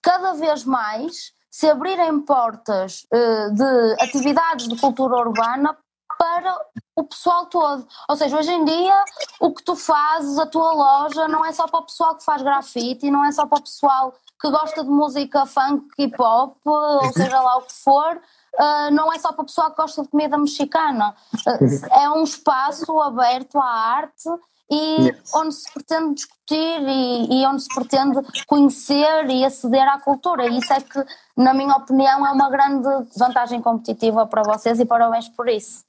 cada 0.00 0.34
vez 0.34 0.64
mais 0.64 1.32
se 1.50 1.68
abrirem 1.68 2.20
portas 2.20 3.04
uh, 3.12 3.52
de 3.52 4.02
atividades 4.04 4.68
de 4.68 4.78
cultura 4.78 5.16
urbana 5.16 5.76
para 6.16 6.56
o 6.94 7.02
pessoal 7.02 7.46
todo. 7.46 7.86
Ou 8.08 8.16
seja, 8.16 8.38
hoje 8.38 8.52
em 8.52 8.64
dia 8.64 9.04
o 9.40 9.52
que 9.52 9.64
tu 9.64 9.74
fazes, 9.74 10.38
a 10.38 10.46
tua 10.46 10.72
loja, 10.72 11.26
não 11.26 11.44
é 11.44 11.52
só 11.52 11.66
para 11.66 11.80
o 11.80 11.84
pessoal 11.84 12.14
que 12.14 12.24
faz 12.24 12.42
grafite, 12.42 13.10
não 13.10 13.24
é 13.24 13.32
só 13.32 13.44
para 13.46 13.58
o 13.58 13.62
pessoal 13.62 14.14
que 14.40 14.50
gosta 14.50 14.84
de 14.84 14.90
música 14.90 15.46
funk, 15.46 15.86
hip 15.98 16.14
hop, 16.20 16.56
ou 16.64 17.12
seja 17.12 17.40
lá 17.40 17.56
o 17.56 17.62
que 17.62 17.72
for, 17.72 18.16
uh, 18.16 18.90
não 18.92 19.12
é 19.12 19.18
só 19.18 19.32
para 19.32 19.42
o 19.42 19.46
pessoal 19.46 19.70
que 19.70 19.76
gosta 19.76 20.02
de 20.02 20.08
comida 20.08 20.36
mexicana. 20.36 21.14
Uh, 21.46 21.94
é 21.94 22.10
um 22.10 22.22
espaço 22.22 23.00
aberto 23.00 23.58
à 23.58 23.66
arte 23.66 24.28
e 24.70 25.06
yes. 25.06 25.34
onde 25.34 25.54
se 25.54 25.72
pretende 25.72 26.14
discutir 26.14 26.80
e, 26.82 27.40
e, 27.40 27.46
onde 27.46 27.62
se 27.62 27.68
pretende 27.72 28.18
conhecer 28.46 29.30
e 29.30 29.44
aceder 29.44 29.88
à 29.88 30.00
cultura. 30.00 30.46
E 30.46 30.58
isso 30.58 30.72
é 30.72 30.80
que, 30.80 31.04
na 31.36 31.54
minha 31.54 31.74
opinião, 31.76 32.26
é 32.26 32.30
uma 32.32 32.50
grande 32.50 32.88
vantagem 33.16 33.62
competitiva 33.62 34.26
para 34.26 34.42
vocês 34.42 34.80
e 34.80 34.84
parabéns 34.84 35.28
por 35.28 35.48
isso. 35.48 35.84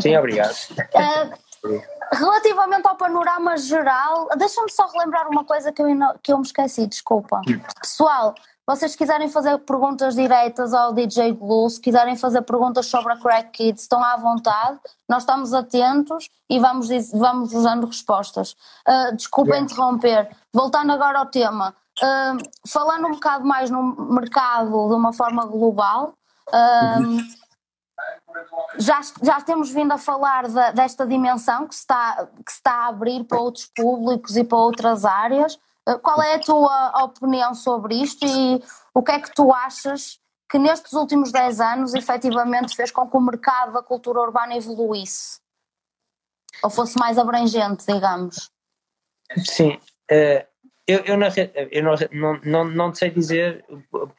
Sim, 0.00 0.16
obrigado. 0.16 0.52
uh, 0.52 1.49
Relativamente 2.12 2.86
ao 2.86 2.96
panorama 2.96 3.56
geral, 3.56 4.28
deixa-me 4.36 4.70
só 4.70 4.86
relembrar 4.86 5.28
uma 5.28 5.44
coisa 5.44 5.70
que 5.70 5.80
eu, 5.80 5.86
que 6.22 6.32
eu 6.32 6.38
me 6.38 6.44
esqueci, 6.44 6.86
desculpa. 6.86 7.40
Pessoal, 7.80 8.34
vocês 8.66 8.94
quiserem 8.94 9.28
fazer 9.28 9.58
perguntas 9.58 10.14
diretas 10.14 10.72
ao 10.72 10.92
DJ 10.92 11.32
Glue, 11.32 11.68
se 11.68 11.80
quiserem 11.80 12.16
fazer 12.16 12.42
perguntas 12.42 12.86
sobre 12.86 13.12
a 13.12 13.16
Crack 13.16 13.50
Kids, 13.50 13.82
estão 13.82 14.02
à 14.02 14.16
vontade, 14.16 14.78
nós 15.08 15.22
estamos 15.22 15.52
atentos 15.52 16.28
e 16.48 16.58
vamos, 16.60 16.88
vamos 17.12 17.50
dando 17.50 17.86
respostas. 17.86 18.52
Uh, 18.86 19.16
desculpa 19.16 19.50
yeah. 19.50 19.64
interromper, 19.64 20.36
voltando 20.52 20.92
agora 20.92 21.18
ao 21.18 21.26
tema, 21.26 21.74
uh, 22.00 22.68
falando 22.68 23.08
um 23.08 23.12
bocado 23.12 23.44
mais 23.44 23.70
no 23.70 23.82
mercado 24.12 24.70
de 24.70 24.94
uma 24.94 25.12
forma 25.12 25.44
global, 25.46 26.14
uh, 26.48 27.39
já, 28.78 29.00
já 29.22 29.40
temos 29.40 29.70
vindo 29.70 29.92
a 29.92 29.98
falar 29.98 30.46
de, 30.46 30.72
desta 30.72 31.06
dimensão 31.06 31.66
que 31.66 31.74
se, 31.74 31.82
está, 31.82 32.28
que 32.44 32.52
se 32.52 32.58
está 32.58 32.72
a 32.72 32.86
abrir 32.88 33.24
para 33.24 33.40
outros 33.40 33.66
públicos 33.74 34.36
e 34.36 34.44
para 34.44 34.58
outras 34.58 35.04
áreas. 35.04 35.58
Eh, 35.88 35.98
qual 35.98 36.22
é 36.22 36.34
a 36.34 36.40
tua 36.40 37.04
opinião 37.04 37.54
sobre 37.54 37.96
isto 38.00 38.24
e 38.24 38.62
o 38.94 39.02
que 39.02 39.12
é 39.12 39.20
que 39.20 39.34
tu 39.34 39.52
achas 39.52 40.18
que 40.50 40.58
nestes 40.58 40.92
últimos 40.92 41.30
10 41.30 41.60
anos 41.60 41.94
efetivamente 41.94 42.74
fez 42.74 42.90
com 42.90 43.08
que 43.08 43.16
o 43.16 43.20
mercado 43.20 43.72
da 43.72 43.82
cultura 43.82 44.20
urbana 44.20 44.56
evoluísse? 44.56 45.40
Ou 46.62 46.70
fosse 46.70 46.98
mais 46.98 47.18
abrangente, 47.18 47.84
digamos? 47.86 48.50
Sim. 49.38 49.78
Uh, 50.10 50.44
eu, 50.86 50.98
eu, 51.04 51.16
não, 51.16 51.28
eu 51.70 51.82
não, 52.12 52.40
não, 52.42 52.64
não, 52.64 52.94
sei 52.94 53.10
dizer 53.10 53.64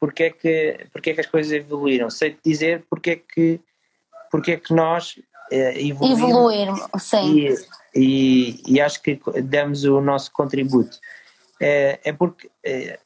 porque 0.00 0.24
é, 0.24 0.30
que, 0.30 0.86
porque 0.90 1.10
é 1.10 1.14
que 1.14 1.20
as 1.20 1.26
coisas 1.26 1.52
evoluíram. 1.52 2.08
Sei 2.08 2.38
dizer 2.42 2.86
porque 2.88 3.10
é 3.10 3.16
que 3.16 3.60
porque 4.32 4.52
é 4.52 4.56
que 4.56 4.72
nós 4.72 5.18
uh, 5.52 5.54
evoluímos. 5.76 6.18
Evoluir, 6.18 6.68
sim. 6.98 7.38
E, 7.38 7.66
e, 7.94 8.62
e, 8.66 8.80
acho 8.80 9.02
que 9.02 9.20
demos 9.42 9.84
o 9.84 10.00
nosso 10.00 10.32
contributo. 10.32 10.98
É, 11.60 12.00
é 12.02 12.12
porque, 12.14 12.50
é, 12.64 12.98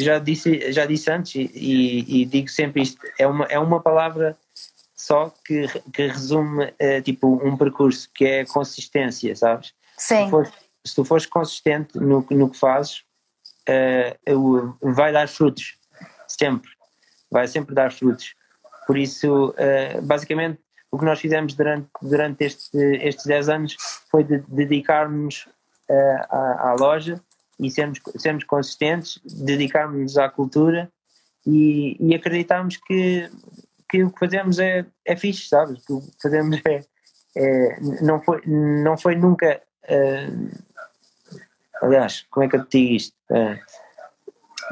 já, 0.00 0.18
disse, 0.18 0.72
já 0.72 0.84
disse 0.84 1.08
antes 1.08 1.36
e, 1.36 2.22
e, 2.22 2.24
digo 2.24 2.48
sempre 2.48 2.82
isto, 2.82 3.00
é 3.16 3.28
uma, 3.28 3.44
é 3.44 3.58
uma 3.60 3.80
palavra 3.80 4.36
só 4.96 5.32
que, 5.44 5.68
que 5.92 6.08
resume 6.08 6.74
é, 6.80 7.00
tipo 7.00 7.28
um 7.28 7.56
percurso 7.56 8.10
que 8.12 8.24
é 8.24 8.44
consistência, 8.44 9.36
sabes? 9.36 9.72
Sim. 9.96 10.16
Se 10.16 10.24
tu 10.24 10.30
fores, 10.30 10.52
se 10.84 10.94
tu 10.96 11.04
fores 11.04 11.26
consistente 11.26 11.98
no, 11.98 12.26
no 12.28 12.50
que 12.50 12.58
fazes, 12.58 13.04
vai 14.82 15.12
dar 15.12 15.28
frutos, 15.28 15.76
sempre. 16.26 16.70
Vai 17.30 17.46
sempre 17.46 17.74
dar 17.74 17.92
frutos. 17.92 18.34
Por 18.86 18.96
isso, 18.96 19.48
uh, 19.50 20.02
basicamente, 20.02 20.60
o 20.90 20.98
que 20.98 21.04
nós 21.04 21.20
fizemos 21.20 21.54
durante, 21.54 21.88
durante 22.00 22.44
este, 22.44 22.78
estes 23.02 23.26
10 23.26 23.48
anos 23.48 23.76
foi 24.10 24.22
de, 24.24 24.38
dedicar-nos 24.48 25.46
uh, 25.90 26.26
à, 26.30 26.70
à, 26.70 26.76
loja 26.78 27.20
e 27.58 27.70
sermos, 27.70 28.00
sermos 28.16 28.44
consistentes, 28.44 29.20
dedicarmos-nos 29.24 30.16
à 30.16 30.28
cultura 30.28 30.90
e, 31.44 31.96
e 32.00 32.14
acreditarmos 32.14 32.76
que, 32.76 33.28
que 33.88 34.04
o 34.04 34.10
que 34.10 34.18
fazemos 34.18 34.58
é, 34.58 34.86
é 35.04 35.16
fixe, 35.16 35.48
sabes? 35.48 35.84
Que 35.84 35.92
o 35.92 36.00
que 36.00 36.22
fazemos 36.22 36.60
é, 36.66 36.84
é 37.36 37.80
não, 38.02 38.22
foi, 38.22 38.40
não 38.46 38.96
foi 38.96 39.16
nunca. 39.16 39.60
Uh, 39.84 40.50
aliás, 41.82 42.24
como 42.30 42.44
é 42.44 42.48
que 42.48 42.56
eu 42.56 42.64
te 42.64 42.78
digo 42.78 42.94
isto? 42.94 43.14
Uh, 43.30 43.58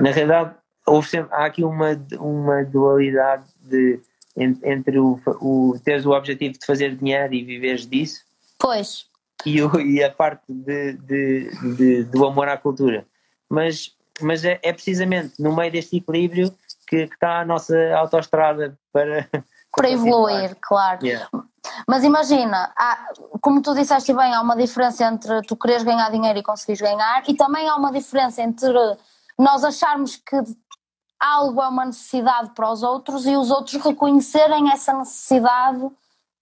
na 0.03 0.11
realidade, 0.11 0.55
houve 0.87 1.09
sempre, 1.09 1.35
há 1.35 1.47
aqui 1.47 1.65
uma, 1.65 1.91
uma 2.19 2.65
dualidade 2.65 3.45
de, 3.69 4.01
entre 4.37 4.99
o, 4.99 5.21
o 5.41 5.79
teres 5.85 6.05
o 6.05 6.11
objetivo 6.11 6.59
de 6.59 6.67
fazer 6.67 6.97
dinheiro 6.97 7.33
e 7.35 7.45
viveres 7.45 7.87
disso 7.87 8.23
pois 8.59 9.07
e, 9.45 9.63
o, 9.63 9.81
e 9.81 10.03
a 10.03 10.11
parte 10.11 10.45
de, 10.49 10.95
de, 10.95 11.77
de, 11.77 12.05
do 12.05 12.27
amor 12.27 12.49
à 12.49 12.57
cultura 12.57 13.07
mas, 13.49 13.93
mas 14.21 14.45
é, 14.45 14.59
é 14.63 14.73
precisamente 14.73 15.35
no 15.41 15.55
meio 15.55 15.71
deste 15.73 15.97
equilíbrio 15.97 16.51
que, 16.89 17.07
que 17.07 17.15
está 17.15 17.41
a 17.41 17.45
nossa 17.45 17.77
autoestrada 17.95 18.79
para 18.93 19.29
para 19.75 19.91
evoluir, 19.91 20.57
claro. 20.61 21.05
Yeah. 21.05 21.29
Mas 21.89 22.05
imagina, 22.05 22.73
há, 22.77 23.09
como 23.41 23.61
tu 23.61 23.75
disseste 23.75 24.13
bem, 24.13 24.33
há 24.33 24.41
uma 24.41 24.57
diferença 24.57 25.05
entre 25.05 25.43
tu 25.43 25.57
quereres 25.57 25.83
ganhar 25.83 26.11
dinheiro 26.11 26.39
e 26.39 26.43
conseguires 26.43 26.81
ganhar, 26.81 27.23
e 27.29 27.35
também 27.35 27.69
há 27.69 27.77
uma 27.77 27.93
diferença 27.93 28.43
entre 28.43 28.73
nós 29.39 29.65
acharmos 29.65 30.17
que 30.17 30.37
algo 31.25 31.63
é 31.63 31.69
uma 31.69 31.87
necessidade 31.87 32.51
para 32.51 32.71
os 32.71 32.83
outros 32.83 33.27
e 33.27 33.37
os 33.37 33.51
outros 33.51 33.83
reconhecerem 33.83 34.71
essa 34.71 34.93
necessidade 34.93 35.91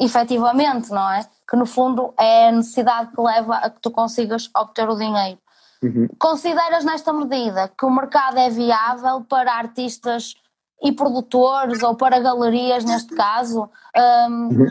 efetivamente, 0.00 0.90
não 0.90 1.08
é? 1.10 1.24
Que 1.48 1.56
no 1.56 1.66
fundo 1.66 2.12
é 2.18 2.48
a 2.48 2.52
necessidade 2.52 3.12
que 3.12 3.20
leva 3.20 3.56
a 3.56 3.70
que 3.70 3.80
tu 3.80 3.90
consigas 3.90 4.50
obter 4.56 4.88
o 4.88 4.96
dinheiro. 4.96 5.38
Uhum. 5.82 6.08
Consideras 6.18 6.84
nesta 6.84 7.12
medida 7.12 7.68
que 7.68 7.84
o 7.84 7.90
mercado 7.90 8.38
é 8.38 8.50
viável 8.50 9.22
para 9.22 9.52
artistas 9.52 10.34
e 10.82 10.92
produtores 10.92 11.82
ou 11.82 11.94
para 11.94 12.18
galerias, 12.18 12.84
neste 12.84 13.14
caso? 13.14 13.68
Um, 13.96 14.48
uhum. 14.48 14.66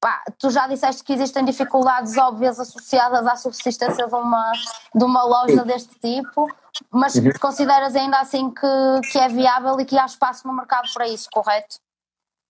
Pá, 0.00 0.22
tu 0.38 0.50
já 0.50 0.68
disseste 0.68 1.02
que 1.02 1.12
existem 1.12 1.44
dificuldades 1.44 2.16
óbvias 2.16 2.60
associadas 2.60 3.26
à 3.26 3.34
subsistência 3.34 4.06
de 4.06 4.14
uma, 4.14 4.52
de 4.94 5.04
uma 5.04 5.24
loja 5.24 5.64
deste 5.64 5.98
tipo, 5.98 6.48
mas 6.90 7.16
uhum. 7.16 7.32
consideras 7.40 7.96
ainda 7.96 8.20
assim 8.20 8.48
que, 8.50 9.10
que 9.10 9.18
é 9.18 9.28
viável 9.28 9.78
e 9.80 9.84
que 9.84 9.98
há 9.98 10.06
espaço 10.06 10.46
no 10.46 10.54
mercado 10.54 10.88
para 10.94 11.08
isso, 11.08 11.28
correto? 11.32 11.78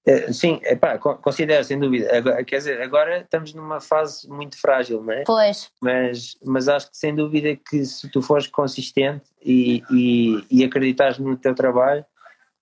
É, 0.06 0.32
sim, 0.32 0.58
epá, 0.64 0.96
considero, 0.98 1.62
sem 1.64 1.78
dúvida. 1.78 2.16
Agora, 2.16 2.42
quer 2.42 2.56
dizer, 2.58 2.80
agora 2.80 3.20
estamos 3.20 3.52
numa 3.52 3.78
fase 3.78 4.26
muito 4.26 4.58
frágil, 4.58 5.02
não 5.02 5.12
é? 5.12 5.22
Pois. 5.24 5.70
Mas, 5.82 6.34
mas 6.42 6.66
acho 6.66 6.90
que 6.90 6.96
sem 6.96 7.14
dúvida 7.14 7.54
que 7.56 7.84
se 7.84 8.08
tu 8.10 8.22
fores 8.22 8.46
consistente 8.46 9.26
e, 9.42 9.82
e, 9.90 10.46
e 10.50 10.64
acreditares 10.64 11.18
no 11.18 11.36
teu 11.36 11.54
trabalho, 11.54 12.04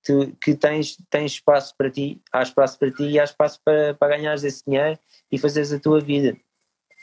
tu, 0.06 0.32
que 0.40 0.54
tens, 0.54 0.96
tens 1.10 1.32
espaço 1.32 1.74
para 1.76 1.90
ti, 1.90 2.22
há 2.32 2.42
espaço 2.42 2.78
para 2.78 2.90
ti 2.90 3.04
e 3.04 3.20
há 3.20 3.24
espaço 3.24 3.60
para, 3.64 3.94
para 3.94 4.16
ganhares 4.16 4.44
esse 4.44 4.64
dinheiro 4.64 4.98
e 5.30 5.38
fazeres 5.38 5.72
a 5.72 5.80
tua 5.80 6.00
vida. 6.00 6.36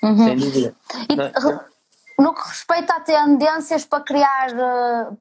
Uhum. 0.01 0.18
Sem 0.18 0.38
dúvida. 0.38 0.76
E, 1.10 1.16
Não, 1.16 1.32
no 2.20 2.34
que 2.34 2.47
respeita 2.47 2.93
a 2.93 2.99
tendências 2.99 3.86
para 3.86 4.04
criar 4.04 4.49
uh, 4.51 5.18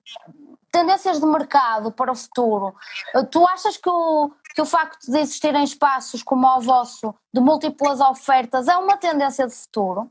tendências 0.71 1.21
de 1.21 1.27
mercado 1.27 1.91
para 1.91 2.13
o 2.13 2.15
futuro, 2.15 2.75
uh, 3.15 3.27
tu 3.27 3.47
achas 3.47 3.77
que 3.77 3.89
o, 3.89 4.31
que 4.55 4.63
o 4.63 4.67
facto 4.67 5.11
de 5.11 5.19
existirem 5.19 5.65
espaços 5.65 6.23
como 6.23 6.47
o 6.47 6.61
vosso, 6.61 7.15
de 7.33 7.41
múltiplas 7.41 8.01
ofertas, 8.01 8.69
é 8.69 8.77
uma 8.77 8.97
tendência 8.97 9.47
de 9.47 9.55
futuro? 9.55 10.11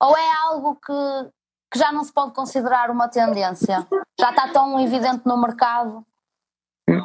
Ou 0.00 0.16
é 0.16 0.32
algo 0.48 0.76
que, 0.76 1.30
que 1.72 1.78
já 1.78 1.90
não 1.90 2.04
se 2.04 2.12
pode 2.12 2.32
considerar 2.32 2.90
uma 2.90 3.08
tendência? 3.08 3.86
Já 4.20 4.30
está 4.30 4.48
tão 4.48 4.78
evidente 4.80 5.22
no 5.24 5.40
mercado? 5.40 6.04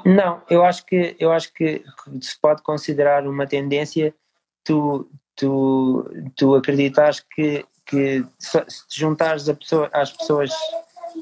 Não, 0.09 0.41
eu 0.49 0.65
acho 0.65 0.85
que 0.85 1.15
eu 1.19 1.31
acho 1.31 1.53
que 1.53 1.83
se 2.19 2.39
pode 2.41 2.63
considerar 2.63 3.27
uma 3.27 3.45
tendência 3.45 4.15
tu, 4.63 5.07
tu, 5.35 6.03
tu 6.35 6.55
acreditas 6.55 7.19
que, 7.19 7.63
que 7.85 8.25
se 8.39 8.59
te 8.87 8.99
juntares 8.99 9.47
pessoa, 9.51 9.87
às 9.93 10.11
pessoas 10.11 10.51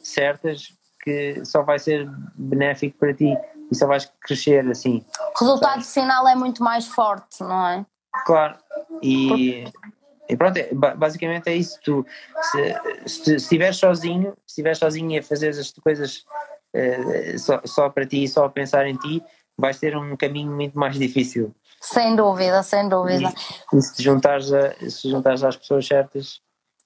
certas 0.02 0.74
que 1.04 1.44
só 1.44 1.64
vai 1.64 1.80
ser 1.80 2.10
benéfico 2.36 2.98
para 2.98 3.14
ti 3.14 3.36
e 3.70 3.76
só 3.76 3.88
vais 3.88 4.10
crescer 4.22 4.66
assim. 4.70 5.06
O 5.36 5.44
resultado 5.44 5.84
final 5.84 6.26
é 6.26 6.36
muito 6.36 6.64
mais 6.64 6.88
forte, 6.88 7.42
não 7.42 7.68
é? 7.68 7.86
Claro, 8.26 8.58
e, 9.04 9.66
e 10.30 10.38
pronto, 10.38 10.58
é, 10.58 10.70
basicamente 10.74 11.50
é 11.50 11.56
isso. 11.56 11.78
Tu, 11.84 12.06
se, 12.42 13.10
se, 13.10 13.36
estiveres 13.36 13.76
sozinho, 13.76 14.32
se 14.46 14.54
estiveres 14.54 14.78
sozinho 14.78 15.20
a 15.20 15.24
fazer 15.24 15.50
as 15.50 15.72
coisas 15.74 16.26
uh, 16.78 17.40
só, 17.40 17.62
só 17.66 17.90
para 17.90 18.06
ti 18.06 18.24
e 18.24 18.28
só 18.28 18.46
a 18.46 18.50
pensar 18.50 18.86
em 18.88 18.96
ti, 18.98 19.24
vais 19.58 19.80
ter 19.80 19.98
um 19.98 20.16
caminho 20.16 20.52
muito 20.52 20.78
mais 20.78 20.98
difícil. 20.98 21.54
Sem 21.82 22.16
dúvida, 22.16 22.62
sem 22.64 22.88
dúvida. 22.88 23.34
E, 23.74 23.78
e 23.78 23.82
se, 23.82 24.02
juntares 24.02 24.52
a, 24.54 24.74
se 24.90 25.10
juntares 25.10 25.44
às 25.44 25.56
pessoas 25.56 25.86
certas. 25.86 26.40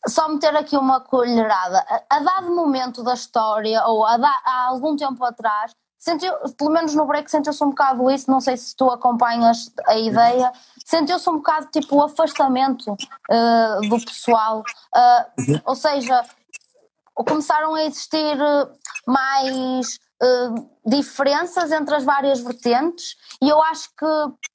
Só 0.08 0.28
meter 0.30 0.56
aqui 0.56 0.76
uma 0.76 1.00
colherada. 1.02 1.86
A, 1.88 2.18
a 2.18 2.20
dado 2.20 2.56
momento 2.56 3.04
da 3.04 3.14
história, 3.14 3.84
ou 3.86 4.06
a 4.06 4.18
da, 4.18 4.42
há 4.46 4.68
algum 4.70 4.96
tempo 4.96 5.24
atrás, 5.24 5.74
sentiu, 6.02 6.34
pelo 6.58 6.72
menos 6.72 6.96
no 6.96 7.06
break 7.06 7.30
sentiu-se 7.30 7.64
um 7.64 7.70
bocado 7.70 8.10
isso, 8.10 8.30
não 8.30 8.42
sei 8.42 8.58
se 8.58 8.76
tu 8.76 8.90
acompanhas 8.90 9.72
a 9.86 9.96
ideia, 9.96 10.52
sentiu-se 10.84 11.30
um 11.30 11.38
bocado 11.38 11.68
tipo 11.68 11.96
o 11.96 12.04
afastamento 12.04 12.92
uh, 12.92 13.88
do 13.88 14.04
pessoal, 14.04 14.64
uh, 14.96 15.62
ou 15.64 15.76
seja, 15.76 16.24
começaram 17.24 17.76
a 17.76 17.84
existir 17.84 18.38
mais 19.08 20.00
uh, 20.22 20.70
diferenças 20.86 21.72
entre 21.72 21.96
as 21.96 22.04
várias 22.04 22.40
vertentes 22.40 23.16
e 23.42 23.50
eu 23.50 23.62
acho 23.64 23.90
que, 23.98 24.06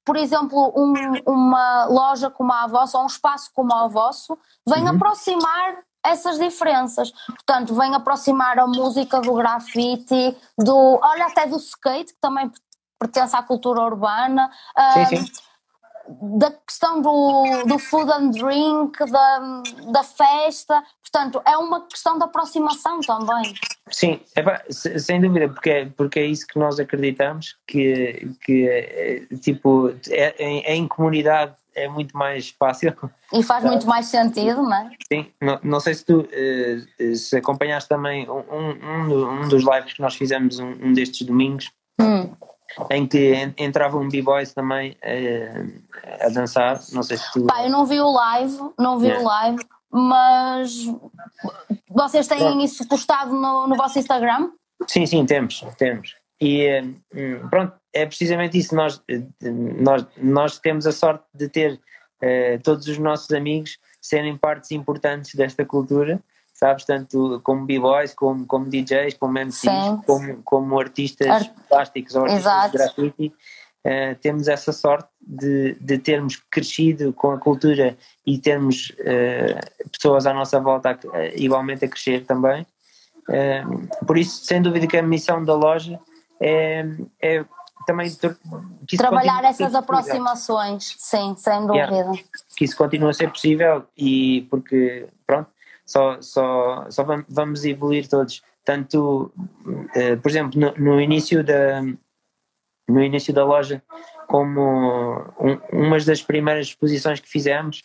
por 0.05 0.15
exemplo, 0.15 0.73
um, 0.75 0.93
uma 1.25 1.85
loja 1.85 2.29
como 2.29 2.51
a 2.51 2.67
vossa 2.67 2.97
ou 2.97 3.03
um 3.03 3.07
espaço 3.07 3.51
como 3.53 3.73
a 3.73 3.87
vosso 3.87 4.37
vem 4.65 4.83
uhum. 4.83 4.95
aproximar 4.95 5.77
essas 6.03 6.37
diferenças. 6.39 7.11
Portanto, 7.25 7.75
vem 7.75 7.93
aproximar 7.93 8.57
a 8.59 8.65
música 8.67 9.19
do 9.19 9.33
grafite, 9.33 10.37
do, 10.57 10.99
olha 11.01 11.25
até 11.25 11.45
do 11.47 11.57
skate, 11.57 12.13
que 12.13 12.19
também 12.21 12.49
pertence 12.97 13.35
à 13.35 13.43
cultura 13.43 13.81
urbana. 13.81 14.49
Sim, 14.93 15.17
sim. 15.17 15.31
Da 16.37 16.51
questão 16.51 17.01
do, 17.01 17.63
do 17.65 17.77
food 17.77 18.11
and 18.11 18.29
drink, 18.31 18.97
da, 19.11 19.63
da 19.91 20.03
festa, 20.03 20.81
portanto, 21.01 21.41
é 21.45 21.57
uma 21.57 21.85
questão 21.87 22.17
de 22.17 22.23
aproximação 22.23 22.99
também. 23.01 23.53
Sim, 23.89 24.19
é, 24.35 24.71
sem 24.99 25.19
dúvida, 25.19 25.49
porque 25.49 25.69
é, 25.69 25.85
porque 25.85 26.19
é 26.19 26.25
isso 26.25 26.47
que 26.47 26.57
nós 26.57 26.79
acreditamos, 26.79 27.57
que, 27.67 28.31
que 28.43 28.67
é, 28.67 29.25
tipo, 29.37 29.93
é, 30.09 30.35
em, 30.39 30.59
em 30.61 30.87
comunidade 30.87 31.53
é 31.77 31.87
muito 31.87 32.17
mais 32.17 32.49
fácil. 32.49 32.95
E 33.31 33.43
faz 33.43 33.63
muito 33.63 33.87
mais 33.87 34.07
sentido, 34.07 34.63
não 34.63 34.73
é? 34.73 34.89
Sim, 35.11 35.27
não, 35.41 35.59
não 35.63 35.79
sei 35.79 35.93
se 35.93 36.03
tu 36.03 36.21
uh, 36.21 37.15
se 37.15 37.37
acompanhaste 37.37 37.87
também 37.87 38.27
um, 38.29 38.43
um, 38.51 39.43
um, 39.43 39.47
dos 39.47 39.63
lives 39.63 39.93
que 39.93 40.01
nós 40.01 40.15
fizemos 40.15 40.59
um, 40.59 40.71
um 40.81 40.93
destes 40.93 41.25
domingos, 41.25 41.71
hum. 42.01 42.33
Em 42.91 43.07
que 43.07 43.53
entrava 43.57 43.97
um 43.97 44.09
b-boys 44.09 44.53
também 44.53 44.91
uh, 44.91 46.25
a 46.25 46.29
dançar, 46.29 46.79
não 46.91 47.03
sei 47.03 47.17
se 47.17 47.31
tu... 47.31 47.45
Pá, 47.45 47.63
eu 47.63 47.69
não 47.69 47.85
vi 47.85 47.99
o 47.99 48.11
live, 48.11 48.57
não 48.77 48.99
vi 48.99 49.07
yeah. 49.07 49.23
o 49.23 49.27
live, 49.27 49.65
mas 49.91 50.85
vocês 51.89 52.27
têm 52.27 52.63
isso 52.63 52.87
postado 52.87 53.33
no, 53.33 53.67
no 53.67 53.75
vosso 53.75 53.97
Instagram? 53.97 54.51
Sim, 54.87 55.05
sim, 55.05 55.25
temos, 55.25 55.65
temos. 55.77 56.15
E 56.39 56.67
uh, 57.13 57.49
pronto, 57.49 57.73
é 57.93 58.05
precisamente 58.05 58.57
isso. 58.57 58.75
Nós, 58.75 59.01
nós, 59.41 60.05
nós 60.17 60.59
temos 60.59 60.85
a 60.85 60.91
sorte 60.91 61.25
de 61.33 61.49
ter 61.49 61.79
todos 62.63 62.87
os 62.87 62.97
nossos 62.97 63.31
amigos 63.31 63.77
serem 64.01 64.35
partes 64.35 64.71
importantes 64.71 65.35
desta 65.35 65.63
cultura, 65.63 66.19
sabes? 66.57 66.85
Tanto 66.85 67.39
como 67.43 67.65
b-boys, 67.65 68.13
como, 68.13 68.45
como 68.45 68.65
DJs, 68.65 69.13
como 69.19 69.39
MCs, 69.39 70.05
como, 70.05 70.41
como 70.43 70.79
artistas 70.79 71.27
Ar... 71.27 71.53
plásticos 71.69 72.15
ou 72.15 72.23
artistas 72.23 72.41
Exato. 72.41 72.71
de 72.71 72.77
grafite. 72.77 73.33
Uh, 73.85 74.15
temos 74.21 74.47
essa 74.49 74.73
sorte 74.73 75.07
de, 75.21 75.75
de 75.79 75.97
termos 75.99 76.35
crescido 76.51 77.13
com 77.13 77.31
a 77.31 77.37
cultura 77.37 77.95
e 78.25 78.37
termos 78.37 78.89
uh, 78.99 79.89
pessoas 79.91 80.25
à 80.25 80.33
nossa 80.33 80.59
volta 80.59 80.99
a, 81.13 81.25
igualmente 81.35 81.85
a 81.85 81.87
crescer 81.87 82.25
também. 82.25 82.65
por 84.05 84.17
isso, 84.17 84.43
sem 84.43 84.61
dúvida 84.61 84.87
que 84.87 84.97
a 84.97 85.03
missão 85.03 85.43
da 85.43 85.53
loja 85.53 85.99
é, 86.41 86.85
é 87.21 87.45
também 87.85 88.09
trabalhar 88.97 89.45
essas 89.45 89.73
aproximações, 89.73 90.95
sim, 90.97 91.35
sem 91.37 91.65
dúvida. 91.65 91.87
Yeah, 91.87 92.19
que 92.57 92.65
isso 92.65 92.75
continue 92.75 93.09
a 93.09 93.13
ser 93.13 93.29
possível 93.29 93.85
e 93.97 94.45
porque 94.49 95.07
pronto, 95.25 95.49
só, 95.87 96.21
só, 96.21 96.85
só 96.91 97.05
vamos 97.29 97.63
evoluir 97.63 98.07
todos. 98.09 98.43
Tanto, 98.65 99.31
uh, 99.65 100.21
por 100.21 100.29
exemplo, 100.29 100.59
no, 100.59 100.73
no, 100.73 101.01
início 101.01 101.41
da 101.41 101.81
no 102.89 103.01
início 103.01 103.33
da 103.33 103.45
loja, 103.45 103.81
como 104.27 104.61
um, 105.39 105.59
umas 105.71 106.05
das 106.05 106.21
primeiras 106.21 106.67
exposições 106.67 107.19
que 107.19 107.29
fizemos, 107.29 107.83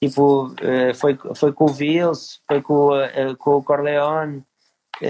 tipo, 0.00 0.48
uh, 0.48 0.94
foi, 0.94 1.18
foi 1.34 1.52
com 1.52 1.64
o 1.64 1.72
Vils, 1.72 2.40
foi 2.46 2.60
com, 2.60 2.90
uh, 2.90 3.36
com 3.38 3.56
o 3.56 3.62
Corleone, 3.62 4.44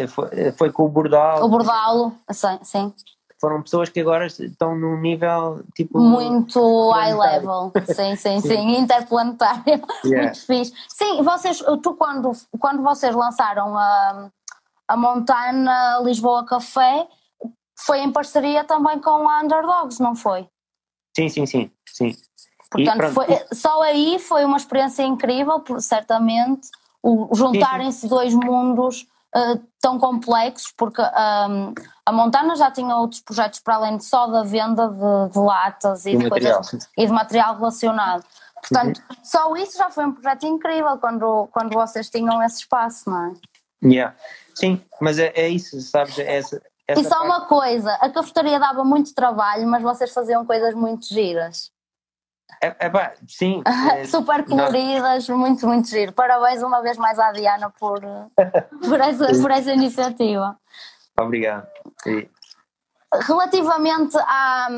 foi, 0.09 0.53
foi 0.53 0.73
com 0.73 0.85
o 0.85 0.89
Bordalo. 0.89 1.45
O 1.45 1.49
Bordalo, 1.49 2.14
sim. 2.31 2.59
sim 2.62 2.95
foram 3.43 3.61
pessoas 3.61 3.88
que 3.88 3.99
agora 3.99 4.28
estão 4.28 4.76
num 4.76 4.97
nível 5.01 5.64
tipo 5.74 5.99
muito 5.99 6.90
high 6.90 7.12
level, 7.12 7.72
sim, 7.86 8.14
sim, 8.14 8.40
sim, 8.40 8.49
sim, 8.49 8.76
interplanetário, 8.76 9.82
yeah. 10.07 10.22
muito 10.22 10.47
fixe. 10.47 10.72
Sim, 10.88 11.20
vocês, 11.24 11.61
tu 11.82 11.95
quando, 11.95 12.30
quando 12.61 12.84
vocês 12.84 13.12
lançaram 13.12 13.76
a, 13.76 14.30
a 14.86 14.97
Montana 14.97 16.01
Lisboa 16.05 16.47
Café, 16.47 17.09
foi 17.76 17.99
em 17.99 18.12
parceria 18.12 18.62
também 18.62 19.01
com 19.01 19.28
a 19.28 19.40
Underdogs, 19.40 19.99
não 19.99 20.14
foi? 20.14 20.47
Sim, 21.16 21.28
sim, 21.28 21.45
sim, 21.45 21.70
sim. 21.84 22.12
Portanto, 22.70 23.12
foi, 23.12 23.26
só 23.53 23.82
aí 23.82 24.20
foi 24.20 24.45
uma 24.45 24.57
experiência 24.57 25.03
incrível, 25.03 25.62
certamente, 25.80 26.68
juntarem-se 27.32 28.07
dois 28.07 28.32
mundos 28.32 29.05
uh, 29.35 29.62
tão 29.80 29.99
complexos, 29.99 30.72
porque 30.76 31.01
um, 31.03 31.74
a 32.07 32.12
Montana 32.12 32.55
já 32.57 32.70
tinha 32.70 32.97
outros 32.97 33.20
projetos 33.20 33.61
para 33.61 33.76
além 33.76 33.97
de 33.97 34.05
só 34.05 34.26
da 34.26 34.43
venda 34.43 34.89
de, 34.89 35.33
de 35.33 35.39
latas 35.39 36.07
e 36.07 36.16
de, 36.16 36.28
coisas, 36.28 36.89
e 36.97 37.07
de 37.07 37.12
material 37.12 37.57
relacionado. 37.57 38.24
Portanto, 38.61 38.99
uhum. 38.99 39.16
só 39.24 39.57
isso 39.57 39.76
já 39.76 39.91
foi 39.91 40.07
um 40.07 40.12
projeto 40.12 40.47
incrível 40.47 40.97
quando, 40.99 41.49
quando 41.53 41.72
vocês 41.72 42.09
tinham 42.09 42.43
esse 42.43 42.61
espaço, 42.61 43.11
não 43.11 43.26
é? 43.26 43.33
Yeah. 43.85 44.14
Sim, 44.55 44.80
mas 45.01 45.18
é, 45.18 45.33
é 45.35 45.49
isso, 45.49 45.80
sabes? 45.80 46.16
É 46.18 46.37
essa, 46.37 46.62
essa 46.87 47.01
e 47.01 47.05
só 47.05 47.16
parte... 47.16 47.26
uma 47.26 47.41
coisa, 47.47 47.93
a 47.95 48.09
cafetaria 48.09 48.61
dava 48.61 48.85
muito 48.85 49.12
trabalho, 49.14 49.66
mas 49.66 49.83
vocês 49.83 50.12
faziam 50.12 50.47
coisas 50.47 50.74
muito 50.74 51.07
giras. 51.07 51.72
É, 52.61 52.74
é 52.78 52.90
pá, 52.90 53.12
sim. 53.26 53.62
É, 53.92 54.05
Super 54.05 54.44
coloridas, 54.44 55.28
não. 55.28 55.38
muito, 55.38 55.66
muito 55.66 55.88
giro. 55.88 56.12
Parabéns 56.12 56.62
uma 56.62 56.80
vez 56.82 56.96
mais 56.96 57.18
à 57.18 57.32
Diana 57.32 57.70
por, 57.70 58.00
por, 58.84 59.00
essa, 59.00 59.26
por 59.40 59.50
essa 59.50 59.72
iniciativa. 59.72 60.57
Obrigado. 61.18 61.66
Relativamente 63.26 64.16
à, 64.16 64.68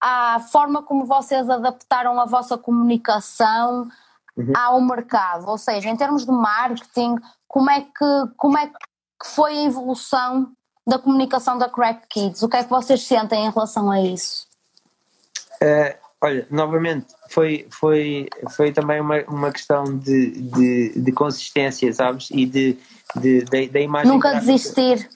à 0.00 0.40
forma 0.40 0.82
como 0.82 1.04
vocês 1.04 1.48
adaptaram 1.50 2.18
a 2.18 2.24
vossa 2.24 2.56
comunicação 2.56 3.88
uhum. 4.36 4.52
ao 4.56 4.80
mercado, 4.80 5.48
ou 5.48 5.58
seja, 5.58 5.88
em 5.88 5.96
termos 5.96 6.24
de 6.24 6.32
marketing, 6.32 7.16
como 7.46 7.70
é 7.70 7.80
que, 7.82 8.34
como 8.36 8.56
é 8.56 8.66
que 8.68 9.26
foi 9.26 9.58
a 9.58 9.64
evolução 9.64 10.52
da 10.86 10.98
comunicação 10.98 11.58
da 11.58 11.68
Crack 11.68 12.06
Kids? 12.08 12.42
O 12.42 12.48
que 12.48 12.56
é 12.56 12.64
que 12.64 12.70
vocês 12.70 13.02
sentem 13.02 13.44
em 13.44 13.50
relação 13.50 13.90
a 13.90 14.00
isso? 14.00 14.46
Uh, 15.62 16.07
Olha, 16.22 16.46
novamente, 16.50 17.06
foi, 17.30 17.66
foi, 17.70 18.28
foi 18.50 18.72
também 18.72 19.00
uma, 19.00 19.22
uma 19.28 19.52
questão 19.52 19.84
de, 19.84 20.30
de, 20.30 21.00
de 21.00 21.12
consistência, 21.12 21.92
sabes? 21.92 22.28
E 22.32 22.44
de, 22.44 22.76
de, 23.16 23.44
de 23.44 23.68
da 23.68 23.80
imagem. 23.80 24.12
Nunca 24.12 24.30
gráfica. 24.30 24.52
desistir. 24.52 25.08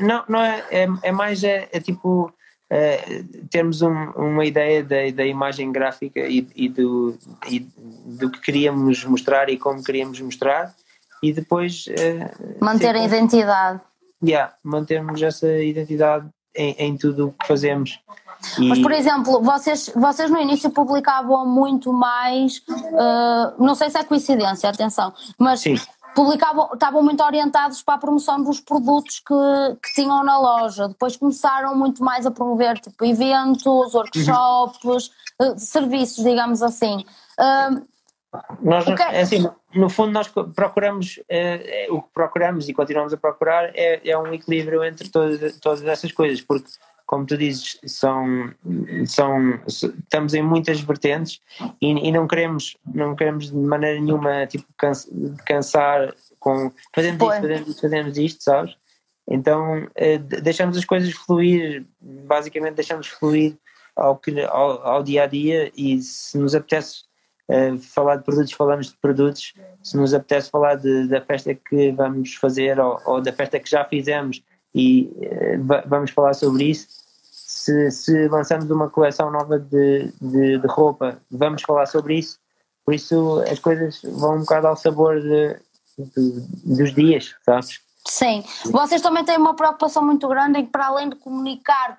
Não, 0.00 0.24
não 0.28 0.40
é, 0.40 0.64
é, 0.70 0.86
é 1.02 1.12
mais 1.12 1.42
é, 1.42 1.68
é 1.72 1.80
tipo 1.80 2.32
é, 2.70 3.22
termos 3.50 3.82
um, 3.82 4.10
uma 4.16 4.44
ideia 4.44 4.82
da, 4.84 5.10
da 5.12 5.26
imagem 5.26 5.72
gráfica 5.72 6.20
e, 6.20 6.46
e, 6.54 6.68
do, 6.68 7.18
e 7.48 7.60
do 8.06 8.30
que 8.30 8.40
queríamos 8.40 9.04
mostrar 9.04 9.48
e 9.48 9.58
como 9.58 9.82
queríamos 9.82 10.20
mostrar 10.20 10.74
e 11.22 11.32
depois 11.32 11.86
é, 11.88 12.30
manter 12.60 12.94
a 12.94 13.04
identidade. 13.04 13.80
Yeah, 14.22 14.54
mantermos 14.62 15.20
essa 15.20 15.48
identidade 15.62 16.28
em, 16.54 16.72
em 16.78 16.96
tudo 16.96 17.28
o 17.28 17.32
que 17.32 17.46
fazemos 17.46 17.98
E... 18.58 18.68
Mas, 18.68 18.78
por 18.78 18.92
exemplo, 18.92 19.40
vocês, 19.42 19.90
vocês 19.94 20.30
no 20.30 20.40
início 20.40 20.70
publicavam 20.70 21.46
muito 21.46 21.92
mais, 21.92 22.58
uh, 22.68 23.62
não 23.62 23.74
sei 23.74 23.90
se 23.90 23.98
é 23.98 24.04
coincidência, 24.04 24.68
atenção, 24.68 25.12
mas 25.38 25.60
Sim. 25.60 25.76
publicavam, 26.14 26.70
estavam 26.72 27.02
muito 27.02 27.22
orientados 27.22 27.82
para 27.82 27.94
a 27.94 27.98
promoção 27.98 28.42
dos 28.42 28.60
produtos 28.60 29.20
que, 29.20 29.76
que 29.82 29.94
tinham 29.94 30.22
na 30.24 30.38
loja. 30.38 30.88
Depois 30.88 31.16
começaram 31.16 31.76
muito 31.76 32.02
mais 32.02 32.26
a 32.26 32.30
promover 32.30 32.78
tipo, 32.78 33.04
eventos, 33.04 33.94
workshops, 33.94 35.10
uhum. 35.40 35.52
uh, 35.52 35.58
serviços, 35.58 36.24
digamos 36.24 36.62
assim. 36.62 37.04
Uh, 37.38 37.94
nós, 38.60 38.86
okay. 38.86 39.06
É 39.06 39.20
assim, 39.20 39.48
no 39.74 39.88
fundo, 39.88 40.12
nós 40.12 40.28
procuramos, 40.54 41.20
é, 41.28 41.86
é, 41.86 41.92
o 41.92 42.02
que 42.02 42.08
procuramos 42.12 42.68
e 42.68 42.74
continuamos 42.74 43.12
a 43.12 43.16
procurar 43.16 43.70
é, 43.74 44.00
é 44.08 44.18
um 44.18 44.32
equilíbrio 44.32 44.82
entre 44.84 45.08
todas, 45.08 45.58
todas 45.58 45.84
essas 45.84 46.12
coisas, 46.12 46.40
porque, 46.40 46.68
como 47.06 47.26
tu 47.26 47.36
dizes, 47.36 47.78
são, 47.86 48.52
são, 49.06 49.60
estamos 49.66 50.34
em 50.34 50.42
muitas 50.42 50.80
vertentes 50.80 51.40
e, 51.80 51.90
e 51.90 52.12
não, 52.12 52.26
queremos, 52.26 52.76
não 52.94 53.14
queremos 53.14 53.50
de 53.50 53.56
maneira 53.56 54.00
nenhuma 54.00 54.46
tipo, 54.46 54.64
cansa, 54.76 55.08
cansar 55.46 56.14
com 56.38 56.72
fazemos 56.94 57.22
isto, 57.22 57.40
fazemos 57.40 57.68
isto, 57.68 57.80
fazemos 57.80 58.18
isto, 58.18 58.42
sabes? 58.42 58.76
Então 59.28 59.88
é, 59.94 60.18
deixamos 60.18 60.76
as 60.76 60.84
coisas 60.84 61.12
fluir, 61.12 61.86
basicamente 62.00 62.74
deixamos 62.74 63.06
fluir 63.06 63.56
ao, 63.96 64.20
ao, 64.50 64.86
ao 64.86 65.02
dia 65.02 65.24
a 65.24 65.26
dia 65.26 65.70
e 65.76 66.00
se 66.00 66.36
nos 66.38 66.54
apetece 66.54 67.04
uh, 67.48 67.78
falar 67.78 68.16
de 68.16 68.24
produtos, 68.24 68.52
falamos 68.52 68.90
de 68.90 68.96
produtos. 68.96 69.54
Se 69.82 69.96
nos 69.96 70.14
apetece 70.14 70.50
falar 70.50 70.76
de, 70.76 71.08
da 71.08 71.20
festa 71.20 71.54
que 71.54 71.92
vamos 71.92 72.34
fazer 72.34 72.78
ou, 72.78 73.00
ou, 73.06 73.20
da 73.20 73.32
festa 73.32 73.60
que 73.60 73.70
já 73.70 73.84
fizemos 73.84 74.42
e 74.74 75.10
uh, 75.16 75.86
vamos 75.86 76.10
falar 76.10 76.34
sobre 76.34 76.64
isso. 76.64 76.88
Se, 77.30 77.90
se, 77.90 78.28
lançamos 78.28 78.68
uma 78.70 78.90
coleção 78.90 79.30
nova 79.30 79.58
de, 79.58 80.12
de, 80.20 80.58
de, 80.58 80.66
roupa, 80.66 81.18
vamos 81.30 81.62
falar 81.62 81.86
sobre 81.86 82.18
isso. 82.18 82.38
Por 82.84 82.94
isso 82.94 83.42
as 83.50 83.58
coisas 83.58 84.00
vão 84.02 84.36
um 84.36 84.40
bocado 84.40 84.66
ao 84.66 84.76
sabor 84.76 85.20
de, 85.20 85.56
dos 86.64 86.94
dias, 86.94 87.34
sabes? 87.44 87.80
Sim. 88.06 88.44
Vocês 88.66 89.00
também 89.00 89.24
têm 89.24 89.38
uma 89.38 89.54
preocupação 89.54 90.04
muito 90.04 90.28
grande 90.28 90.58
em 90.58 90.66
que, 90.66 90.72
para 90.72 90.86
além 90.86 91.08
de 91.08 91.16
comunicar 91.16 91.98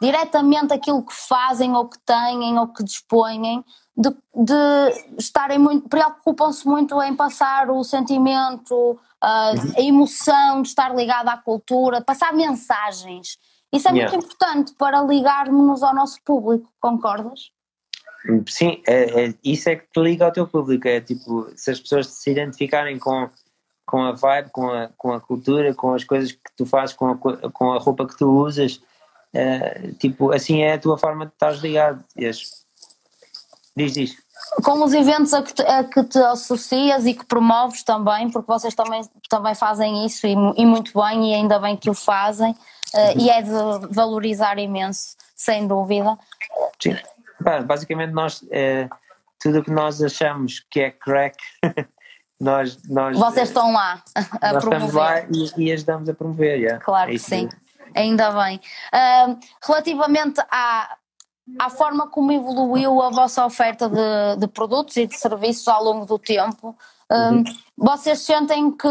diretamente 0.00 0.72
aquilo 0.72 1.02
que 1.02 1.14
fazem 1.14 1.74
ou 1.74 1.88
que 1.88 1.98
têm 2.00 2.58
ou 2.58 2.68
que 2.68 2.82
dispõem, 2.82 3.64
de, 3.98 4.10
de 4.32 5.18
estarem 5.18 5.58
muito, 5.58 5.88
preocupam-se 5.88 6.64
muito 6.64 7.02
em 7.02 7.16
passar 7.16 7.68
o 7.68 7.82
sentimento, 7.82 8.96
a, 9.20 9.50
a 9.76 9.82
emoção 9.82 10.62
de 10.62 10.68
estar 10.68 10.94
ligado 10.94 11.28
à 11.28 11.36
cultura, 11.36 12.00
passar 12.00 12.32
mensagens. 12.32 13.36
Isso 13.72 13.88
é 13.88 13.92
yeah. 13.92 14.10
muito 14.10 14.24
importante 14.24 14.72
para 14.78 15.02
ligarmos 15.02 15.82
ao 15.82 15.92
nosso 15.92 16.22
público, 16.24 16.70
concordas? 16.80 17.50
Sim, 18.46 18.80
é, 18.86 19.26
é, 19.26 19.34
isso 19.42 19.68
é 19.68 19.76
que 19.76 19.86
te 19.92 20.00
liga 20.00 20.24
ao 20.24 20.32
teu 20.32 20.46
público. 20.46 20.86
É 20.86 21.00
tipo, 21.00 21.50
se 21.56 21.72
as 21.72 21.80
pessoas 21.80 22.06
se 22.06 22.30
identificarem 22.30 22.98
com, 23.00 23.28
com 23.84 24.02
a 24.04 24.12
vibe, 24.12 24.50
com 24.50 24.70
a, 24.70 24.88
com 24.96 25.12
a 25.12 25.20
cultura, 25.20 25.74
com 25.74 25.92
as 25.92 26.04
coisas 26.04 26.30
que 26.30 26.56
tu 26.56 26.64
fazes, 26.64 26.94
com 26.94 27.08
a, 27.08 27.16
com 27.50 27.72
a 27.72 27.78
roupa 27.78 28.06
que 28.06 28.16
tu 28.16 28.28
usas, 28.28 28.80
é, 29.34 29.90
tipo, 29.98 30.32
assim 30.32 30.62
é 30.62 30.74
a 30.74 30.78
tua 30.78 30.96
forma 30.96 31.26
de 31.26 31.32
estar 31.32 31.50
ligado. 31.60 32.04
E 32.16 32.26
as, 32.26 32.58
Diz, 33.78 33.92
diz. 33.92 34.16
Com 34.64 34.82
os 34.82 34.92
eventos 34.92 35.32
a 35.32 35.40
que, 35.40 35.54
te, 35.54 35.62
a 35.62 35.84
que 35.84 36.02
te 36.02 36.18
associas 36.18 37.06
e 37.06 37.14
que 37.14 37.24
promoves 37.24 37.84
também, 37.84 38.28
porque 38.28 38.50
vocês 38.50 38.74
também, 38.74 39.02
também 39.28 39.54
fazem 39.54 40.04
isso 40.04 40.26
e, 40.26 40.34
e 40.56 40.66
muito 40.66 40.92
bem, 41.00 41.30
e 41.30 41.34
ainda 41.34 41.60
bem 41.60 41.76
que 41.76 41.88
o 41.88 41.94
fazem, 41.94 42.50
uh, 42.50 43.18
e 43.18 43.30
é 43.30 43.40
de 43.40 43.52
valorizar 43.90 44.58
imenso, 44.58 45.16
sem 45.36 45.68
dúvida. 45.68 46.18
Sim. 46.82 46.96
basicamente, 47.66 48.12
nós, 48.12 48.44
é, 48.50 48.88
tudo 49.40 49.60
o 49.60 49.62
que 49.62 49.70
nós 49.70 50.02
achamos 50.02 50.66
que 50.68 50.80
é 50.80 50.90
crack, 50.90 51.36
nós, 52.40 52.82
nós. 52.88 53.16
Vocês 53.16 53.48
estão 53.48 53.72
lá 53.72 54.02
a 54.40 54.54
nós 54.54 54.64
promover. 54.64 54.88
Estamos 54.88 55.52
lá 55.54 55.60
e, 55.60 55.68
e 55.68 55.72
ajudamos 55.72 56.08
a 56.08 56.14
promover, 56.14 56.58
yeah. 56.58 56.84
Claro 56.84 57.10
é 57.10 57.12
que 57.12 57.20
sim. 57.20 57.48
Ainda 57.94 58.32
bem. 58.32 58.60
Uh, 58.92 59.38
relativamente 59.64 60.40
à, 60.50 60.96
à 61.58 61.70
forma 61.70 62.08
como 62.08 62.32
evoluiu 62.32 63.00
a 63.00 63.10
vossa 63.10 63.44
oferta 63.44 63.88
de, 63.88 64.36
de 64.38 64.48
produtos 64.48 64.96
e 64.96 65.06
de 65.06 65.16
serviços 65.16 65.68
ao 65.68 65.84
longo 65.84 66.06
do 66.06 66.18
tempo. 66.18 66.76
Um, 67.10 67.42
vocês 67.76 68.20
sentem 68.20 68.70
que 68.70 68.88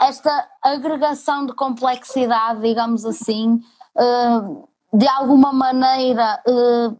esta 0.00 0.48
agregação 0.62 1.46
de 1.46 1.54
complexidade, 1.54 2.60
digamos 2.60 3.04
assim, 3.04 3.60
uh, 3.96 4.68
de 4.92 5.08
alguma 5.08 5.52
maneira 5.52 6.40
uh, 6.46 6.96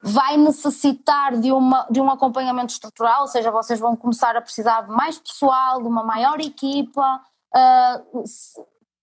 vai 0.00 0.36
necessitar 0.36 1.36
de, 1.36 1.50
uma, 1.50 1.86
de 1.90 2.00
um 2.00 2.08
acompanhamento 2.08 2.72
estrutural, 2.72 3.22
ou 3.22 3.26
seja, 3.26 3.50
vocês 3.50 3.80
vão 3.80 3.96
começar 3.96 4.36
a 4.36 4.40
precisar 4.40 4.82
de 4.82 4.90
mais 4.90 5.18
pessoal, 5.18 5.82
de 5.82 5.88
uma 5.88 6.04
maior 6.04 6.40
equipa. 6.40 7.20
Uh, 7.54 8.22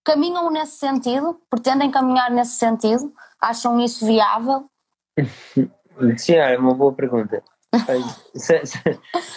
caminham 0.06 0.50
nesse 0.52 0.78
sentido? 0.78 1.42
Pretendem 1.50 1.92
caminhar 1.92 2.32
nesse 2.32 2.58
sentido? 2.58 3.12
Acham 3.42 3.80
isso 3.82 4.06
viável? 4.06 4.70
Sim, 6.18 6.36
é 6.36 6.58
uma 6.58 6.74
boa 6.74 6.94
pergunta. 6.94 7.44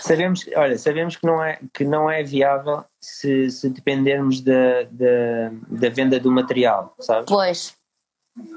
sabemos, 0.01 0.49
olha, 0.55 0.79
sabemos 0.79 1.17
que 1.17 1.27
não 1.27 1.43
é, 1.43 1.59
que 1.73 1.85
não 1.85 2.09
é 2.09 2.23
viável 2.23 2.85
se, 3.01 3.51
se 3.51 3.69
dependermos 3.69 4.41
da, 4.41 4.85
da, 4.91 5.51
da 5.69 5.89
venda 5.89 6.21
do 6.21 6.31
material, 6.31 6.95
sabes? 7.01 7.25
Pois. 7.27 7.75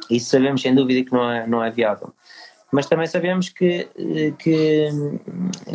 Isso 0.10 0.30
sabemos 0.30 0.62
sem 0.62 0.76
dúvida 0.76 1.04
que 1.04 1.16
não 1.16 1.32
é, 1.32 1.48
não 1.48 1.64
é 1.64 1.72
viável. 1.72 2.14
Mas 2.72 2.86
também 2.86 3.08
sabemos 3.08 3.50
que, 3.50 3.90
que, 4.38 4.90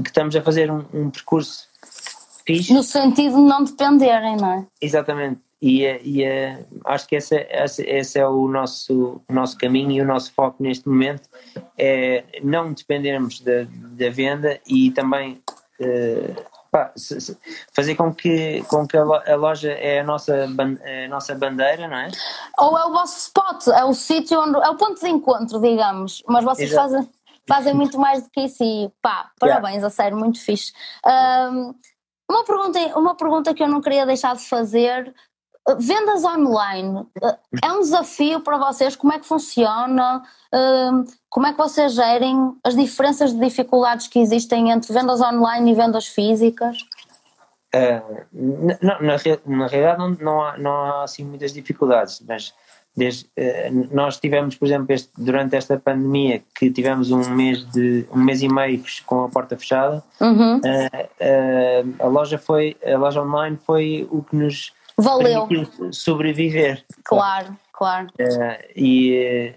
que 0.03 0.09
estamos 0.09 0.37
a 0.37 0.43
fazer 0.43 0.71
um, 0.71 0.85
um 0.95 1.11
percurso 1.11 1.69
fixe. 2.47 2.73
No 2.73 2.83
sentido 2.83 3.35
de 3.37 3.43
não 3.43 3.65
dependerem, 3.65 4.37
não 4.37 4.53
é? 4.53 4.67
Exatamente 4.81 5.46
e, 5.61 5.85
e 5.85 6.25
acho 6.85 7.07
que 7.07 7.17
esse, 7.17 8.19
é 8.19 8.27
o 8.27 8.47
nosso, 8.49 9.23
o 9.29 9.33
nosso 9.33 9.57
caminho 9.57 9.93
e 9.93 10.01
o 10.01 10.07
nosso 10.07 10.33
foco 10.33 10.63
neste 10.63 10.89
momento 10.89 11.29
é 11.79 12.25
não 12.43 12.73
dependermos 12.73 13.41
da, 13.41 13.67
da 13.69 14.11
venda 14.11 14.61
e 14.67 14.91
também 14.91 15.43
se, 16.97 17.39
fazer 17.73 17.95
com 17.95 18.15
que, 18.15 18.63
com 18.65 18.87
que 18.87 18.97
a 18.97 19.37
loja 19.37 19.73
é 19.73 20.01
a 20.01 20.05
nossa, 20.05 20.47
é 20.83 21.07
a 21.07 21.09
nossa 21.09 21.35
bandeira, 21.35 21.89
não 21.89 21.97
é? 21.97 22.11
Ou 22.59 22.79
é 22.79 22.85
o 22.85 22.93
vosso 22.93 23.19
spot, 23.19 23.67
é 23.69 23.85
o 23.85 23.95
sítio 23.95 24.41
onde 24.41 24.59
é 24.59 24.69
o 24.69 24.77
ponto 24.77 25.01
de 25.01 25.09
encontro, 25.09 25.61
digamos, 25.61 26.23
mas 26.29 26.45
vocês 26.45 26.73
fazem, 26.73 27.09
fazem 27.49 27.75
muito 27.75 27.99
mais 27.99 28.25
do 28.25 28.31
que 28.31 28.43
isso 28.43 28.63
e 28.63 28.91
pá, 29.01 29.31
parabéns, 29.39 29.77
yeah. 29.77 29.87
a 29.87 29.91
sério, 29.91 30.19
muito 30.19 30.41
fixe. 30.41 30.73
Um, 31.05 31.75
uma 32.29 32.45
pergunta, 32.45 32.79
uma 32.99 33.15
pergunta 33.15 33.55
que 33.55 33.63
eu 33.63 33.69
não 33.69 33.81
queria 33.81 34.05
deixar 34.05 34.35
de 34.35 34.43
fazer 34.43 35.15
Vendas 35.79 36.25
online 36.25 37.07
é 37.63 37.73
um 37.73 37.81
desafio 37.81 38.41
para 38.41 38.57
vocês? 38.57 38.95
Como 38.95 39.13
é 39.13 39.19
que 39.19 39.27
funciona? 39.27 40.23
Hum, 40.55 41.05
como 41.29 41.47
é 41.49 41.53
que 41.53 41.59
vocês 41.59 41.93
gerem 41.93 42.57
as 42.63 42.77
diferenças 42.77 43.33
de 43.33 43.41
dificuldades 43.41 44.07
que 44.07 44.21
existem 44.21 44.71
entre 44.71 44.93
vendas 44.93 45.21
online 45.21 45.73
e 45.73 45.75
vendas 45.75 46.07
físicas? 46.07 46.79
Uh, 47.75 48.25
na, 48.81 49.01
na, 49.01 49.17
na, 49.45 49.67
realidade 49.67 49.99
não, 49.99 50.11
não, 50.11 50.43
há, 50.43 50.57
não 50.57 50.73
há 50.73 51.03
assim 51.03 51.25
muitas 51.25 51.53
dificuldades, 51.53 52.23
mas 52.27 52.55
desde, 52.97 53.25
uh, 53.25 53.89
nós 53.93 54.19
tivemos, 54.19 54.55
por 54.55 54.67
exemplo, 54.67 54.95
este, 54.95 55.11
durante 55.19 55.57
esta 55.57 55.77
pandemia 55.77 56.43
que 56.55 56.71
tivemos 56.71 57.11
um 57.11 57.29
mês 57.31 57.71
de 57.73 58.07
um 58.13 58.23
mês 58.23 58.41
e 58.41 58.49
meio 58.49 58.83
com 59.05 59.25
a 59.25 59.29
porta 59.29 59.59
fechada, 59.59 60.03
uhum. 60.21 60.59
uh, 60.59 61.95
a 61.99 62.07
loja 62.07 62.39
foi 62.39 62.77
a 62.87 62.97
loja 62.97 63.21
online 63.21 63.59
foi 63.67 64.09
o 64.11 64.23
que 64.23 64.37
nos 64.37 64.73
Valeu. 64.99 65.49
sobreviver. 65.93 66.85
Claro, 67.05 67.57
claro. 67.73 68.07
Uh, 68.19 68.65
e 68.75 69.55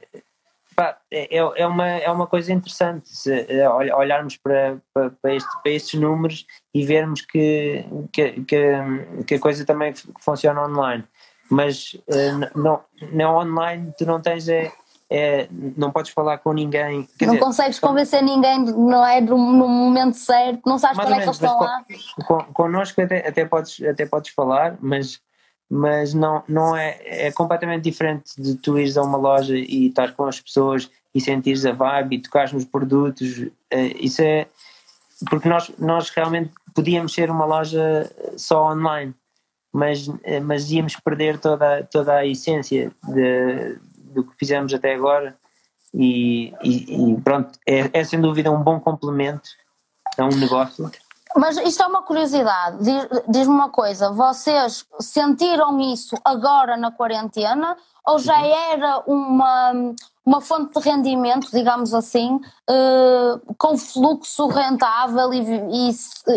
pá, 0.75 0.97
é, 1.11 1.37
é, 1.37 1.67
uma, 1.67 1.87
é 1.87 2.09
uma 2.09 2.25
coisa 2.25 2.53
interessante 2.53 3.09
se, 3.09 3.45
eh, 3.49 3.69
olharmos 3.69 4.37
para, 4.37 4.77
para, 4.93 5.09
para, 5.09 5.35
este, 5.35 5.61
para 5.61 5.71
estes 5.73 5.99
números 5.99 6.45
e 6.73 6.85
vermos 6.85 7.21
que, 7.21 7.85
que, 8.13 8.31
que, 8.43 9.23
que 9.27 9.35
a 9.35 9.39
coisa 9.39 9.65
também 9.65 9.93
funciona 10.21 10.65
online. 10.65 11.03
Mas 11.49 11.93
uh, 11.93 12.57
não, 12.57 12.81
não 13.11 13.35
online 13.35 13.93
tu 13.97 14.05
não 14.05 14.21
tens 14.21 14.47
é, 14.47 14.71
é, 15.09 15.47
não 15.51 15.91
podes 15.91 16.11
falar 16.11 16.37
com 16.37 16.53
ninguém. 16.53 17.07
não 17.21 17.27
dizer, 17.27 17.39
consegues 17.39 17.79
convencer 17.79 18.21
ninguém, 18.21 18.59
não 18.63 19.05
é 19.05 19.19
no 19.19 19.37
momento 19.37 20.15
certo, 20.15 20.61
não 20.65 20.77
sabes 20.77 20.97
quando 20.97 21.13
é 21.13 21.17
que 21.17 21.23
eles 21.23 21.35
estão 21.35 21.59
lá. 21.59 21.83
Con, 22.25 22.43
connosco 22.53 23.01
até, 23.01 23.27
até, 23.27 23.43
podes, 23.43 23.81
até 23.81 24.05
podes 24.05 24.31
falar, 24.31 24.77
mas 24.79 25.19
mas 25.69 26.13
não, 26.13 26.43
não 26.47 26.75
é, 26.75 26.97
é 27.03 27.31
completamente 27.31 27.83
diferente 27.83 28.41
de 28.41 28.55
tu 28.55 28.79
ires 28.79 28.97
a 28.97 29.03
uma 29.03 29.17
loja 29.17 29.55
e 29.55 29.87
estar 29.87 30.13
com 30.13 30.25
as 30.25 30.39
pessoas 30.39 30.89
e 31.13 31.21
sentires 31.21 31.65
a 31.65 31.71
vibe 31.71 32.15
e 32.15 32.21
tocares 32.21 32.51
nos 32.51 32.65
produtos. 32.65 33.45
Eh, 33.69 33.95
isso 33.99 34.21
é 34.21 34.47
porque 35.29 35.49
nós, 35.49 35.69
nós 35.77 36.09
realmente 36.09 36.51
podíamos 36.73 37.13
ser 37.13 37.29
uma 37.29 37.45
loja 37.45 38.09
só 38.37 38.71
online, 38.71 39.13
mas, 39.71 40.07
mas 40.43 40.71
íamos 40.71 40.95
perder 40.95 41.37
toda, 41.37 41.83
toda 41.83 42.15
a 42.15 42.25
essência 42.25 42.91
de, 43.03 43.77
do 43.95 44.23
que 44.23 44.35
fizemos 44.37 44.73
até 44.73 44.95
agora 44.95 45.37
e, 45.93 46.53
e, 46.63 47.11
e 47.13 47.21
pronto, 47.21 47.57
é, 47.67 47.89
é 47.93 48.03
sem 48.03 48.19
dúvida 48.21 48.51
um 48.51 48.61
bom 48.61 48.79
complemento 48.79 49.49
a 50.17 50.25
um 50.25 50.35
negócio. 50.37 50.89
Mas 51.35 51.57
isto 51.57 51.83
é 51.83 51.87
uma 51.87 52.01
curiosidade, 52.01 52.77
diz-me 53.27 53.53
uma 53.53 53.69
coisa, 53.69 54.11
vocês 54.11 54.85
sentiram 54.99 55.79
isso 55.79 56.15
agora 56.25 56.75
na 56.75 56.91
quarentena 56.91 57.77
ou 58.05 58.17
já 58.17 58.39
uhum. 58.39 58.71
era 58.71 59.03
uma, 59.05 59.93
uma 60.25 60.41
fonte 60.41 60.79
de 60.79 60.89
rendimento, 60.89 61.51
digamos 61.51 61.93
assim, 61.93 62.35
uh, 62.35 63.55
com 63.57 63.77
fluxo 63.77 64.47
rentável 64.47 65.31
e, 65.31 65.41
e, 65.41 65.91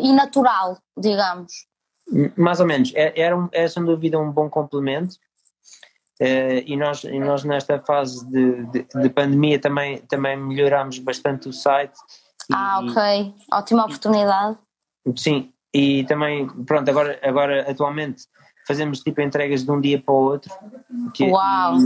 e, 0.08 0.12
natural, 0.12 0.76
digamos? 0.96 1.66
Mais 2.36 2.60
ou 2.60 2.66
menos, 2.66 2.92
é, 2.94 3.18
era, 3.18 3.48
é 3.52 3.66
sem 3.66 3.82
dúvida 3.84 4.18
um 4.18 4.30
bom 4.30 4.50
complemento 4.50 5.14
uh, 6.20 6.62
e, 6.66 6.76
nós, 6.76 7.02
e 7.04 7.18
nós 7.18 7.44
nesta 7.44 7.80
fase 7.80 8.26
de, 8.28 8.66
de, 8.66 8.86
de 8.94 9.08
pandemia 9.08 9.58
também, 9.58 9.98
também 10.02 10.36
melhorámos 10.36 10.98
bastante 10.98 11.48
o 11.48 11.52
site. 11.52 11.98
Ah, 12.52 12.80
ok, 12.82 13.34
ótima 13.50 13.84
oportunidade. 13.84 14.58
Sim, 15.16 15.52
e 15.74 16.04
também, 16.04 16.46
pronto, 16.66 16.88
agora, 16.88 17.18
agora 17.22 17.70
atualmente 17.70 18.24
fazemos 18.66 19.00
tipo 19.00 19.20
entregas 19.20 19.64
de 19.64 19.70
um 19.70 19.80
dia 19.80 20.00
para 20.00 20.14
o 20.14 20.18
outro. 20.18 20.52
Que, 21.14 21.24
Uau! 21.24 21.76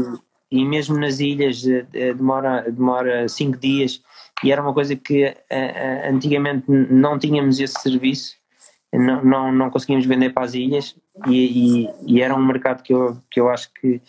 E, 0.51 0.61
e 0.61 0.65
mesmo 0.65 0.99
nas 0.99 1.21
ilhas 1.21 1.67
eh, 1.67 1.87
eh, 1.93 2.15
demora, 2.15 2.63
demora 2.71 3.29
cinco 3.29 3.59
dias 3.59 4.03
e 4.45 4.53
era 4.53 4.63
uma 4.63 4.73
coisa 4.73 4.95
que 4.95 5.25
uh, 5.27 6.09
antigamente 6.11 6.71
não 6.71 7.19
tínhamos 7.19 7.59
esse 7.59 7.81
serviço, 7.81 8.35
não, 8.93 9.25
não, 9.25 9.53
não 9.53 9.71
conseguíamos 9.71 10.07
vender 10.07 10.31
para 10.31 10.45
as 10.45 10.55
ilhas 10.55 10.95
e, 11.27 11.85
e, 11.85 11.91
e, 12.07 12.23
era 12.23 12.35
um 12.35 12.45
mercado 12.45 12.83
que 12.83 12.93
eu, 12.93 13.17
que 13.31 13.41
eu 13.41 13.49
acho 13.49 13.73
que, 13.73 14.01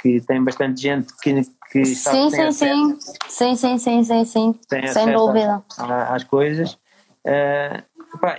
que 0.00 0.20
tem 0.22 0.42
bastante 0.42 0.80
gente 0.80 1.12
que, 1.22 1.42
que 1.70 1.84
sim, 1.84 2.30
sim, 2.30 2.52
sim. 2.52 2.98
sim, 3.28 3.56
sim, 3.56 3.78
sim, 3.78 4.04
sim, 4.04 4.24
sim, 4.24 4.54
sem 4.88 5.12
dúvida 5.12 5.62
às 5.78 6.24
coisas. 6.24 6.78
Uh, 7.26 7.82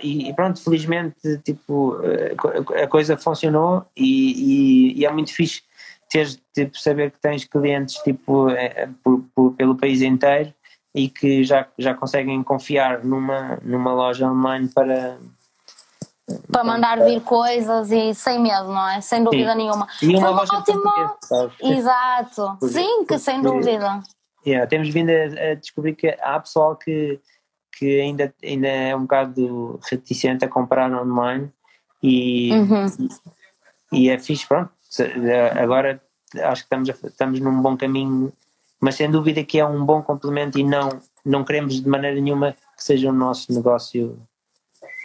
e, 0.02 0.32
pronto, 0.34 0.62
felizmente 0.62 1.38
tipo, 1.44 1.98
eh, 2.02 2.34
a 2.82 2.86
coisa 2.86 3.16
funcionou 3.16 3.84
e, 3.96 4.92
e, 4.94 5.00
e 5.00 5.06
é 5.06 5.12
muito 5.12 5.32
fixe 5.32 5.62
teres, 6.08 6.40
tipo, 6.54 6.78
saber 6.78 7.10
que 7.10 7.20
tens 7.20 7.44
clientes 7.44 7.96
tipo, 7.96 8.48
é, 8.50 8.88
por, 9.02 9.24
por, 9.34 9.52
pelo 9.54 9.76
país 9.76 10.02
inteiro 10.02 10.52
e 10.94 11.08
que 11.08 11.44
já, 11.44 11.66
já 11.78 11.94
conseguem 11.94 12.42
confiar 12.42 13.04
numa, 13.04 13.58
numa 13.62 13.92
loja 13.92 14.26
online 14.30 14.68
para, 14.68 15.18
para 16.50 16.64
mandar 16.64 17.04
vir 17.04 17.20
coisas 17.20 17.90
e 17.90 18.14
sem 18.14 18.40
medo, 18.40 18.68
não 18.68 18.88
é? 18.88 19.00
Sem 19.00 19.22
dúvida 19.22 19.52
Sim. 19.52 19.58
nenhuma. 19.58 19.86
E 20.02 20.16
uma, 20.16 20.30
uma 20.30 20.42
ótima. 20.42 21.16
Exato. 21.60 22.58
Sim, 22.62 23.04
que 23.04 23.18
sem 23.18 23.42
dúvida. 23.42 24.02
Yeah, 24.46 24.66
temos 24.66 24.88
vindo 24.88 25.10
a, 25.10 25.50
a, 25.50 25.54
descobrir 25.54 25.94
que 25.94 26.16
há 26.20 26.38
pessoal 26.38 26.76
que 26.76 27.20
que 27.76 28.00
ainda, 28.00 28.34
ainda 28.42 28.68
é 28.68 28.96
um 28.96 29.02
bocado 29.02 29.78
reticente 29.90 30.44
a 30.44 30.48
comprar 30.48 30.90
online 30.90 31.50
e, 32.02 32.50
uhum. 32.52 32.86
e, 33.92 34.08
é 34.08 34.18
fixe, 34.18 34.46
pronto. 34.46 34.70
Agora 35.60 36.00
acho 36.42 36.62
que 36.62 36.66
estamos, 36.66 36.88
a, 36.88 37.06
estamos 37.06 37.40
num 37.40 37.60
bom 37.60 37.76
caminho, 37.76 38.32
mas 38.80 38.94
sem 38.94 39.10
dúvida 39.10 39.44
que 39.44 39.58
é 39.58 39.66
um 39.66 39.84
bom 39.84 40.02
complemento 40.02 40.58
e 40.58 40.64
não, 40.64 41.00
não 41.24 41.44
queremos 41.44 41.80
de 41.80 41.88
maneira 41.88 42.18
nenhuma 42.20 42.52
que 42.76 42.82
seja 42.82 43.10
o 43.10 43.12
nosso 43.12 43.52
negócio 43.52 44.18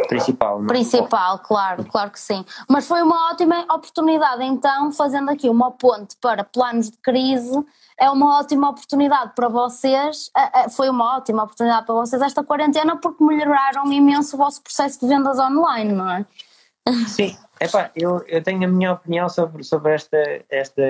principal. 0.08 0.60
Não? 0.60 0.66
É? 0.66 0.68
Principal, 0.68 1.40
claro, 1.40 1.86
claro 1.86 2.12
que 2.12 2.20
sim. 2.20 2.46
Mas 2.70 2.88
foi 2.88 3.02
uma 3.02 3.32
ótima 3.32 3.62
oportunidade, 3.64 4.44
então, 4.44 4.92
fazendo 4.92 5.30
aqui 5.30 5.50
uma 5.50 5.72
ponte 5.72 6.16
para 6.22 6.44
planos 6.44 6.90
de 6.90 6.98
crise, 6.98 7.64
é 7.98 8.10
uma 8.10 8.40
ótima 8.40 8.70
oportunidade 8.70 9.34
para 9.36 9.48
vocês, 9.48 10.32
é, 10.36 10.62
é, 10.62 10.70
foi 10.70 10.90
uma 10.90 11.18
ótima 11.18 11.44
oportunidade 11.44 11.86
para 11.86 11.96
vocês 11.96 12.22
esta 12.22 12.44
quarentena 12.44 12.98
porque 12.98 13.24
melhoraram 13.24 13.92
imenso 13.92 14.36
o 14.36 14.40
vosso 14.40 14.62
processo 14.62 15.00
de 15.00 15.08
vendas 15.08 15.38
online, 15.40 15.92
não 15.94 16.10
é? 16.10 16.26
Sim, 17.08 17.38
epá, 17.60 17.92
eu, 17.96 18.24
eu 18.28 18.42
tenho 18.42 18.64
a 18.64 18.68
minha 18.68 18.94
opinião 18.94 19.30
sobre, 19.30 19.64
sobre 19.64 19.94
esta, 19.94 20.18
esta 20.50 20.82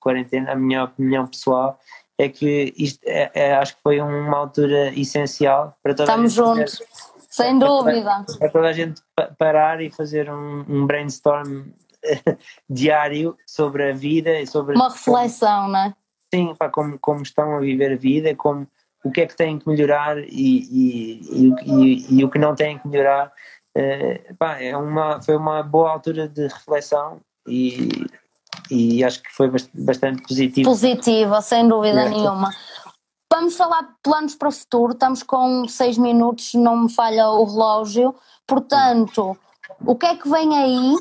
quarentena, 0.00 0.52
a 0.52 0.56
minha 0.56 0.84
opinião 0.84 1.26
pessoal 1.26 1.78
é 2.18 2.28
que 2.28 2.72
isto 2.76 3.00
é, 3.04 3.30
é, 3.34 3.54
acho 3.56 3.76
que 3.76 3.82
foi 3.82 4.00
uma 4.00 4.36
altura 4.36 4.88
essencial 4.98 5.76
para 5.82 5.94
toda 5.94 6.10
Estamos 6.10 6.38
a 6.38 6.54
gente. 6.54 6.68
Estamos 6.68 6.78
juntos. 6.78 7.15
Sem 7.36 7.58
dúvida. 7.58 8.24
É 8.40 8.48
toda 8.48 8.68
a 8.68 8.72
gente 8.72 9.02
parar 9.36 9.82
e 9.82 9.90
fazer 9.90 10.30
um, 10.30 10.64
um 10.66 10.86
brainstorm 10.86 11.64
diário 12.68 13.36
sobre 13.46 13.90
a 13.90 13.92
vida 13.92 14.40
e 14.40 14.46
sobre. 14.46 14.74
Uma 14.74 14.88
reflexão, 14.88 15.64
como, 15.64 15.72
não 15.72 15.78
é? 15.80 15.94
Sim, 16.34 16.54
pá, 16.58 16.70
como, 16.70 16.98
como 16.98 17.20
estão 17.20 17.54
a 17.54 17.60
viver 17.60 17.92
a 17.92 17.96
vida, 17.96 18.34
como, 18.34 18.66
o 19.04 19.10
que 19.10 19.20
é 19.20 19.26
que 19.26 19.36
têm 19.36 19.58
que 19.58 19.68
melhorar 19.68 20.18
e, 20.18 20.24
e, 20.30 21.20
e, 21.30 21.54
e, 21.66 22.18
e 22.18 22.24
o 22.24 22.30
que 22.30 22.38
não 22.38 22.54
têm 22.54 22.78
que 22.78 22.88
melhorar. 22.88 23.30
Uh, 23.76 24.34
pá, 24.38 24.58
é 24.58 24.74
uma, 24.74 25.20
foi 25.20 25.36
uma 25.36 25.62
boa 25.62 25.90
altura 25.90 26.26
de 26.26 26.46
reflexão 26.46 27.20
e, 27.46 28.06
e 28.70 29.04
acho 29.04 29.22
que 29.22 29.30
foi 29.30 29.50
bastante 29.74 30.22
positivo. 30.22 30.70
Positiva, 30.70 31.42
sem 31.42 31.68
dúvida 31.68 32.00
é. 32.00 32.08
nenhuma. 32.08 32.50
Vamos 33.32 33.56
falar 33.56 33.82
de 33.82 33.94
planos 34.02 34.34
para 34.36 34.48
o 34.48 34.52
futuro, 34.52 34.92
estamos 34.92 35.22
com 35.22 35.66
seis 35.68 35.98
minutos, 35.98 36.54
não 36.54 36.84
me 36.84 36.92
falha 36.92 37.28
o 37.28 37.44
relógio, 37.44 38.14
portanto, 38.46 39.36
o 39.84 39.96
que 39.96 40.06
é 40.06 40.16
que 40.16 40.28
vem 40.28 40.56
aí 40.56 40.96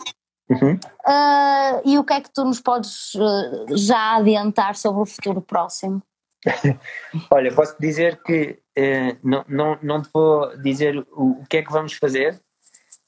uhum. 0.50 0.74
uh, 0.74 1.82
e 1.86 1.98
o 2.00 2.04
que 2.04 2.14
é 2.14 2.22
que 2.22 2.34
tu 2.34 2.44
nos 2.44 2.60
podes 2.60 3.14
uh, 3.16 3.78
já 3.78 4.16
adiantar 4.16 4.76
sobre 4.76 5.04
o 5.04 5.06
futuro 5.06 5.40
próximo? 5.40 6.02
Olha, 7.30 7.54
posso 7.54 7.76
dizer 7.80 8.20
que 8.24 8.60
uh, 8.78 9.18
não, 9.24 9.46
não, 9.48 9.80
não 9.82 10.02
te 10.02 10.10
vou 10.12 10.58
dizer 10.58 10.98
o, 11.12 11.42
o, 11.42 11.46
que 11.48 11.58
é 11.58 11.62
que 11.62 11.72
vamos 11.72 11.94
fazer, 11.94 12.42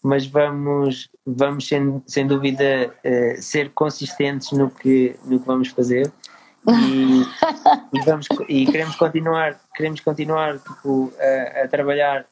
mas 0.03 0.27
vamos, 0.27 1.09
vamos 1.25 1.67
sem, 1.67 2.03
sem 2.05 2.27
dúvida 2.27 2.95
ser 3.41 3.73
consistentes 3.73 4.51
no 4.51 4.69
que, 4.69 5.19
no 5.25 5.39
que 5.39 5.45
vamos 5.45 5.69
fazer 5.69 6.13
e, 6.67 7.97
e, 7.97 8.01
vamos, 8.05 8.27
e 8.47 8.65
queremos 8.65 8.95
continuar, 8.95 9.59
queremos 9.75 9.99
continuar 10.01 10.59
tipo, 10.59 11.13
a, 11.19 11.63
a 11.63 11.67
trabalhar 11.67 12.25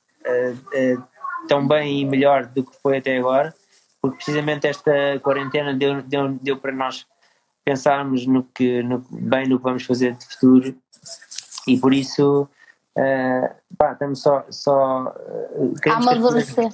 tão 1.47 1.67
bem 1.67 2.01
e 2.01 2.05
melhor 2.05 2.45
do 2.47 2.63
que 2.63 2.75
foi 2.81 2.97
até 2.97 3.17
agora, 3.17 3.53
porque 4.01 4.17
precisamente 4.17 4.67
esta 4.67 4.91
quarentena 5.21 5.73
deu, 5.73 6.01
deu, 6.01 6.33
deu 6.41 6.57
para 6.57 6.71
nós 6.71 7.05
pensarmos 7.63 8.25
no 8.25 8.43
que, 8.43 8.83
no, 8.83 9.03
bem 9.09 9.47
no 9.47 9.57
que 9.57 9.63
vamos 9.63 9.83
fazer 9.83 10.15
de 10.15 10.25
futuro 10.25 10.75
e 11.67 11.79
por 11.79 11.93
isso 11.93 12.47
uh, 12.97 13.55
pá, 13.77 13.93
estamos 13.93 14.21
só, 14.21 14.45
só 14.49 15.05
uh, 15.05 15.73
amadurecer. 15.91 16.71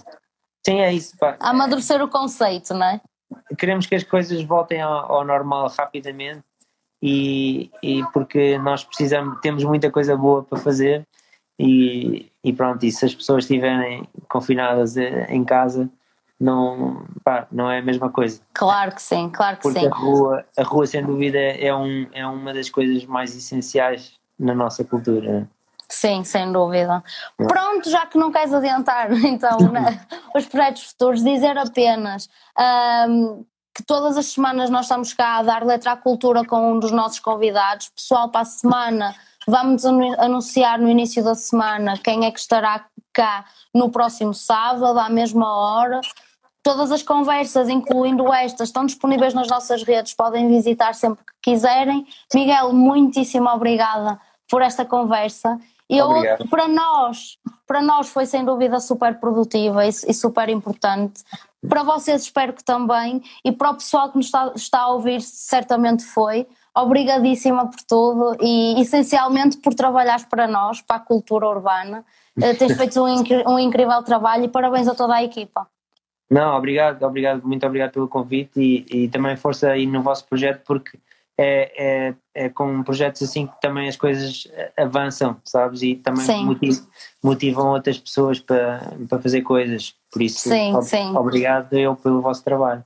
Sim, 0.66 0.82
é 0.82 0.94
isso. 0.94 1.18
Pá. 1.18 1.38
Amadurecer 1.40 2.04
o 2.04 2.08
conceito, 2.08 2.74
não 2.74 2.86
é? 2.86 3.02
Queremos 3.58 3.86
que 3.88 3.96
as 3.96 4.04
coisas 4.04 4.42
voltem 4.44 4.82
ao, 4.82 5.12
ao 5.12 5.26
normal 5.26 5.72
rapidamente 5.78 6.44
e, 7.02 7.72
e 7.82 8.04
porque 8.14 8.58
nós 8.60 8.84
precisamos, 8.84 9.40
temos 9.42 9.64
muita 9.64 9.90
coisa 9.90 10.16
boa 10.16 10.44
para 10.44 10.60
fazer 10.60 11.08
e, 11.58 12.32
e 12.44 12.54
pronto, 12.54 12.86
e 12.86 12.92
se 12.92 13.06
as 13.06 13.16
pessoas 13.16 13.44
estiverem 13.44 14.08
confinadas 14.28 14.98
em 14.98 15.44
casa 15.44 15.90
não, 16.42 17.06
pá, 17.24 17.48
não 17.52 17.70
é 17.70 17.78
a 17.78 17.84
mesma 17.84 18.10
coisa. 18.10 18.42
Claro 18.54 18.96
que 18.96 19.02
sim, 19.02 19.30
claro 19.30 19.58
que 19.58 19.64
porque 19.64 19.80
sim. 19.80 19.86
A 19.86 19.96
rua, 19.96 20.44
a 20.58 20.64
rua, 20.64 20.88
sem 20.88 21.06
dúvida, 21.06 21.38
é, 21.38 21.74
um, 21.74 22.08
é 22.12 22.26
uma 22.26 22.52
das 22.52 22.68
coisas 22.68 23.06
mais 23.06 23.36
essenciais 23.36 24.20
na 24.40 24.56
nossa 24.56 24.84
cultura. 24.84 25.48
Sim, 25.88 26.24
sem 26.24 26.52
dúvida. 26.52 27.04
Pronto, 27.38 27.90
já 27.90 28.08
que 28.08 28.18
não 28.18 28.32
queres 28.32 28.54
adiantar 28.54 29.12
então 29.24 29.60
né, 29.72 30.04
os 30.36 30.46
projetos 30.48 30.84
futuros, 30.84 31.24
dizer 31.24 31.56
apenas 31.58 32.28
um, 33.08 33.46
que 33.74 33.84
todas 33.84 34.18
as 34.18 34.28
semanas 34.28 34.70
nós 34.70 34.86
estamos 34.86 35.14
cá 35.14 35.38
a 35.38 35.44
dar 35.44 35.66
letra 35.66 35.94
à 35.94 35.98
cultura 35.98 36.46
com 36.46 36.74
um 36.74 36.80
dos 36.80 36.92
nossos 36.92 37.20
convidados. 37.20 37.90
Pessoal, 37.90 38.30
para 38.30 38.42
a 38.42 38.46
semana 38.46 39.16
vamos 39.48 39.86
anunciar 39.86 40.80
no 40.80 40.90
início 40.90 41.24
da 41.24 41.36
semana 41.36 41.98
quem 41.98 42.26
é 42.26 42.32
que 42.32 42.40
estará 42.40 42.86
cá 43.14 43.46
no 43.74 43.90
próximo 43.90 44.34
sábado, 44.34 45.00
à 45.00 45.10
mesma 45.10 45.48
hora. 45.48 46.02
Todas 46.64 46.92
as 46.92 47.02
conversas, 47.02 47.70
incluindo 47.70 48.32
estas, 48.32 48.70
estão 48.70 48.86
disponíveis 48.86 49.34
nas 49.34 49.48
nossas 49.48 49.84
redes, 49.84 50.14
podem 50.14 50.48
visitar 50.48 50.94
sempre 50.94 51.24
que 51.26 51.52
quiserem. 51.52 52.06
Miguel, 52.34 52.72
muitíssimo 52.72 53.50
obrigada 53.50 54.20
por 54.48 54.62
esta 54.62 54.86
conversa. 54.86 55.60
Eu, 55.90 56.08
para 56.50 56.68
nós, 56.68 57.38
para 57.68 57.82
nós 57.82 58.10
foi 58.10 58.26
sem 58.26 58.46
dúvida 58.46 58.80
super 58.80 59.20
produtiva 59.20 59.86
e, 59.86 59.90
e, 59.90 60.14
super 60.14 60.48
importante. 60.50 61.24
Para 61.68 61.84
vocês 61.84 62.24
espero 62.24 62.54
que 62.54 62.64
também 62.64 63.22
e 63.46 63.52
para 63.52 63.72
o 63.72 63.74
pessoal 63.76 64.10
que 64.10 64.18
nos 64.18 64.26
está, 64.26 64.52
está 64.56 64.80
a 64.80 64.88
ouvir 64.90 65.22
certamente 65.22 66.04
foi. 66.04 66.48
Obrigadíssima 66.76 67.68
por 67.68 67.82
tudo 67.88 68.38
e 68.42 68.80
essencialmente 68.82 69.58
por 69.58 69.74
trabalhares 69.74 70.26
para 70.26 70.48
nós, 70.48 70.82
para 70.82 70.96
a 70.96 71.00
cultura 71.00 71.48
urbana. 71.48 72.04
Uh, 72.38 72.58
tens 72.58 72.78
feito 72.78 73.04
um, 73.04 73.54
um 73.54 73.60
incrível 73.60 74.02
trabalho 74.04 74.46
e 74.46 74.48
parabéns 74.48 74.88
a 74.88 74.96
toda 74.96 75.16
a 75.16 75.24
equipa. 75.24 75.68
Não, 76.30 76.56
obrigado, 76.56 77.04
obrigado, 77.04 77.46
muito 77.46 77.66
obrigado 77.66 77.92
pelo 77.92 78.08
convite 78.08 78.58
e, 78.58 79.04
e 79.04 79.08
também 79.10 79.36
força 79.36 79.70
aí 79.70 79.86
no 79.86 80.02
vosso 80.02 80.26
projeto 80.26 80.62
porque 80.66 80.98
é, 81.38 81.72
é, 81.78 82.14
é, 82.36 82.50
com 82.50 82.84
projetos 82.84 83.24
assim 83.24 83.48
que 83.48 83.62
também 83.62 83.88
as 83.88 83.96
coisas 83.96 84.48
avançam, 84.78 85.38
sabes? 85.44 85.82
E 85.82 85.96
também 85.96 86.46
motivam, 86.46 86.88
motivam, 87.24 87.70
outras 87.70 87.98
pessoas 87.98 88.40
para, 88.40 88.94
para 89.10 89.20
fazer 89.20 89.42
coisas. 89.42 89.96
Por 90.12 90.22
isso, 90.22 90.50
sim, 90.50 90.76
ob 90.76 90.84
sim. 90.84 91.16
obrigado 91.16 91.74
eu 91.74 91.96
pelo 91.96 92.22
vosso 92.22 92.44
trabalho. 92.44 92.84